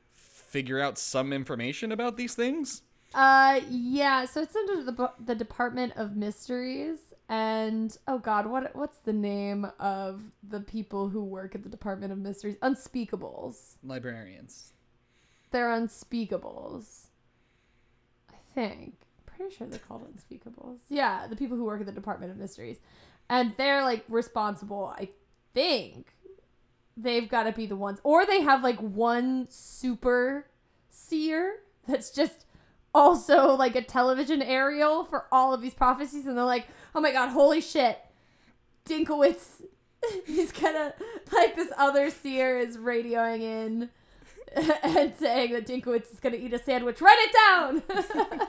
figure 0.53 0.79
out 0.79 0.99
some 0.99 1.33
information 1.33 1.91
about 1.91 2.19
these 2.19 2.35
things? 2.35 2.83
Uh, 3.15 3.61
yeah. 3.71 4.27
So 4.27 4.43
it's 4.43 4.55
under 4.55 4.85
the 4.85 5.13
the 5.19 5.35
Department 5.35 5.95
of 5.97 6.17
Mysteries, 6.17 7.15
and 7.29 7.97
oh 8.07 8.19
god, 8.19 8.47
what 8.47 8.75
what's 8.77 8.99
the 8.99 9.13
name 9.13 9.67
of 9.79 10.23
the 10.47 10.61
people 10.61 11.09
who 11.09 11.25
work 11.25 11.55
at 11.55 11.63
the 11.63 11.69
Department 11.69 12.13
of 12.13 12.19
Mysteries? 12.19 12.57
Unspeakables. 12.63 13.77
Librarians. 13.83 14.73
They're 15.51 15.69
unspeakables. 15.69 17.09
I 18.53 18.61
think. 18.61 18.95
Pretty 19.27 19.55
sure 19.55 19.67
they're 19.67 19.79
called 19.79 20.07
unspeakables. 20.07 20.79
Yeah, 20.89 21.27
the 21.27 21.37
people 21.37 21.57
who 21.57 21.65
work 21.65 21.81
at 21.81 21.87
the 21.87 21.93
Department 21.93 22.33
of 22.33 22.39
Mysteries, 22.39 22.79
and 23.29 23.55
they're 23.57 23.83
like 23.83 24.05
responsible. 24.09 24.93
I 24.97 25.09
think 25.55 26.15
they've 26.97 27.29
got 27.29 27.45
to 27.45 27.53
be 27.53 27.67
the 27.67 27.77
ones, 27.77 27.99
or 28.05 28.27
they 28.27 28.43
have 28.43 28.63
like 28.63 28.79
one 28.79 29.47
super 29.49 30.47
seer 30.91 31.57
that's 31.89 32.11
just 32.11 32.45
also 32.95 33.55
like 33.55 33.75
a 33.75 33.83
television 33.83 34.43
aerial 34.43 35.05
for 35.05 35.27
all 35.33 35.55
of 35.55 35.63
these 35.63 35.75
prophecies, 35.75 36.27
and 36.27 36.37
they're 36.37 36.45
like, 36.45 36.67
oh 36.95 37.01
my 37.01 37.11
god, 37.11 37.31
holy 37.31 37.61
shit, 37.61 37.99
Dinkowitz. 38.87 39.63
He's 40.27 40.53
gonna 40.53 40.95
like 41.33 41.57
this 41.57 41.73
other 41.79 42.11
seer 42.11 42.59
is 42.59 42.77
radioing 42.77 43.41
in 43.41 43.91
and 44.83 45.15
saying 45.17 45.53
that 45.53 45.67
Dinkowitz 45.67 46.13
is 46.13 46.21
gonna 46.21 46.37
eat 46.37 46.53
a 46.53 46.59
sandwich. 46.59 47.01
Write 47.01 47.19
it 47.21 47.33
down. 47.35 48.49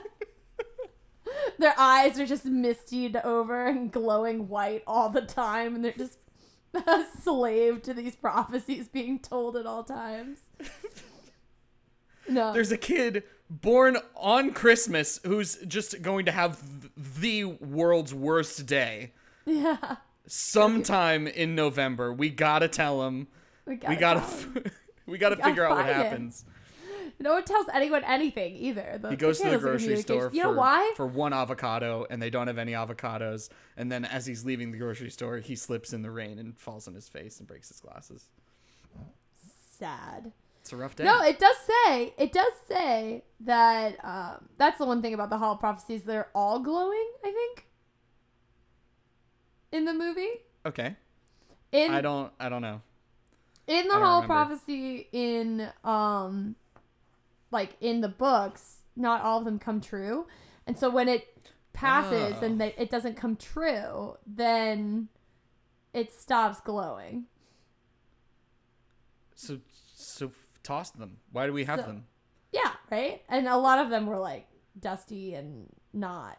Their 1.58 1.74
eyes 1.78 2.18
are 2.20 2.26
just 2.26 2.44
mistied 2.46 3.16
over 3.24 3.66
and 3.66 3.90
glowing 3.90 4.48
white 4.48 4.82
all 4.86 5.08
the 5.08 5.22
time, 5.22 5.74
and 5.74 5.84
they're 5.84 5.92
just 5.92 6.18
a 6.74 7.04
slave 7.22 7.82
to 7.82 7.94
these 7.94 8.16
prophecies 8.16 8.88
being 8.88 9.18
told 9.18 9.56
at 9.56 9.66
all 9.66 9.84
times. 9.84 10.40
No, 12.28 12.52
There's 12.52 12.72
a 12.72 12.78
kid 12.78 13.22
born 13.50 13.98
on 14.16 14.52
Christmas 14.52 15.20
who's 15.24 15.56
just 15.66 16.00
going 16.02 16.24
to 16.26 16.32
have 16.32 16.58
th- 16.60 16.92
the 16.96 17.44
world's 17.44 18.14
worst 18.14 18.66
day 18.66 19.12
yeah, 19.44 19.96
sometime 20.26 21.26
in 21.26 21.54
November. 21.54 22.12
We 22.12 22.30
gotta 22.30 22.68
tell 22.68 23.06
him. 23.06 23.28
we 23.66 23.76
gotta. 23.76 23.94
we 23.94 24.00
gotta. 24.00 24.20
F- 24.20 24.48
we 25.06 25.18
gotta 25.18 25.36
gotta 25.36 25.48
figure 25.48 25.64
out 25.64 25.72
what 25.76 25.86
him. 25.86 25.94
happens. 25.94 26.44
No 27.20 27.34
one 27.34 27.44
tells 27.44 27.66
anyone 27.72 28.02
anything 28.04 28.56
either. 28.56 28.98
The, 29.00 29.10
He 29.10 29.16
goes 29.16 29.38
to 29.40 29.48
the 29.48 29.58
grocery 29.58 29.96
store 29.98 30.30
You 30.32 30.42
for, 30.42 30.48
know 30.48 30.52
why? 30.52 30.92
for 30.96 31.06
one 31.06 31.32
avocado, 31.32 32.06
and 32.10 32.20
they 32.20 32.28
don't 32.28 32.48
have 32.48 32.58
any 32.58 32.72
avocados. 32.72 33.50
And 33.76 33.90
then 33.92 34.04
as 34.04 34.26
he's 34.26 34.44
leaving 34.44 34.72
the 34.72 34.78
grocery 34.78 35.10
store, 35.10 35.38
he 35.38 35.54
slips 35.54 35.92
in 35.92 36.02
the 36.02 36.10
rain 36.10 36.38
and 36.40 36.58
falls 36.58 36.88
on 36.88 36.94
his 36.94 37.08
face 37.08 37.38
and 37.38 37.46
breaks 37.46 37.68
his 37.68 37.78
glasses. 37.78 38.30
Sad. 39.78 40.32
It's 40.60 40.72
a 40.72 40.76
rough 40.76 40.96
day. 40.96 41.04
No, 41.04 41.22
it 41.22 41.38
does 41.38 41.56
say 41.58 42.14
it 42.18 42.32
does 42.32 42.52
say 42.68 43.22
that 43.40 43.96
um, 44.04 44.48
that's 44.56 44.78
the 44.78 44.86
one 44.86 45.02
thing 45.02 45.12
about 45.14 45.28
the 45.30 45.36
Hall 45.38 45.52
of 45.54 45.60
Prophecies. 45.60 46.04
They're 46.04 46.28
all 46.34 46.58
glowing. 46.58 47.06
I 47.22 47.30
think 47.32 47.66
in 49.72 49.84
the 49.84 49.92
movie. 49.94 50.30
okay. 50.64 50.96
In 51.70 51.92
I 51.92 52.00
don't. 52.00 52.32
I 52.40 52.48
don't 52.48 52.62
know. 52.62 52.80
In 53.66 53.88
the 53.88 53.94
Hall 53.94 54.20
of. 54.20 54.26
Prophecy 54.26 55.08
in 55.12 55.70
um 55.84 56.56
like 57.50 57.76
in 57.80 58.00
the 58.00 58.08
books, 58.08 58.78
not 58.96 59.22
all 59.22 59.38
of 59.38 59.44
them 59.44 59.58
come 59.58 59.80
true, 59.80 60.26
and 60.66 60.78
so 60.78 60.90
when 60.90 61.08
it 61.08 61.28
passes 61.72 62.36
Oh. 62.40 62.44
and 62.44 62.60
they, 62.60 62.74
it 62.78 62.88
doesn't 62.90 63.16
come 63.16 63.36
true, 63.36 64.16
then 64.26 65.08
it 65.92 66.12
stops 66.12 66.60
glowing. 66.60 67.26
So 69.34 69.58
so 69.94 70.30
toss 70.62 70.90
them. 70.90 71.18
Why 71.32 71.46
do 71.46 71.52
we 71.52 71.64
have 71.64 71.80
So- 71.80 71.86
them? 71.86 72.06
Yeah, 72.52 72.72
right. 72.90 73.22
And 73.28 73.48
a 73.48 73.56
lot 73.56 73.80
of 73.80 73.90
them 73.90 74.06
were 74.06 74.18
like 74.18 74.46
dusty 74.78 75.34
and 75.34 75.68
not 75.92 76.38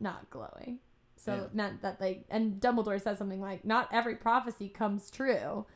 not 0.00 0.28
glowing. 0.30 0.80
So 1.16 1.34
Yeah. 1.34 1.42
it 1.42 1.54
meant 1.54 1.82
that 1.82 1.98
they 2.00 2.24
and 2.30 2.60
Dumbledore 2.60 3.00
says 3.00 3.18
something 3.18 3.40
like, 3.40 3.64
"Not 3.64 3.88
every 3.92 4.16
prophecy 4.16 4.68
comes 4.68 5.10
true." 5.10 5.66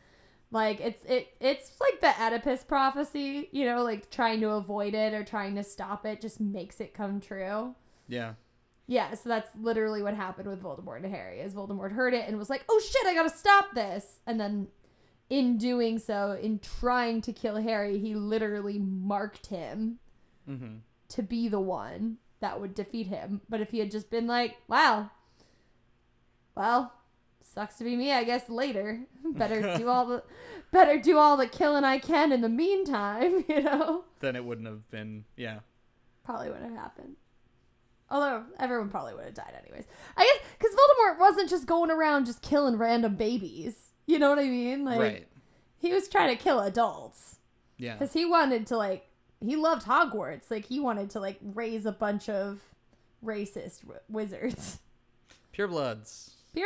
Like 0.55 0.80
it's 0.80 1.05
it 1.05 1.34
it's 1.40 1.72
like 1.80 2.00
the 2.00 2.22
Oedipus 2.24 2.62
prophecy, 2.62 3.48
you 3.50 3.64
know, 3.66 3.82
like 3.82 4.09
trying 4.09 4.40
to 4.40 4.50
avoid 4.50 4.94
it 4.94 5.12
or 5.12 5.24
trying 5.24 5.57
to 5.57 5.64
stop 5.64 6.07
it 6.07 6.20
just 6.20 6.40
makes 6.40 6.80
it 6.80 6.94
come 6.94 7.20
true. 7.20 7.74
Yeah. 8.07 8.34
Yeah, 8.86 9.14
so 9.14 9.28
that's 9.30 9.50
literally 9.61 10.00
what 10.02 10.14
happened 10.14 10.46
with 10.46 10.62
Voldemort 10.62 11.02
and 11.02 11.12
Harry. 11.12 11.40
Is 11.40 11.55
Voldemort 11.55 11.90
heard 11.90 12.14
it 12.14 12.28
and 12.28 12.38
was 12.38 12.50
like, 12.50 12.64
"Oh 12.68 12.80
shit, 12.80 13.05
I 13.05 13.14
gotta 13.14 13.30
stop 13.30 13.74
this," 13.74 14.20
and 14.26 14.38
then, 14.38 14.68
in 15.28 15.57
doing 15.59 15.98
so, 15.98 16.38
in 16.40 16.61
trying 16.61 17.20
to 17.22 17.32
kill 17.32 17.57
Harry, 17.57 17.98
he 17.98 18.14
literally 18.14 18.78
marked 18.78 19.46
him 19.46 19.98
Mm-hmm. 20.48 20.76
to 21.09 21.22
be 21.22 21.48
the 21.48 21.59
one 21.61 22.18
that 22.40 22.61
would 22.61 22.74
defeat 22.74 23.07
him. 23.07 23.40
But 23.48 23.61
if 23.62 23.70
he 23.70 23.78
had 23.80 23.90
just 23.90 24.09
been 24.11 24.26
like, 24.26 24.59
"Wow, 24.68 25.11
well, 26.55 26.92
sucks 27.55 27.76
to 27.76 27.84
be 27.84 27.96
me, 27.96 28.12
I 28.12 28.24
guess." 28.24 28.48
Later, 28.48 29.00
better 29.24 29.76
do 29.78 29.88
all 29.88 30.07
the, 30.07 30.22
better 30.72 30.98
do 30.98 31.18
all 31.18 31.36
the 31.36 31.46
killing 31.46 31.84
I 31.84 31.98
can 31.98 32.32
in 32.32 32.40
the 32.40 32.48
meantime. 32.48 33.44
You 33.48 33.62
know, 33.62 34.05
Then 34.20 34.36
it 34.36 34.44
wouldn't 34.44 34.66
have 34.66 34.90
been. 34.90 35.24
Yeah. 35.36 35.61
probably 36.24 36.48
wouldn't 36.48 36.70
have 36.70 36.78
happened. 36.78 37.16
Although 38.11 38.44
everyone 38.59 38.90
probably 38.90 39.14
would 39.14 39.24
have 39.24 39.34
died 39.34 39.55
anyways. 39.64 39.86
I 40.16 40.22
guess 40.24 40.48
because 40.59 40.74
Voldemort 40.74 41.18
wasn't 41.18 41.48
just 41.50 41.66
going 41.66 41.90
around 41.90 42.26
just 42.26 42.42
killing 42.42 42.76
random 42.76 43.16
babies. 43.16 43.92
You 44.07 44.18
know 44.18 44.28
what 44.28 44.38
I 44.38 44.44
mean? 44.44 44.84
Like 44.84 45.00
right. 45.00 45.28
he 45.78 45.92
was 45.92 46.09
trying 46.09 46.36
to 46.36 46.42
kill 46.42 46.61
adults 46.61 47.38
Yeah. 47.78 47.94
because 47.94 48.12
he 48.12 48.24
wanted 48.26 48.66
to 48.68 48.76
like 48.76 49.09
he 49.40 49.57
loved 49.57 49.86
Hogwarts. 49.86 50.50
Like 50.50 50.66
he 50.66 50.78
wanted 50.80 51.11
to 51.11 51.20
like 51.20 51.38
raise 51.42 51.86
a 51.86 51.92
bunch 51.92 52.28
of 52.28 52.61
racist 53.24 53.80
w- 53.82 54.00
wizards, 54.11 54.78
Purebloods. 56.55 56.62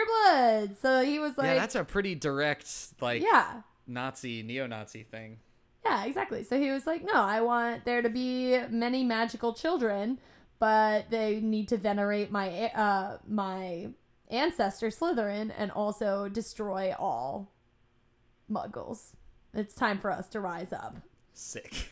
pureblood. 0.71 0.77
So 0.81 1.03
he 1.05 1.19
was 1.19 1.37
like, 1.39 1.47
yeah, 1.49 1.55
that's 1.55 1.75
a 1.75 1.85
pretty 1.85 2.15
direct 2.15 2.71
like 3.01 3.23
yeah, 3.23 3.63
Nazi 3.87 4.43
neo-Nazi 4.43 5.05
thing. 5.05 5.39
yeah, 5.85 6.05
exactly. 6.05 6.43
So 6.45 6.59
he 6.59 6.71
was 6.71 6.87
like, 6.87 7.05
no, 7.05 7.15
I 7.15 7.41
want 7.41 7.85
there 7.85 8.03
to 8.03 8.09
be 8.09 8.59
many 8.69 9.05
magical 9.05 9.53
children, 9.55 10.19
but 10.59 11.11
they 11.11 11.41
need 11.41 11.69
to 11.69 11.77
venerate 11.77 12.31
my 12.31 12.71
uh 12.75 13.19
my 13.27 13.89
ancestor 14.31 14.89
Slytherin 14.89 15.53
and 15.57 15.71
also 15.71 16.29
destroy 16.29 16.95
all 16.99 17.51
Muggles. 18.51 19.13
It's 19.55 19.75
time 19.75 19.99
for 19.99 20.11
us 20.11 20.29
to 20.31 20.41
rise 20.41 20.73
up. 20.73 20.97
Sick. 21.33 21.91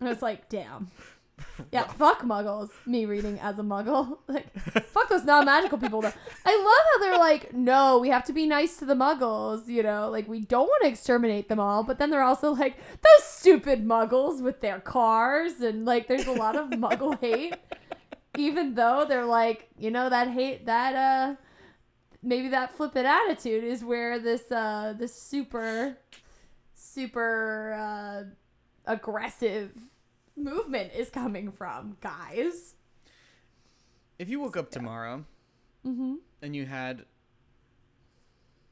And 0.00 0.08
it's 0.08 0.22
like, 0.22 0.48
damn. 0.48 0.90
Yeah, 1.72 1.86
fuck 1.86 2.22
muggles. 2.22 2.70
Me 2.86 3.04
reading 3.04 3.38
as 3.40 3.58
a 3.58 3.62
muggle. 3.62 4.18
Like, 4.28 4.52
fuck 4.86 5.08
those 5.08 5.24
non 5.24 5.44
magical 5.44 5.78
people. 5.78 6.00
Though. 6.00 6.12
I 6.44 6.56
love 6.56 6.86
how 6.92 6.98
they're 7.00 7.18
like, 7.18 7.52
no, 7.52 7.98
we 7.98 8.08
have 8.08 8.24
to 8.24 8.32
be 8.32 8.46
nice 8.46 8.76
to 8.78 8.84
the 8.84 8.94
muggles, 8.94 9.68
you 9.68 9.82
know? 9.82 10.08
Like, 10.10 10.28
we 10.28 10.40
don't 10.40 10.66
want 10.66 10.82
to 10.82 10.88
exterminate 10.88 11.48
them 11.48 11.60
all. 11.60 11.84
But 11.84 11.98
then 11.98 12.10
they're 12.10 12.22
also 12.22 12.52
like, 12.52 12.76
those 12.78 13.24
stupid 13.24 13.84
muggles 13.86 14.42
with 14.42 14.60
their 14.60 14.80
cars. 14.80 15.60
And 15.60 15.84
like, 15.84 16.08
there's 16.08 16.26
a 16.26 16.32
lot 16.32 16.56
of 16.56 16.70
muggle 16.70 17.18
hate. 17.20 17.54
Even 18.36 18.74
though 18.74 19.04
they're 19.08 19.26
like, 19.26 19.68
you 19.78 19.90
know, 19.90 20.08
that 20.08 20.28
hate, 20.28 20.66
that, 20.66 20.94
uh, 20.94 21.34
maybe 22.22 22.48
that 22.48 22.76
flippant 22.76 23.06
attitude 23.06 23.62
is 23.62 23.84
where 23.84 24.18
this, 24.18 24.50
uh, 24.50 24.94
this 24.98 25.14
super, 25.14 25.98
super, 26.74 27.72
uh, 27.74 28.22
aggressive 28.86 29.70
movement 30.36 30.92
is 30.94 31.10
coming 31.10 31.50
from, 31.52 31.96
guys. 32.00 32.74
If 34.18 34.28
you 34.28 34.40
woke 34.40 34.56
up 34.56 34.70
tomorrow 34.70 35.24
Mm-hmm. 35.86 36.14
and 36.40 36.56
you 36.56 36.64
had 36.64 37.04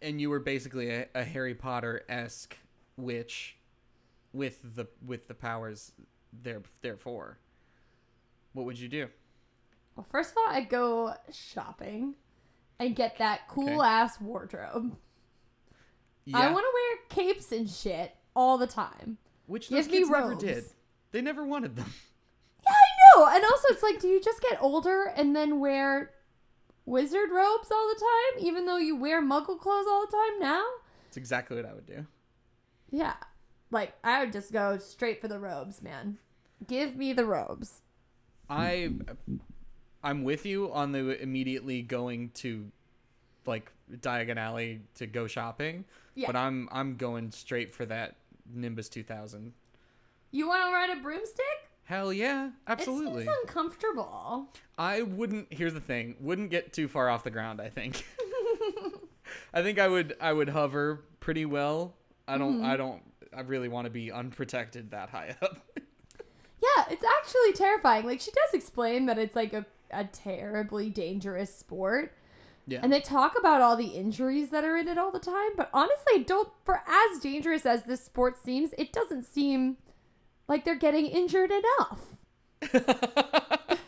and 0.00 0.18
you 0.18 0.30
were 0.30 0.40
basically 0.40 0.88
a, 0.90 1.06
a 1.14 1.24
Harry 1.24 1.54
Potter 1.54 2.04
esque 2.08 2.56
witch 2.96 3.56
with 4.32 4.58
the 4.74 4.86
with 5.04 5.28
the 5.28 5.34
powers 5.34 5.92
there 6.32 6.62
therefore, 6.80 7.38
what 8.54 8.64
would 8.64 8.78
you 8.78 8.88
do? 8.88 9.08
Well, 9.94 10.06
first 10.10 10.30
of 10.30 10.38
all, 10.38 10.46
I'd 10.54 10.70
go 10.70 11.14
shopping 11.30 12.14
and 12.78 12.96
get 12.96 13.18
that 13.18 13.46
cool 13.46 13.68
Okay. 13.80 13.86
ass 13.88 14.18
wardrobe. 14.20 14.96
Yeah, 16.24 16.38
I 16.38 16.50
want 16.50 16.64
to 16.64 16.70
wear 16.72 17.24
capes 17.26 17.52
and 17.52 17.68
shit 17.68 18.16
all 18.34 18.56
the 18.56 18.66
time. 18.66 19.18
which 19.46 19.68
give 19.68 19.84
those 19.84 19.92
me 19.92 19.98
kids 19.98 20.10
never 20.10 20.28
robes. 20.30 20.42
did. 20.44 20.64
They 21.12 21.20
never 21.22 21.44
wanted 21.44 21.76
them. 21.76 21.92
Yeah, 22.64 22.70
I 22.70 23.18
know. 23.18 23.26
And 23.36 23.44
also, 23.44 23.66
it's 23.70 23.82
like, 23.82 23.98
do 24.00 24.06
you 24.06 24.20
just 24.22 24.40
get 24.40 24.56
older 24.62 25.04
and 25.16 25.34
then 25.34 25.58
wear 25.58 26.12
wizard 26.86 27.30
robes 27.32 27.70
all 27.72 27.88
the 27.88 28.00
time, 28.00 28.46
even 28.46 28.66
though 28.66 28.76
you 28.76 28.94
wear 28.94 29.20
muggle 29.20 29.58
clothes 29.58 29.86
all 29.88 30.06
the 30.06 30.12
time 30.12 30.38
now? 30.40 30.64
It's 31.08 31.16
exactly 31.16 31.56
what 31.56 31.66
I 31.66 31.74
would 31.74 31.86
do. 31.86 32.06
Yeah. 32.92 33.14
Like, 33.72 33.94
I 34.04 34.20
would 34.20 34.32
just 34.32 34.52
go 34.52 34.78
straight 34.78 35.20
for 35.20 35.26
the 35.26 35.40
robes, 35.40 35.82
man. 35.82 36.18
Give 36.68 36.94
me 36.96 37.12
the 37.12 37.24
robes. 37.24 37.80
I 38.48 38.92
I'm 40.04 40.22
with 40.22 40.46
you 40.46 40.72
on 40.72 40.92
the 40.92 41.20
immediately 41.20 41.82
going 41.82 42.30
to 42.34 42.70
like 43.44 43.72
Diagon 43.92 44.36
Alley 44.36 44.82
to 44.96 45.06
go 45.08 45.26
shopping, 45.26 45.84
Yeah. 46.14 46.28
but 46.28 46.36
I'm 46.36 46.68
I'm 46.70 46.94
going 46.96 47.32
straight 47.32 47.72
for 47.72 47.84
that 47.86 48.14
Nimbus 48.52 48.88
2000. 48.88 49.52
You 50.32 50.48
want 50.48 50.64
to 50.64 50.72
ride 50.72 50.90
a 50.98 51.00
broomstick? 51.00 51.44
Hell 51.84 52.12
yeah, 52.12 52.50
absolutely. 52.66 53.22
It 53.22 53.26
seems 53.26 53.36
uncomfortable. 53.42 54.48
I 54.78 55.02
wouldn't. 55.02 55.52
Here's 55.52 55.74
the 55.74 55.80
thing: 55.80 56.16
wouldn't 56.20 56.50
get 56.50 56.72
too 56.72 56.88
far 56.88 57.08
off 57.08 57.22
the 57.22 57.30
ground. 57.30 57.60
I 57.60 57.68
think. 57.68 58.04
I 59.54 59.62
think 59.62 59.78
I 59.78 59.88
would. 59.88 60.14
I 60.20 60.32
would 60.32 60.48
hover 60.48 61.04
pretty 61.20 61.44
well. 61.44 61.94
I 62.26 62.38
don't. 62.38 62.56
Mm-hmm. 62.56 62.64
I 62.64 62.76
don't. 62.76 63.02
I 63.36 63.40
really 63.42 63.68
want 63.68 63.86
to 63.86 63.90
be 63.90 64.10
unprotected 64.12 64.90
that 64.90 65.10
high 65.10 65.36
up. 65.42 65.58
Yeah, 66.76 66.84
it's 66.90 67.04
actually 67.18 67.52
terrifying. 67.54 68.06
Like 68.06 68.20
she 68.20 68.30
does 68.30 68.54
explain 68.54 69.06
that 69.06 69.18
it's 69.18 69.34
like 69.34 69.52
a, 69.52 69.66
a 69.90 70.04
terribly 70.04 70.90
dangerous 70.90 71.52
sport. 71.52 72.14
yeah. 72.68 72.78
And 72.80 72.92
they 72.92 73.00
talk 73.00 73.36
about 73.36 73.60
all 73.60 73.74
the 73.76 73.88
injuries 73.88 74.50
that 74.50 74.62
are 74.62 74.76
in 74.76 74.86
it 74.86 74.96
all 74.96 75.10
the 75.10 75.18
time, 75.18 75.50
but 75.56 75.70
honestly, 75.74 76.22
don't 76.22 76.50
for 76.64 76.82
as 76.86 77.18
dangerous 77.18 77.66
as 77.66 77.82
this 77.82 78.04
sport 78.04 78.38
seems, 78.38 78.74
it 78.78 78.92
doesn't 78.92 79.24
seem 79.26 79.76
like 80.52 80.66
they're 80.66 80.74
getting 80.74 81.06
injured 81.06 81.50
enough. 81.50 82.16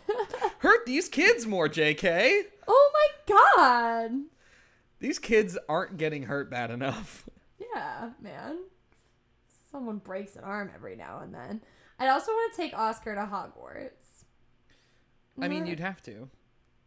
Hurt 0.60 0.86
these 0.86 1.10
kids 1.10 1.46
more, 1.46 1.68
J.K. 1.68 2.44
Oh 2.66 2.90
my 2.94 3.34
god. 3.34 4.12
These 4.98 5.18
kids 5.18 5.58
aren't 5.68 5.98
getting 5.98 6.22
hurt 6.22 6.50
bad 6.50 6.70
enough. 6.70 7.28
Yeah, 7.60 8.12
man. 8.18 8.60
Someone 9.70 9.98
breaks 9.98 10.36
an 10.36 10.44
arm 10.44 10.70
every 10.74 10.96
now 10.96 11.20
and 11.22 11.34
then. 11.34 11.60
I'd 11.98 12.08
also 12.08 12.32
want 12.32 12.54
to 12.54 12.56
take 12.56 12.72
Oscar 12.72 13.14
to 13.14 13.20
Hogwarts. 13.20 14.24
I 15.38 15.48
mean, 15.48 15.66
you'd 15.66 15.80
have 15.80 16.00
to. 16.04 16.30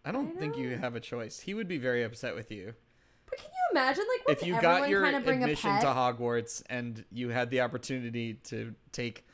I 0.03 0.11
don't 0.11 0.39
think 0.39 0.57
you 0.57 0.75
have 0.77 0.95
a 0.95 0.99
choice. 0.99 1.39
He 1.41 1.53
would 1.53 1.67
be 1.67 1.77
very 1.77 2.01
upset 2.03 2.33
with 2.33 2.49
you 2.49 2.73
But 3.29 3.37
can 3.37 3.49
you 3.49 3.79
imagine, 3.79 4.05
like, 4.07 4.37
if 4.37 4.47
you 4.47 4.59
got 4.59 4.89
your 4.89 5.01
bring 5.21 5.43
admission 5.43 5.79
to 5.81 5.87
Hogwarts 5.87 6.63
and 6.67 7.05
you 7.11 7.29
had 7.29 7.51
the 7.51 7.61
opportunity 7.61 8.35
to 8.45 8.73
take 8.91 9.26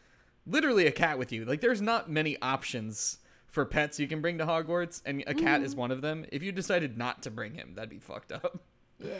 literally 0.45 0.85
a 0.87 0.91
cat 0.91 1.17
with 1.17 1.31
you. 1.31 1.45
Like, 1.45 1.61
there's 1.61 1.81
not 1.81 2.09
many 2.09 2.37
options 2.41 3.19
for 3.47 3.65
pets 3.65 3.99
you 3.99 4.07
can 4.07 4.21
bring 4.21 4.37
to 4.39 4.45
Hogwarts, 4.45 5.01
and 5.05 5.21
a 5.27 5.33
cat 5.33 5.57
Mm-hmm. 5.57 5.65
is 5.65 5.75
one 5.75 5.91
of 5.91 6.01
them. 6.01 6.25
If 6.31 6.41
you 6.43 6.51
decided 6.51 6.97
not 6.97 7.21
to 7.23 7.31
bring 7.31 7.53
him, 7.53 7.73
that'd 7.75 7.89
be 7.89 7.99
fucked 7.99 8.31
up. 8.31 8.61
Yeah. 8.99 9.19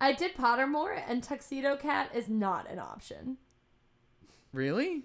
I 0.00 0.12
did 0.12 0.34
Pottermore, 0.34 1.00
and 1.08 1.22
Tuxedo 1.22 1.76
Cat 1.76 2.10
is 2.14 2.28
not 2.28 2.68
an 2.70 2.78
option. 2.78 3.38
Really? 4.52 5.04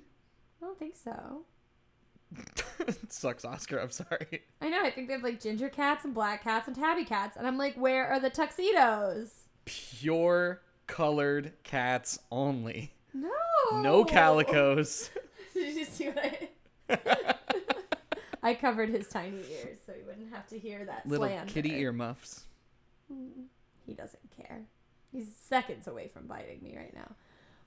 I 0.62 0.66
don't 0.66 0.78
think 0.80 0.95
so. 0.97 1.45
sucks, 3.10 3.45
Oscar. 3.45 3.80
I'm 3.80 3.91
sorry. 3.91 4.41
I 4.62 4.70
know. 4.70 4.82
I 4.84 4.91
think 4.91 5.08
they 5.08 5.14
have 5.14 5.24
like 5.24 5.39
ginger 5.41 5.70
cats 5.70 6.06
and 6.06 6.14
black 6.14 6.43
cats 6.43 6.68
and 6.68 6.76
tabby 6.76 7.06
cats, 7.06 7.38
and 7.38 7.47
I'm 7.47 7.58
like, 7.58 7.76
where 7.76 8.08
are 8.08 8.20
the 8.20 8.30
tuxedos? 8.30 9.45
Pure 9.66 10.62
colored 10.88 11.54
cats 11.64 12.20
only. 12.32 12.93
No. 13.14 13.30
No 13.82 14.04
calicos. 14.06 15.10
Did 15.66 15.76
you 15.76 15.86
see 15.86 16.07
what 16.10 16.26
I? 16.89 17.36
I 18.41 18.53
covered 18.53 18.89
his 18.89 19.07
tiny 19.10 19.38
ears 19.51 19.80
so 19.86 19.91
he 19.93 20.01
wouldn't 20.03 20.34
have 20.34 20.47
to 20.47 20.57
hear 20.57 20.86
that 20.86 21.05
Little 21.05 21.28
slander. 21.28 21.51
kitty 21.51 21.74
earmuffs. 21.76 22.43
He 23.86 23.93
doesn't 23.93 24.30
care. 24.38 24.62
He's 25.12 25.36
seconds 25.36 25.88
away 25.88 26.07
from 26.07 26.28
biting 26.28 26.62
me 26.64 26.76
right 26.78 26.93
now. 26.93 27.12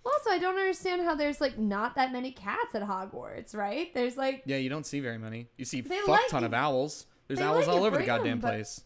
Also, 0.04 0.30
I 0.30 0.38
don't 0.38 0.56
understand 0.56 1.02
how 1.02 1.14
there's 1.14 1.40
like 1.40 1.58
not 1.58 1.94
that 1.96 2.10
many 2.12 2.32
cats 2.32 2.74
at 2.74 2.82
Hogwarts, 2.82 3.54
right? 3.54 3.92
There's 3.94 4.16
like 4.16 4.42
Yeah, 4.46 4.56
you 4.56 4.68
don't 4.68 4.86
see 4.86 5.00
very 5.00 5.18
many. 5.18 5.48
You 5.56 5.64
see 5.64 5.82
fuck 5.82 6.08
like 6.08 6.28
ton 6.28 6.44
of 6.44 6.54
owls. 6.54 7.06
There's 7.28 7.38
they 7.38 7.44
owls 7.44 7.66
like 7.66 7.76
all 7.76 7.84
over 7.84 7.98
the 7.98 8.04
goddamn 8.06 8.40
but- 8.40 8.48
place. 8.48 8.82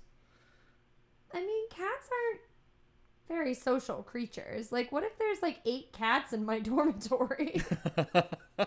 I 1.33 1.41
mean, 1.41 1.69
cats 1.69 2.09
aren't 2.11 2.41
very 3.29 3.55
social 3.55 4.03
creatures. 4.03 4.73
Like, 4.73 4.93
what 4.93 5.05
if 5.05 5.19
there's 5.19 5.43
like 5.43 5.59
eight 5.65 5.93
cats 5.93 6.33
in 6.33 6.45
my 6.45 6.61
dormitory? 6.61 7.63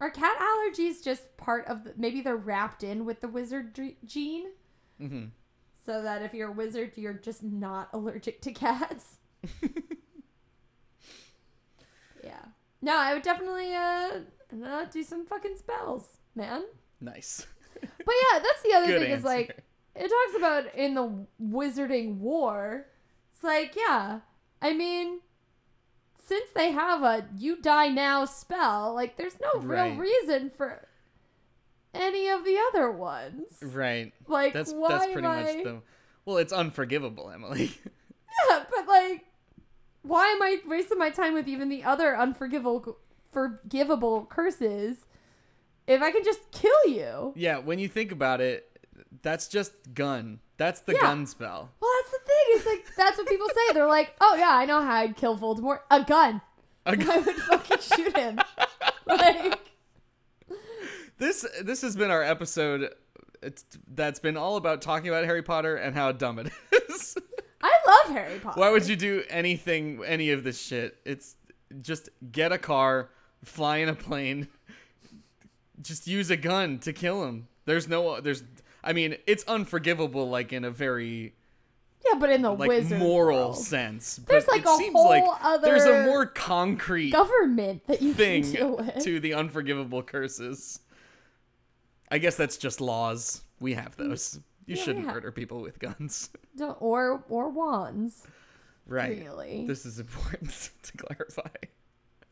Are 0.00 0.10
cat 0.10 0.38
allergies 0.38 1.02
just 1.02 1.36
part 1.36 1.66
of 1.66 1.82
the, 1.84 1.92
maybe 1.96 2.20
they're 2.20 2.36
wrapped 2.36 2.84
in 2.84 3.04
with 3.04 3.20
the 3.20 3.28
wizard 3.28 3.78
gene? 4.04 4.46
hmm 4.98 5.24
So 5.84 6.02
that 6.02 6.22
if 6.22 6.32
you're 6.34 6.50
a 6.50 6.52
wizard, 6.52 6.92
you're 6.96 7.14
just 7.14 7.42
not 7.42 7.88
allergic 7.92 8.40
to 8.42 8.52
cats? 8.52 9.18
yeah. 12.22 12.44
No, 12.80 12.96
I 12.96 13.12
would 13.14 13.24
definitely 13.24 13.74
uh, 13.74 14.20
uh 14.64 14.84
do 14.84 15.02
some 15.02 15.26
fucking 15.26 15.56
spells, 15.56 16.18
man. 16.36 16.62
Nice. 17.00 17.46
But 17.80 18.14
yeah, 18.32 18.38
that's 18.38 18.62
the 18.62 18.74
other 18.74 18.86
Good 18.86 19.00
thing 19.02 19.10
is 19.10 19.24
like 19.24 19.64
it 19.94 20.08
talks 20.08 20.36
about 20.36 20.74
in 20.74 20.94
the 20.94 21.26
wizarding 21.42 22.18
war. 22.18 22.86
It's 23.38 23.44
like, 23.44 23.76
yeah, 23.76 24.20
I 24.60 24.72
mean, 24.74 25.20
since 26.20 26.50
they 26.56 26.72
have 26.72 27.04
a 27.04 27.28
you 27.36 27.62
die 27.62 27.86
now 27.86 28.24
spell, 28.24 28.92
like 28.94 29.16
there's 29.16 29.38
no 29.40 29.60
real 29.60 29.94
reason 29.94 30.50
for 30.50 30.88
any 31.94 32.28
of 32.28 32.44
the 32.44 32.58
other 32.68 32.90
ones. 32.90 33.58
Right. 33.62 34.12
Like, 34.26 34.54
That's 34.54 34.72
why 34.72 34.88
that's 34.88 35.04
pretty 35.12 35.22
much 35.22 35.46
I... 35.46 35.62
the. 35.62 35.82
Well, 36.24 36.38
it's 36.38 36.52
unforgivable, 36.52 37.30
Emily. 37.30 37.70
Yeah, 38.48 38.64
but 38.70 38.86
like, 38.86 39.24
why 40.02 40.28
am 40.28 40.40
I 40.40 40.58
wasting 40.64 40.98
my 40.98 41.10
time 41.10 41.34
with 41.34 41.48
even 41.48 41.68
the 41.70 41.82
other 41.82 42.16
unforgivable, 42.16 42.98
forgivable 43.32 44.26
curses 44.26 45.06
if 45.88 46.02
I 46.02 46.12
can 46.12 46.22
just 46.22 46.48
kill 46.52 46.86
you? 46.86 47.32
yeah, 47.34 47.58
when 47.58 47.80
you 47.80 47.88
think 47.88 48.12
about 48.12 48.40
it, 48.40 48.68
that's 49.22 49.48
just 49.48 49.72
gun. 49.92 50.38
That's 50.58 50.80
the 50.82 50.92
Yeah. 50.92 51.00
gun 51.00 51.26
spell. 51.26 51.70
Well, 51.80 51.90
that's 52.02 52.10
the 52.12 52.18
thing. 52.26 52.44
It's 52.50 52.66
like 52.66 52.96
that's 52.96 53.16
what 53.16 53.26
people 53.28 53.48
say. 53.48 53.72
They're 53.74 53.86
like, 53.86 54.14
"Oh 54.20 54.34
yeah, 54.36 54.50
I 54.50 54.64
know 54.66 54.82
how 54.82 54.94
I'd 54.96 55.16
kill 55.16 55.38
Voldemort. 55.38 55.80
A 55.90 56.02
gun. 56.04 56.42
A 56.84 56.96
gun. 56.96 57.08
I 57.10 57.18
would 57.22 57.36
fucking 57.36 57.78
shoot 57.80 58.16
him." 58.16 58.38
like, 59.06 59.58
this 61.18 61.46
this 61.62 61.82
has 61.82 61.96
been 61.96 62.10
our 62.10 62.22
episode. 62.22 62.92
It's, 63.40 63.64
that's 63.94 64.18
been 64.18 64.36
all 64.36 64.56
about 64.56 64.82
talking 64.82 65.08
about 65.08 65.24
Harry 65.24 65.42
Potter 65.42 65.76
and 65.76 65.94
how 65.94 66.10
dumb 66.10 66.40
it 66.40 66.50
is. 66.72 67.16
I 67.62 67.72
love 67.86 68.12
Harry 68.16 68.38
Potter. 68.40 68.58
Why 68.60 68.70
would 68.70 68.88
you 68.88 68.96
do 68.96 69.22
anything, 69.30 70.02
any 70.04 70.30
of 70.32 70.42
this 70.42 70.60
shit? 70.60 70.96
It's 71.04 71.36
just 71.80 72.08
get 72.32 72.50
a 72.50 72.58
car, 72.58 73.10
fly 73.44 73.76
in 73.76 73.88
a 73.88 73.94
plane, 73.94 74.48
just 75.80 76.08
use 76.08 76.30
a 76.30 76.36
gun 76.36 76.78
to 76.80 76.92
kill 76.92 77.24
him. 77.24 77.46
There's 77.64 77.86
no, 77.86 78.20
there's, 78.20 78.42
I 78.82 78.92
mean, 78.92 79.16
it's 79.26 79.44
unforgivable, 79.44 80.28
like 80.30 80.52
in 80.52 80.64
a 80.64 80.70
very 80.70 81.34
Yeah, 82.06 82.18
but 82.18 82.30
in 82.30 82.42
the 82.42 82.52
like 82.52 82.68
wizard 82.68 82.98
moral 82.98 83.38
world, 83.38 83.58
sense. 83.58 84.16
There's, 84.16 84.46
like, 84.48 84.60
it 84.62 84.66
a 84.68 84.76
seems 84.76 84.92
whole 84.94 85.08
like 85.08 85.62
there's 85.62 85.84
a 85.84 86.04
more 86.04 86.26
concrete 86.26 87.10
government 87.10 87.86
that 87.86 88.00
you 88.02 88.14
thing 88.14 88.42
can 88.44 88.52
deal 88.52 88.76
with. 88.76 89.02
to 89.04 89.20
the 89.20 89.34
unforgivable 89.34 90.02
curses. 90.02 90.80
I 92.10 92.18
guess 92.18 92.36
that's 92.36 92.56
just 92.56 92.80
laws. 92.80 93.42
We 93.60 93.74
have 93.74 93.96
those. 93.96 94.40
You 94.66 94.74
Mm. 94.74 94.78
Yeah, 94.78 94.84
shouldn't 94.84 95.06
murder 95.06 95.32
people 95.32 95.60
with 95.62 95.78
guns. 95.78 96.30
Don't- 96.56 96.76
or 96.80 97.24
or 97.28 97.48
wands. 97.50 98.26
right. 98.86 99.18
Really? 99.18 99.66
This 99.66 99.84
is 99.84 99.98
important 99.98 100.70
to 100.82 100.92
clarify. 100.96 101.48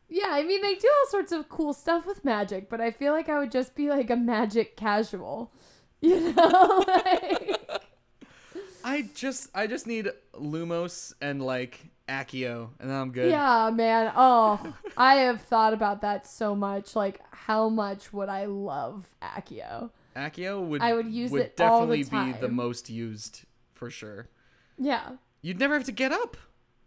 Yeah, 0.09 0.27
I 0.29 0.43
mean 0.43 0.61
they 0.61 0.75
do 0.75 0.87
all 0.87 1.09
sorts 1.09 1.31
of 1.33 1.49
cool 1.49 1.73
stuff 1.73 2.05
with 2.07 2.23
magic, 2.23 2.69
but 2.69 2.79
I 2.79 2.91
feel 2.91 3.11
like 3.11 3.27
I 3.27 3.37
would 3.39 3.51
just 3.51 3.75
be 3.75 3.89
like 3.89 4.09
a 4.09 4.15
magic 4.15 4.77
casual. 4.77 5.51
You 6.01 6.31
know? 6.33 6.83
like, 6.87 7.59
I 8.83 9.09
just 9.15 9.49
I 9.55 9.65
just 9.67 9.87
need 9.87 10.09
Lumos 10.33 11.13
and 11.19 11.41
like 11.41 11.79
Accio 12.07 12.69
and 12.79 12.89
then 12.89 12.97
I'm 12.97 13.11
good. 13.11 13.31
yeah, 13.31 13.71
man. 13.73 14.11
Oh, 14.15 14.73
I 14.95 15.15
have 15.15 15.41
thought 15.41 15.73
about 15.73 16.01
that 16.01 16.27
so 16.27 16.55
much. 16.55 16.95
Like, 16.95 17.19
how 17.31 17.67
much 17.69 18.13
would 18.13 18.29
I 18.29 18.45
love 18.45 19.07
Accio? 19.21 19.89
Accio 20.15 20.65
would 20.65 20.81
I 20.81 20.93
would 20.93 21.07
use 21.07 21.33
it 21.33 21.59
all 21.59 21.85
the 21.85 21.97
definitely 22.03 22.33
be 22.33 22.39
the 22.39 22.47
most 22.47 22.89
used 22.89 23.41
for 23.73 23.89
sure. 23.89 24.29
Yeah. 24.77 25.13
You'd 25.41 25.59
never 25.59 25.73
have 25.73 25.83
to 25.85 25.91
get 25.91 26.11
up. 26.11 26.37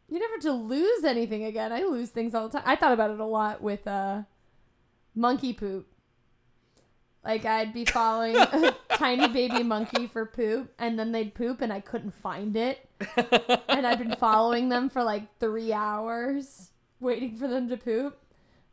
You 0.09 0.19
never 0.19 0.35
have 0.35 0.43
to 0.43 0.53
lose 0.53 1.05
anything 1.05 1.45
again. 1.45 1.73
I 1.73 1.83
lose 1.83 2.11
things 2.11 2.35
all 2.35 2.49
the 2.49 2.59
time. 2.59 2.67
I 2.67 2.77
thought 2.77 2.93
about 2.93 3.11
it 3.11 3.21
a 3.21 3.25
lot 3.25 3.61
with 3.63 3.87
uh 3.87 4.23
monkey 5.15 5.53
poop. 5.53 5.87
Like 7.25 7.45
I'd 7.45 7.75
be 7.75 7.85
following 7.85 8.37
a 8.39 8.75
tiny 8.95 9.29
baby 9.29 9.62
monkey 9.62 10.07
for 10.07 10.25
poop 10.27 10.73
and 10.79 10.99
then 10.99 11.12
they'd 11.12 11.35
poop 11.35 11.61
and 11.61 11.73
I 11.73 11.81
couldn't 11.81 12.14
find 12.14 12.57
it. 12.57 12.89
and 13.68 13.87
I'd 13.87 13.99
been 13.99 14.16
following 14.16 14.68
them 14.68 14.89
for 14.89 15.03
like 15.03 15.39
3 15.39 15.73
hours 15.73 16.71
waiting 17.01 17.37
for 17.37 17.49
them 17.49 17.68
to 17.68 17.77
poop. 17.77 18.18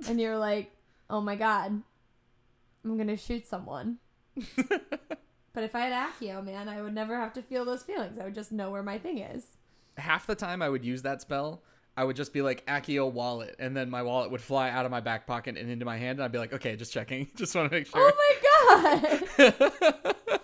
And 0.08 0.20
you're 0.22 0.38
like, 0.38 0.72
"Oh 1.10 1.22
my 1.22 1.36
god. 1.36 1.82
I'm 2.84 2.96
going 2.96 3.08
to 3.08 3.18
shoot 3.18 3.48
someone." 3.48 3.98
but 4.36 5.64
if 5.64 5.74
I 5.76 5.80
had 5.80 5.94
Accio, 5.94 6.44
man, 6.46 6.70
I 6.70 6.82
would 6.82 6.94
never 6.94 7.18
have 7.18 7.34
to 7.34 7.42
feel 7.42 7.66
those 7.66 7.84
feelings. 7.84 8.20
I 8.20 8.26
would 8.26 8.36
just 8.36 8.52
know 8.52 8.70
where 8.70 8.84
my 8.84 8.98
thing 9.00 9.18
is. 9.18 9.58
Half 9.98 10.28
the 10.28 10.36
time 10.36 10.62
I 10.62 10.70
would 10.70 10.86
use 10.86 11.02
that 11.02 11.22
spell, 11.22 11.64
I 11.98 12.04
would 12.04 12.16
just 12.16 12.32
be 12.32 12.42
like 12.44 12.64
Accio 12.68 13.12
wallet, 13.12 13.56
and 13.58 13.76
then 13.76 13.90
my 13.90 14.04
wallet 14.04 14.30
would 14.32 14.40
fly 14.42 14.70
out 14.70 14.86
of 14.86 14.92
my 14.92 15.00
back 15.02 15.26
pocket 15.26 15.58
and 15.58 15.70
into 15.70 15.84
my 15.84 15.98
hand, 15.98 16.20
and 16.20 16.24
I'd 16.24 16.32
be 16.32 16.38
like, 16.38 16.54
okay, 16.54 16.76
just 16.76 16.94
checking, 16.94 17.28
just 17.36 17.56
want 17.56 17.72
to 17.72 17.76
make 17.76 17.88
sure. 17.88 18.14
Oh 18.14 19.18
my 19.40 19.50
god. 19.50 20.16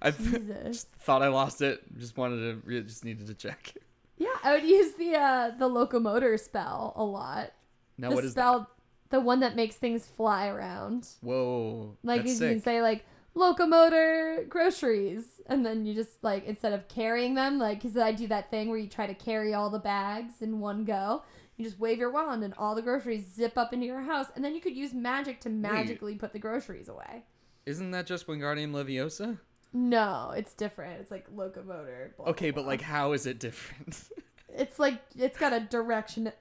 I 0.00 0.10
th- 0.12 0.76
thought 1.00 1.22
I 1.22 1.28
lost 1.28 1.60
it. 1.62 1.82
Just 1.98 2.16
wanted 2.16 2.36
to, 2.40 2.60
re- 2.64 2.82
just 2.82 3.04
needed 3.04 3.26
to 3.28 3.34
check. 3.34 3.74
Yeah, 4.16 4.28
I 4.42 4.52
would 4.54 4.64
use 4.64 4.94
the 4.94 5.14
uh 5.14 5.50
the 5.58 5.68
locomotor 5.68 6.36
spell 6.38 6.92
a 6.96 7.04
lot. 7.04 7.52
Now 7.96 8.10
the 8.10 8.14
what 8.16 8.24
is 8.24 8.32
spell 8.32 8.68
the 9.10 9.20
one 9.20 9.40
that 9.40 9.54
makes 9.56 9.76
things 9.76 10.06
fly 10.06 10.48
around. 10.48 11.06
Whoa, 11.20 11.96
Like 12.02 12.24
you 12.24 12.34
sick. 12.34 12.50
can 12.50 12.60
say 12.60 12.82
like 12.82 13.04
locomotor 13.38 14.44
groceries 14.48 15.40
and 15.46 15.64
then 15.64 15.86
you 15.86 15.94
just 15.94 16.22
like 16.22 16.44
instead 16.44 16.72
of 16.72 16.88
carrying 16.88 17.34
them 17.34 17.58
like 17.58 17.80
cuz 17.80 17.96
I 17.96 18.12
do 18.12 18.26
that 18.28 18.50
thing 18.50 18.68
where 18.68 18.78
you 18.78 18.88
try 18.88 19.06
to 19.06 19.14
carry 19.14 19.54
all 19.54 19.70
the 19.70 19.78
bags 19.78 20.42
in 20.42 20.60
one 20.60 20.84
go. 20.84 21.22
You 21.56 21.64
just 21.64 21.78
wave 21.80 21.98
your 21.98 22.10
wand 22.10 22.44
and 22.44 22.54
all 22.54 22.74
the 22.74 22.82
groceries 22.82 23.26
zip 23.34 23.56
up 23.58 23.72
into 23.72 23.86
your 23.86 24.02
house 24.02 24.26
and 24.36 24.44
then 24.44 24.54
you 24.54 24.60
could 24.60 24.76
use 24.76 24.92
magic 24.94 25.40
to 25.40 25.48
magically 25.50 26.14
put 26.14 26.32
the 26.32 26.38
groceries 26.38 26.88
away. 26.88 27.24
Isn't 27.66 27.90
that 27.92 28.06
just 28.06 28.26
Wingardium 28.26 28.72
Leviosa? 28.72 29.38
No, 29.72 30.32
it's 30.36 30.54
different. 30.54 31.00
It's 31.00 31.10
like 31.10 31.26
locomotor. 31.34 32.14
blah, 32.16 32.26
Okay, 32.28 32.50
blah, 32.50 32.62
but 32.62 32.62
blah. 32.62 32.70
like, 32.72 32.80
how 32.82 33.12
is 33.12 33.26
it 33.26 33.38
different? 33.38 34.04
it's 34.54 34.78
like 34.78 35.00
it's 35.16 35.36
got 35.38 35.52
a 35.52 35.60
direction 35.60 36.32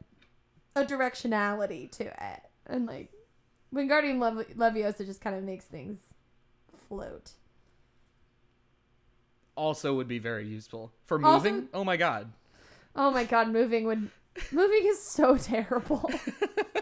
a 0.76 0.86
directionality 0.86 1.90
to 1.92 2.06
it 2.06 2.42
and 2.68 2.86
like 2.86 3.12
Wingardium 3.74 4.20
Lev- 4.20 4.56
Leviosa 4.56 5.06
just 5.06 5.20
kind 5.22 5.36
of 5.36 5.44
makes 5.44 5.66
things 5.66 6.00
float 6.88 7.32
also, 9.56 9.96
would 9.96 10.08
be 10.08 10.20
very 10.20 10.48
useful 10.48 10.92
for 11.06 11.24
Also- 11.24 11.50
moving. 11.52 11.70
oh 11.74 11.84
my 11.84 11.98
god. 11.98 12.32
oh 12.96 13.10
my 13.12 13.24
god 13.24 13.50
moving 13.50 13.86
would 13.86 14.10
moving 14.52 14.82
is 14.86 15.02
so 15.02 15.36
terrible 15.52 16.10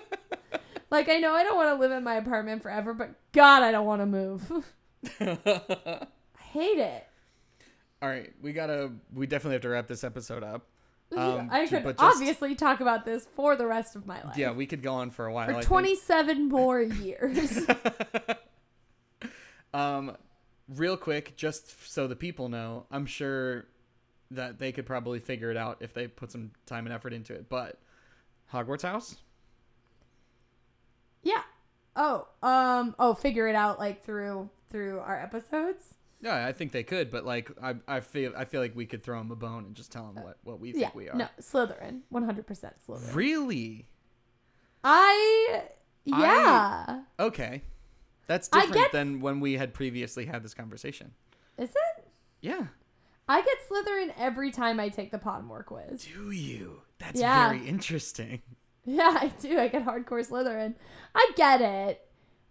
like 0.92 1.08
i 1.08 1.18
know 1.18 1.34
i 1.34 1.44
don't 1.44 1.56
want 1.56 1.70
to 1.70 1.80
live 1.82 1.92
in 1.92 2.04
my 2.04 2.16
apartment 2.16 2.62
forever 2.62 2.94
but 2.94 3.12
god 3.32 3.64
i 3.64 3.72
don't 3.72 3.86
want 3.86 4.02
to 4.02 4.06
move 4.06 4.52
i 5.22 6.08
hate 6.40 6.78
it 6.80 7.08
All 8.02 8.10
right, 8.10 8.34
we 8.42 8.52
gotta. 8.54 8.92
We 9.14 9.26
definitely 9.26 9.54
have 9.56 9.62
to 9.62 9.70
wrap 9.70 9.88
this 9.88 10.04
episode 10.04 10.44
up. 10.44 10.68
Um, 11.16 11.48
i 11.52 11.66
could 11.68 11.84
just- 11.84 11.96
obviously 12.00 12.56
talk 12.56 12.82
about 12.82 13.06
this 13.06 13.26
for 13.36 13.56
the 13.56 13.66
rest 13.66 13.96
of 13.96 14.06
my 14.06 14.22
life 14.24 14.36
Yeah, 14.38 14.52
we 14.52 14.66
could 14.66 14.82
go 14.84 14.96
on 14.96 15.12
for 15.12 15.28
a 15.28 15.34
while. 15.34 15.48
For 15.48 15.62
27 15.64 16.50
more 16.50 16.82
years 16.82 17.60
Um, 19.76 20.16
real 20.70 20.96
quick, 20.98 21.36
just 21.36 21.92
so 21.92 22.08
the 22.08 22.16
people 22.16 22.48
know, 22.50 22.86
I'm 22.90 23.06
sure 23.06 23.66
that 24.32 24.58
they 24.58 24.72
could 24.72 24.86
probably 24.86 25.20
figure 25.20 25.52
it 25.52 25.58
out 25.58 25.78
if 25.82 25.94
they 25.94 26.08
put 26.08 26.32
some 26.32 26.52
time 26.66 26.86
and 26.86 26.94
effort 26.94 27.14
into 27.14 27.34
it. 27.34 27.50
But 27.50 27.80
Hogwarts 28.54 28.84
House, 28.84 29.18
Yeah. 31.24 31.42
Oh, 31.96 32.28
um, 32.44 32.96
oh, 33.00 33.14
figure 33.14 33.48
it 33.48 33.56
out 33.56 33.80
like 33.80 34.04
through 34.04 34.50
through 34.70 35.00
our 35.00 35.22
episodes. 35.22 35.96
yeah, 36.22 36.46
I 36.46 36.52
think 36.52 36.72
they 36.72 36.84
could. 36.84 37.10
But 37.12 37.26
like, 37.26 37.52
I, 37.62 37.76
I 37.88 38.00
feel, 38.02 38.34
I 38.36 38.46
feel 38.46 38.62
like 38.62 38.76
we 38.76 38.86
could 38.86 39.04
throw 39.04 39.18
them 39.18 39.32
a 39.32 39.36
bone 39.36 39.66
and 39.66 39.76
just 39.76 39.92
tell 39.92 40.12
them 40.12 40.24
what, 40.24 40.38
what 40.44 40.60
we 40.60 40.72
think 40.72 40.84
yeah. 40.84 40.90
we 40.94 41.10
are. 41.10 41.16
No, 41.16 41.28
Slytherin, 41.40 42.02
one 42.10 42.24
hundred 42.24 42.48
percent 42.48 42.76
Slytherin. 42.86 43.16
Really? 43.16 43.88
I 44.84 45.64
yeah. 46.04 47.02
Okay, 47.20 47.62
that's 48.28 48.48
different 48.48 48.74
get- 48.74 48.92
than 48.92 49.20
when 49.22 49.40
we 49.40 49.54
had 49.54 49.74
previously 49.74 50.26
had 50.26 50.44
this 50.44 50.54
conversation. 50.54 51.14
Is 51.58 51.70
it? 51.72 52.08
Yeah. 52.42 52.68
I 53.28 53.42
get 53.42 53.58
Slytherin 53.70 54.14
every 54.18 54.52
time 54.52 54.80
I 54.80 54.90
take 54.90 55.12
the 55.12 55.18
Pottermore 55.18 55.66
quiz. 55.66 56.06
Do 56.14 56.32
you? 56.32 56.82
That's 57.00 57.20
Yeah. 57.20 57.50
very 57.50 57.68
interesting. 57.68 58.42
Yeah, 58.86 59.18
I 59.20 59.28
do. 59.42 59.58
I 59.60 59.68
get 59.68 59.84
hardcore 59.84 60.24
Slytherin. 60.28 60.76
I 61.16 61.32
get 61.36 61.60
it. 61.62 62.08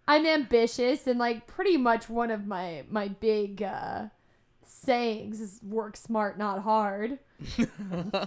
I'm 0.07 0.25
ambitious 0.25 1.07
and 1.07 1.17
like 1.17 1.47
pretty 1.47 1.77
much 1.77 2.09
one 2.09 2.29
of 2.29 2.45
my 2.45 2.83
my 2.89 3.07
big 3.07 3.63
uh 3.63 4.07
sayings 4.65 5.39
is 5.39 5.61
work 5.63 5.95
smart, 5.95 6.37
not 6.37 6.61
hard. 6.63 7.19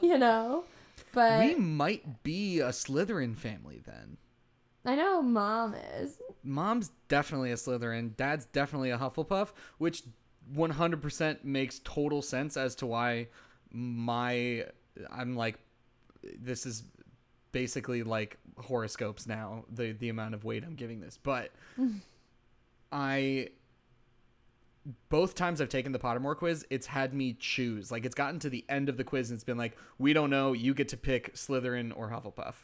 you 0.02 0.16
know? 0.18 0.64
But 1.12 1.40
we 1.40 1.54
might 1.54 2.22
be 2.22 2.60
a 2.60 2.68
Slytherin 2.70 3.36
family 3.36 3.82
then. 3.84 4.16
I 4.88 4.94
know 4.94 5.20
mom 5.20 5.74
is. 5.74 6.18
Mom's 6.42 6.90
definitely 7.08 7.52
a 7.52 7.56
Slytherin. 7.56 8.16
Dad's 8.16 8.46
definitely 8.46 8.90
a 8.90 8.96
Hufflepuff, 8.96 9.52
which 9.76 10.02
100% 10.54 11.44
makes 11.44 11.80
total 11.84 12.22
sense 12.22 12.56
as 12.56 12.74
to 12.76 12.86
why 12.86 13.28
my 13.70 14.64
I'm 15.10 15.36
like 15.36 15.58
this 16.40 16.64
is 16.64 16.84
basically 17.52 18.02
like 18.02 18.38
horoscopes 18.56 19.26
now 19.26 19.64
the 19.70 19.92
the 19.92 20.08
amount 20.08 20.34
of 20.34 20.44
weight 20.44 20.64
I'm 20.64 20.74
giving 20.74 21.00
this 21.00 21.18
but 21.22 21.52
I 22.92 23.50
both 25.10 25.34
times 25.34 25.60
I've 25.60 25.68
taken 25.68 25.92
the 25.92 25.98
Pottermore 25.98 26.36
quiz 26.36 26.64
it's 26.70 26.86
had 26.86 27.12
me 27.12 27.34
choose 27.38 27.92
like 27.92 28.06
it's 28.06 28.14
gotten 28.14 28.38
to 28.40 28.48
the 28.48 28.64
end 28.70 28.88
of 28.88 28.96
the 28.96 29.04
quiz 29.04 29.28
and 29.30 29.36
it's 29.36 29.44
been 29.44 29.58
like 29.58 29.76
we 29.98 30.14
don't 30.14 30.30
know 30.30 30.54
you 30.54 30.72
get 30.72 30.88
to 30.88 30.96
pick 30.96 31.34
Slytherin 31.34 31.92
or 31.94 32.08
Hufflepuff 32.08 32.54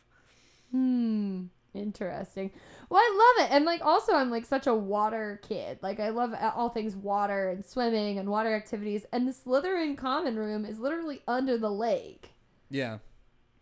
Hmm. 0.71 1.45
Interesting. 1.75 2.53
Well, 2.89 3.01
I 3.01 3.35
love 3.39 3.47
it. 3.49 3.53
And 3.55 3.65
like 3.65 3.85
also 3.85 4.15
I'm 4.15 4.31
like 4.31 4.47
such 4.47 4.67
a 4.69 4.75
water 4.75 5.41
kid. 5.47 5.79
Like 5.83 5.99
I 5.99 6.11
love 6.11 6.33
all 6.55 6.69
things 6.69 6.95
water 6.95 7.51
and 7.51 7.65
swimming 7.65 8.17
and 8.19 8.29
water 8.31 8.55
activities. 8.55 9.05
And 9.13 9.27
the 9.27 9.33
Slytherin 9.33 9.97
common 9.97 10.37
room 10.37 10.65
is 10.65 10.79
literally 10.79 11.23
under 11.27 11.59
the 11.59 11.71
lake. 11.73 12.31
yeah 12.71 12.99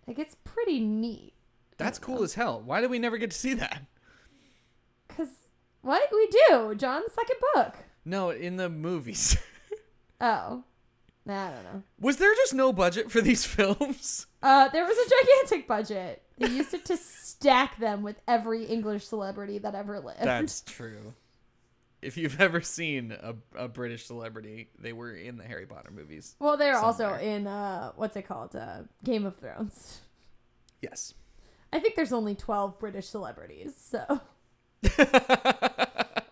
Like 0.06 0.18
it's 0.18 0.36
pretty 0.44 0.78
neat. 0.80 1.32
that's 1.78 1.98
cool 1.98 2.22
as 2.22 2.34
hell 2.34 2.60
why 2.60 2.80
did 2.82 2.90
we 2.90 2.98
never 2.98 3.16
get 3.18 3.30
to 3.30 3.36
see 3.38 3.54
that 3.54 3.82
Cause 5.08 5.28
what 5.80 6.08
we 6.12 6.28
do, 6.48 6.74
John's 6.76 7.12
second 7.12 7.36
book. 7.54 7.76
no 8.04 8.30
in 8.30 8.56
the 8.56 8.68
movies 8.68 9.36
Oh. 10.20 10.64
I 11.28 11.50
don't 11.50 11.62
know. 11.64 11.82
Was 12.00 12.16
there 12.16 12.34
just 12.34 12.52
no 12.54 12.72
budget 12.72 13.10
for 13.10 13.20
these 13.20 13.44
films? 13.56 14.26
Uh, 14.42 14.68
there 14.68 14.84
was 14.84 14.96
a 14.96 15.08
gigantic 15.10 15.68
budget. 15.68 16.21
They 16.38 16.48
used 16.48 16.74
it 16.74 16.84
to 16.86 16.96
stack 16.96 17.78
them 17.78 18.02
with 18.02 18.20
every 18.26 18.64
English 18.64 19.04
celebrity 19.04 19.58
that 19.58 19.74
ever 19.74 20.00
lived. 20.00 20.22
That's 20.22 20.60
true. 20.62 21.14
If 22.00 22.16
you've 22.16 22.40
ever 22.40 22.60
seen 22.60 23.12
a, 23.12 23.34
a 23.54 23.68
British 23.68 24.06
celebrity, 24.06 24.70
they 24.78 24.92
were 24.92 25.14
in 25.14 25.36
the 25.36 25.44
Harry 25.44 25.66
Potter 25.66 25.90
movies. 25.92 26.34
well, 26.40 26.56
they're 26.56 26.76
also 26.78 27.14
in 27.14 27.46
uh, 27.46 27.92
what's 27.96 28.16
it 28.16 28.22
called? 28.22 28.56
Uh, 28.56 28.80
Game 29.04 29.24
of 29.24 29.36
Thrones. 29.36 30.00
Yes. 30.80 31.14
I 31.72 31.78
think 31.78 31.94
there's 31.94 32.12
only 32.12 32.34
twelve 32.34 32.78
British 32.78 33.06
celebrities, 33.06 33.74
so 33.78 34.20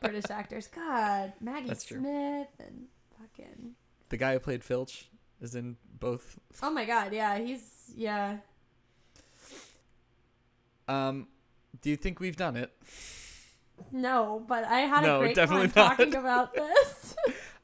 British 0.01 0.31
actors. 0.31 0.67
God, 0.67 1.33
Maggie 1.41 1.69
That's 1.69 1.85
true. 1.85 1.99
Smith 2.01 2.49
and 2.59 2.87
fucking. 3.19 3.75
the 4.09 4.17
guy 4.17 4.33
who 4.35 4.39
played 4.41 4.65
Filch 4.65 5.09
is 5.41 5.55
in 5.55 5.77
both. 5.99 6.39
Oh 6.63 6.71
my 6.71 6.85
God, 6.85 7.13
yeah, 7.13 7.39
he's 7.39 7.93
yeah. 7.95 8.39
Um, 10.91 11.29
do 11.83 11.91
you 11.91 11.97
think 11.97 12.21
we've 12.21 12.37
done 12.37 12.57
it? 12.57 12.73
No, 13.93 14.45
but 14.47 14.65
I 14.65 14.81
had 14.81 15.03
No, 15.03 15.17
a 15.17 15.21
great 15.21 15.37
definitely 15.37 15.69
time 15.69 15.85
not. 15.85 15.97
talking 15.99 16.15
about 16.17 16.55
this. 16.55 17.17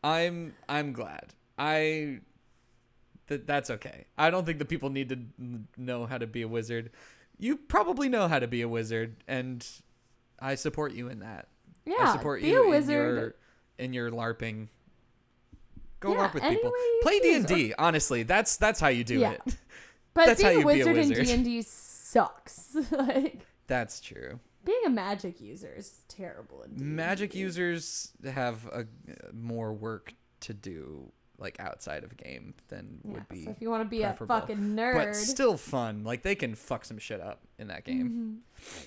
I'm 0.03 0.55
I'm 0.68 0.93
glad. 0.93 1.35
I 1.59 2.20
that 3.27 3.47
that's 3.47 3.70
okay. 3.70 4.07
I 4.16 4.31
don't 4.31 4.45
think 4.47 4.59
the 4.59 4.64
people 4.64 4.91
need 4.91 5.09
to 5.11 5.18
know 5.77 6.07
how 6.07 6.18
to 6.18 6.27
be 6.27 6.43
a 6.43 6.49
wizard. 6.49 6.91
You 7.39 7.57
probably 7.57 8.09
know 8.09 8.29
how 8.29 8.39
to 8.39 8.47
be 8.47 8.62
a 8.62 8.68
wizard, 8.68 9.16
and 9.29 9.66
I 10.41 10.55
support 10.55 10.93
you 10.93 11.09
in 11.09 11.18
that. 11.20 11.49
yeah, 11.85 11.97
I 12.01 12.12
support 12.12 12.41
be 12.41 12.49
you 12.49 12.64
a 12.64 12.68
wizard. 12.70 13.09
in 13.09 13.16
your 13.16 13.35
in 13.79 13.93
your 13.93 14.11
larping. 14.11 14.68
Go 16.01 16.12
Yeah, 16.12 16.29
LARP 16.29 16.35
with 16.35 16.43
people. 16.45 16.72
Play 17.03 17.20
D 17.20 17.35
and 17.35 17.47
D. 17.47 17.74
Honestly, 17.79 18.22
that's 18.22 18.57
that's 18.57 18.81
how 18.81 18.89
you 18.89 19.03
do 19.05 19.18
Yeah. 19.18 19.33
it. 19.33 19.57
But 20.14 20.27
That's 20.27 20.43
how 20.43 20.49
being 20.49 20.62
a 20.62 20.72
be 20.72 20.81
a 20.81 20.87
wizard 20.87 20.97
in. 20.97 21.24
D 21.24 21.33
and 21.33 21.45
D 21.45 21.62
sucks. 22.16 22.76
like 22.92 23.46
That's 23.66 24.00
true. 24.00 24.40
being 24.64 24.80
a 24.86 24.90
magic 24.90 25.40
user 25.40 25.72
is 25.76 26.00
terrible. 26.08 26.62
In 26.62 26.96
Magic 26.96 27.34
users 27.34 28.12
have 28.24 28.66
a 28.66 28.86
more 29.34 29.72
work 29.72 30.14
to 30.40 30.54
do, 30.54 31.12
like 31.38 31.58
outside 31.60 32.04
of 32.04 32.16
game, 32.16 32.54
than 32.68 33.00
Yeah, 33.04 33.12
would 33.12 33.28
be. 33.28 33.44
so 33.44 33.50
if 33.50 33.60
you 33.60 33.70
want 33.70 33.82
to 33.84 33.88
be 33.88 34.00
preferable. 34.00 34.34
a 34.36 34.40
fucking 34.40 34.58
nerd, 34.76 34.94
but 34.94 35.14
still 35.16 35.56
fun. 35.56 36.04
Like 36.04 36.22
they 36.22 36.34
can 36.34 36.54
fuck 36.54 36.84
some 36.84 36.98
shit 36.98 37.20
up 37.20 37.40
in 37.58 37.68
that 37.68 37.84
game. 37.84 38.42
Mhm. 38.60 38.86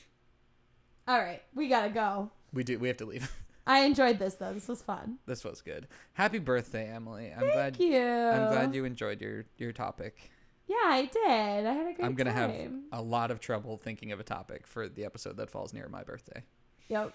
All 1.07 1.19
right, 1.19 1.41
we 1.55 1.67
gotta 1.69 1.89
go. 1.89 2.29
We 2.53 2.63
do. 2.63 2.77
We 2.79 2.87
have 2.87 2.97
to 2.97 3.05
leave. 3.05 3.31
I 3.67 3.81
enjoyed 3.81 4.17
this 4.19 4.35
though. 4.35 4.53
This 4.53 4.67
was 4.67 4.81
fun. 4.81 5.17
this 5.27 5.43
was 5.43 5.61
good. 5.61 5.87
Happy 6.13 6.39
birthday, 6.39 6.87
Emily. 6.91 7.31
I'm 7.31 7.39
Thank 7.41 7.53
glad. 7.53 7.79
you. 7.79 7.99
I'm 8.01 8.51
glad 8.51 8.75
you 8.75 8.85
enjoyed 8.85 9.21
your 9.21 9.45
your 9.57 9.71
topic. 9.71 10.31
Yeah, 10.69 10.75
I 10.85 11.09
did. 11.11 11.65
I 11.65 11.73
had 11.73 11.81
a 11.81 11.83
great 11.85 11.97
time. 11.97 12.05
I'm 12.05 12.13
gonna 12.13 12.31
have 12.31 12.53
a 12.91 13.01
lot 13.01 13.31
of 13.31 13.39
trouble 13.39 13.77
thinking 13.77 14.11
of 14.11 14.19
a 14.19 14.23
topic 14.23 14.67
for 14.67 14.87
the 14.87 15.03
episode 15.03 15.37
that 15.37 15.49
falls 15.49 15.73
near 15.73 15.89
my 15.89 16.03
birthday. 16.03 16.43
Yep. 16.89 17.11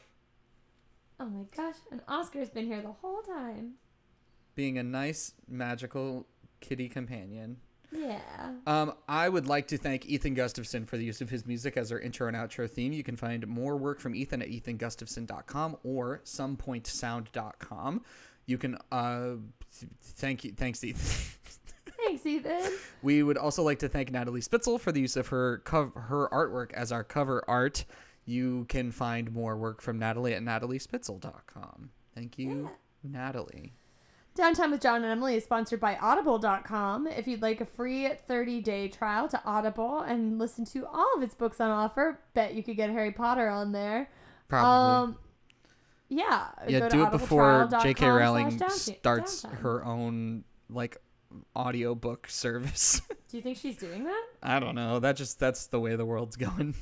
Oh 1.20 1.26
my 1.26 1.44
gosh, 1.56 1.76
and 1.92 2.00
Oscar's 2.08 2.50
been 2.50 2.66
here 2.66 2.82
the 2.82 2.90
whole 2.90 3.22
time. 3.22 3.74
Being 4.56 4.76
a 4.76 4.82
nice 4.82 5.34
magical 5.48 6.26
kitty 6.60 6.88
companion. 6.88 7.58
Yeah. 7.92 8.20
Um, 8.66 8.94
I 9.08 9.28
would 9.28 9.46
like 9.46 9.68
to 9.68 9.78
thank 9.78 10.06
Ethan 10.06 10.34
Gustafson 10.34 10.84
for 10.84 10.96
the 10.96 11.04
use 11.04 11.20
of 11.20 11.30
his 11.30 11.46
music 11.46 11.76
as 11.76 11.92
our 11.92 12.00
intro 12.00 12.26
and 12.26 12.36
outro 12.36 12.68
theme. 12.68 12.92
You 12.92 13.04
can 13.04 13.14
find 13.14 13.46
more 13.46 13.76
work 13.76 14.00
from 14.00 14.16
Ethan 14.16 14.42
at 14.42 14.48
ethangustafson.com 14.48 15.76
or 15.84 16.22
somepointsound.com. 16.24 18.02
You 18.46 18.58
can 18.58 18.78
uh, 18.90 19.34
th- 19.78 19.92
thank 20.02 20.42
you, 20.44 20.52
thanks 20.52 20.82
Ethan. 20.82 21.30
Thanks, 22.14 22.26
Ethan. 22.26 22.72
We 23.02 23.22
would 23.22 23.36
also 23.36 23.62
like 23.62 23.80
to 23.80 23.88
thank 23.88 24.12
Natalie 24.12 24.40
Spitzel 24.40 24.78
for 24.80 24.92
the 24.92 25.00
use 25.00 25.16
of 25.16 25.28
her 25.28 25.58
cov- 25.58 25.94
her 25.94 26.28
artwork 26.30 26.72
as 26.72 26.92
our 26.92 27.02
cover 27.02 27.42
art. 27.48 27.84
You 28.24 28.66
can 28.68 28.92
find 28.92 29.32
more 29.32 29.56
work 29.56 29.82
from 29.82 29.98
Natalie 29.98 30.34
at 30.34 30.42
nataliespitzel.com. 30.42 31.90
Thank 32.14 32.38
you, 32.38 32.70
Natalie. 33.02 33.72
Downtime 34.36 34.70
with 34.70 34.80
John 34.80 34.96
and 34.96 35.06
Emily 35.06 35.36
is 35.36 35.44
sponsored 35.44 35.80
by 35.80 35.96
Audible.com. 35.96 37.06
If 37.06 37.26
you'd 37.26 37.42
like 37.42 37.60
a 37.60 37.66
free 37.66 38.08
30 38.08 38.60
day 38.60 38.88
trial 38.88 39.28
to 39.28 39.40
Audible 39.44 40.00
and 40.00 40.38
listen 40.38 40.64
to 40.66 40.86
all 40.86 41.14
of 41.16 41.22
its 41.22 41.34
books 41.34 41.60
on 41.60 41.70
offer, 41.70 42.20
bet 42.34 42.54
you 42.54 42.62
could 42.62 42.76
get 42.76 42.90
Harry 42.90 43.12
Potter 43.12 43.48
on 43.48 43.72
there. 43.72 44.08
Probably. 44.48 45.14
Um, 45.14 45.18
yeah. 46.08 46.48
yeah, 46.68 46.88
do 46.88 47.04
it 47.04 47.10
before 47.10 47.68
J.K. 47.82 48.06
Rowling 48.06 48.60
starts 48.70 49.42
her 49.42 49.84
own 49.84 50.44
like 50.70 50.98
audiobook 51.56 52.28
service. 52.28 53.00
Do 53.28 53.36
you 53.36 53.42
think 53.42 53.58
she's 53.58 53.76
doing 53.76 54.04
that? 54.04 54.24
I 54.42 54.60
don't 54.60 54.74
know. 54.74 54.98
That 55.00 55.16
just 55.16 55.38
that's 55.38 55.66
the 55.66 55.80
way 55.80 55.96
the 55.96 56.06
world's 56.06 56.36
going. 56.36 56.74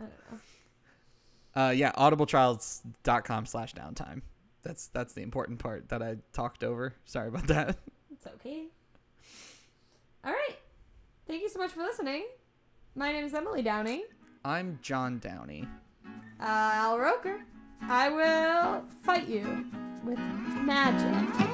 I 0.00 0.04
don't 0.04 0.32
know. 0.32 1.62
Uh, 1.62 1.70
yeah, 1.70 1.92
audibletrials.com 1.92 3.46
slash 3.46 3.74
downtime. 3.74 4.22
That's 4.62 4.88
that's 4.88 5.12
the 5.14 5.22
important 5.22 5.58
part 5.58 5.88
that 5.88 6.02
I 6.02 6.16
talked 6.32 6.62
over. 6.62 6.94
Sorry 7.04 7.28
about 7.28 7.46
that. 7.48 7.76
It's 8.10 8.26
okay. 8.26 8.64
All 10.24 10.32
right. 10.32 10.56
Thank 11.28 11.42
you 11.42 11.48
so 11.48 11.60
much 11.60 11.70
for 11.70 11.82
listening. 11.82 12.24
My 12.96 13.12
name 13.12 13.24
is 13.24 13.32
Emily 13.32 13.62
Downey. 13.62 14.02
I'm 14.44 14.80
John 14.82 15.20
Downey. 15.20 15.68
Uh, 16.40 16.44
Al 16.44 16.98
Roker. 16.98 17.38
I 17.82 18.10
will 18.10 18.82
fight 19.04 19.28
you 19.28 19.66
with 20.04 20.18
magic. 20.18 21.48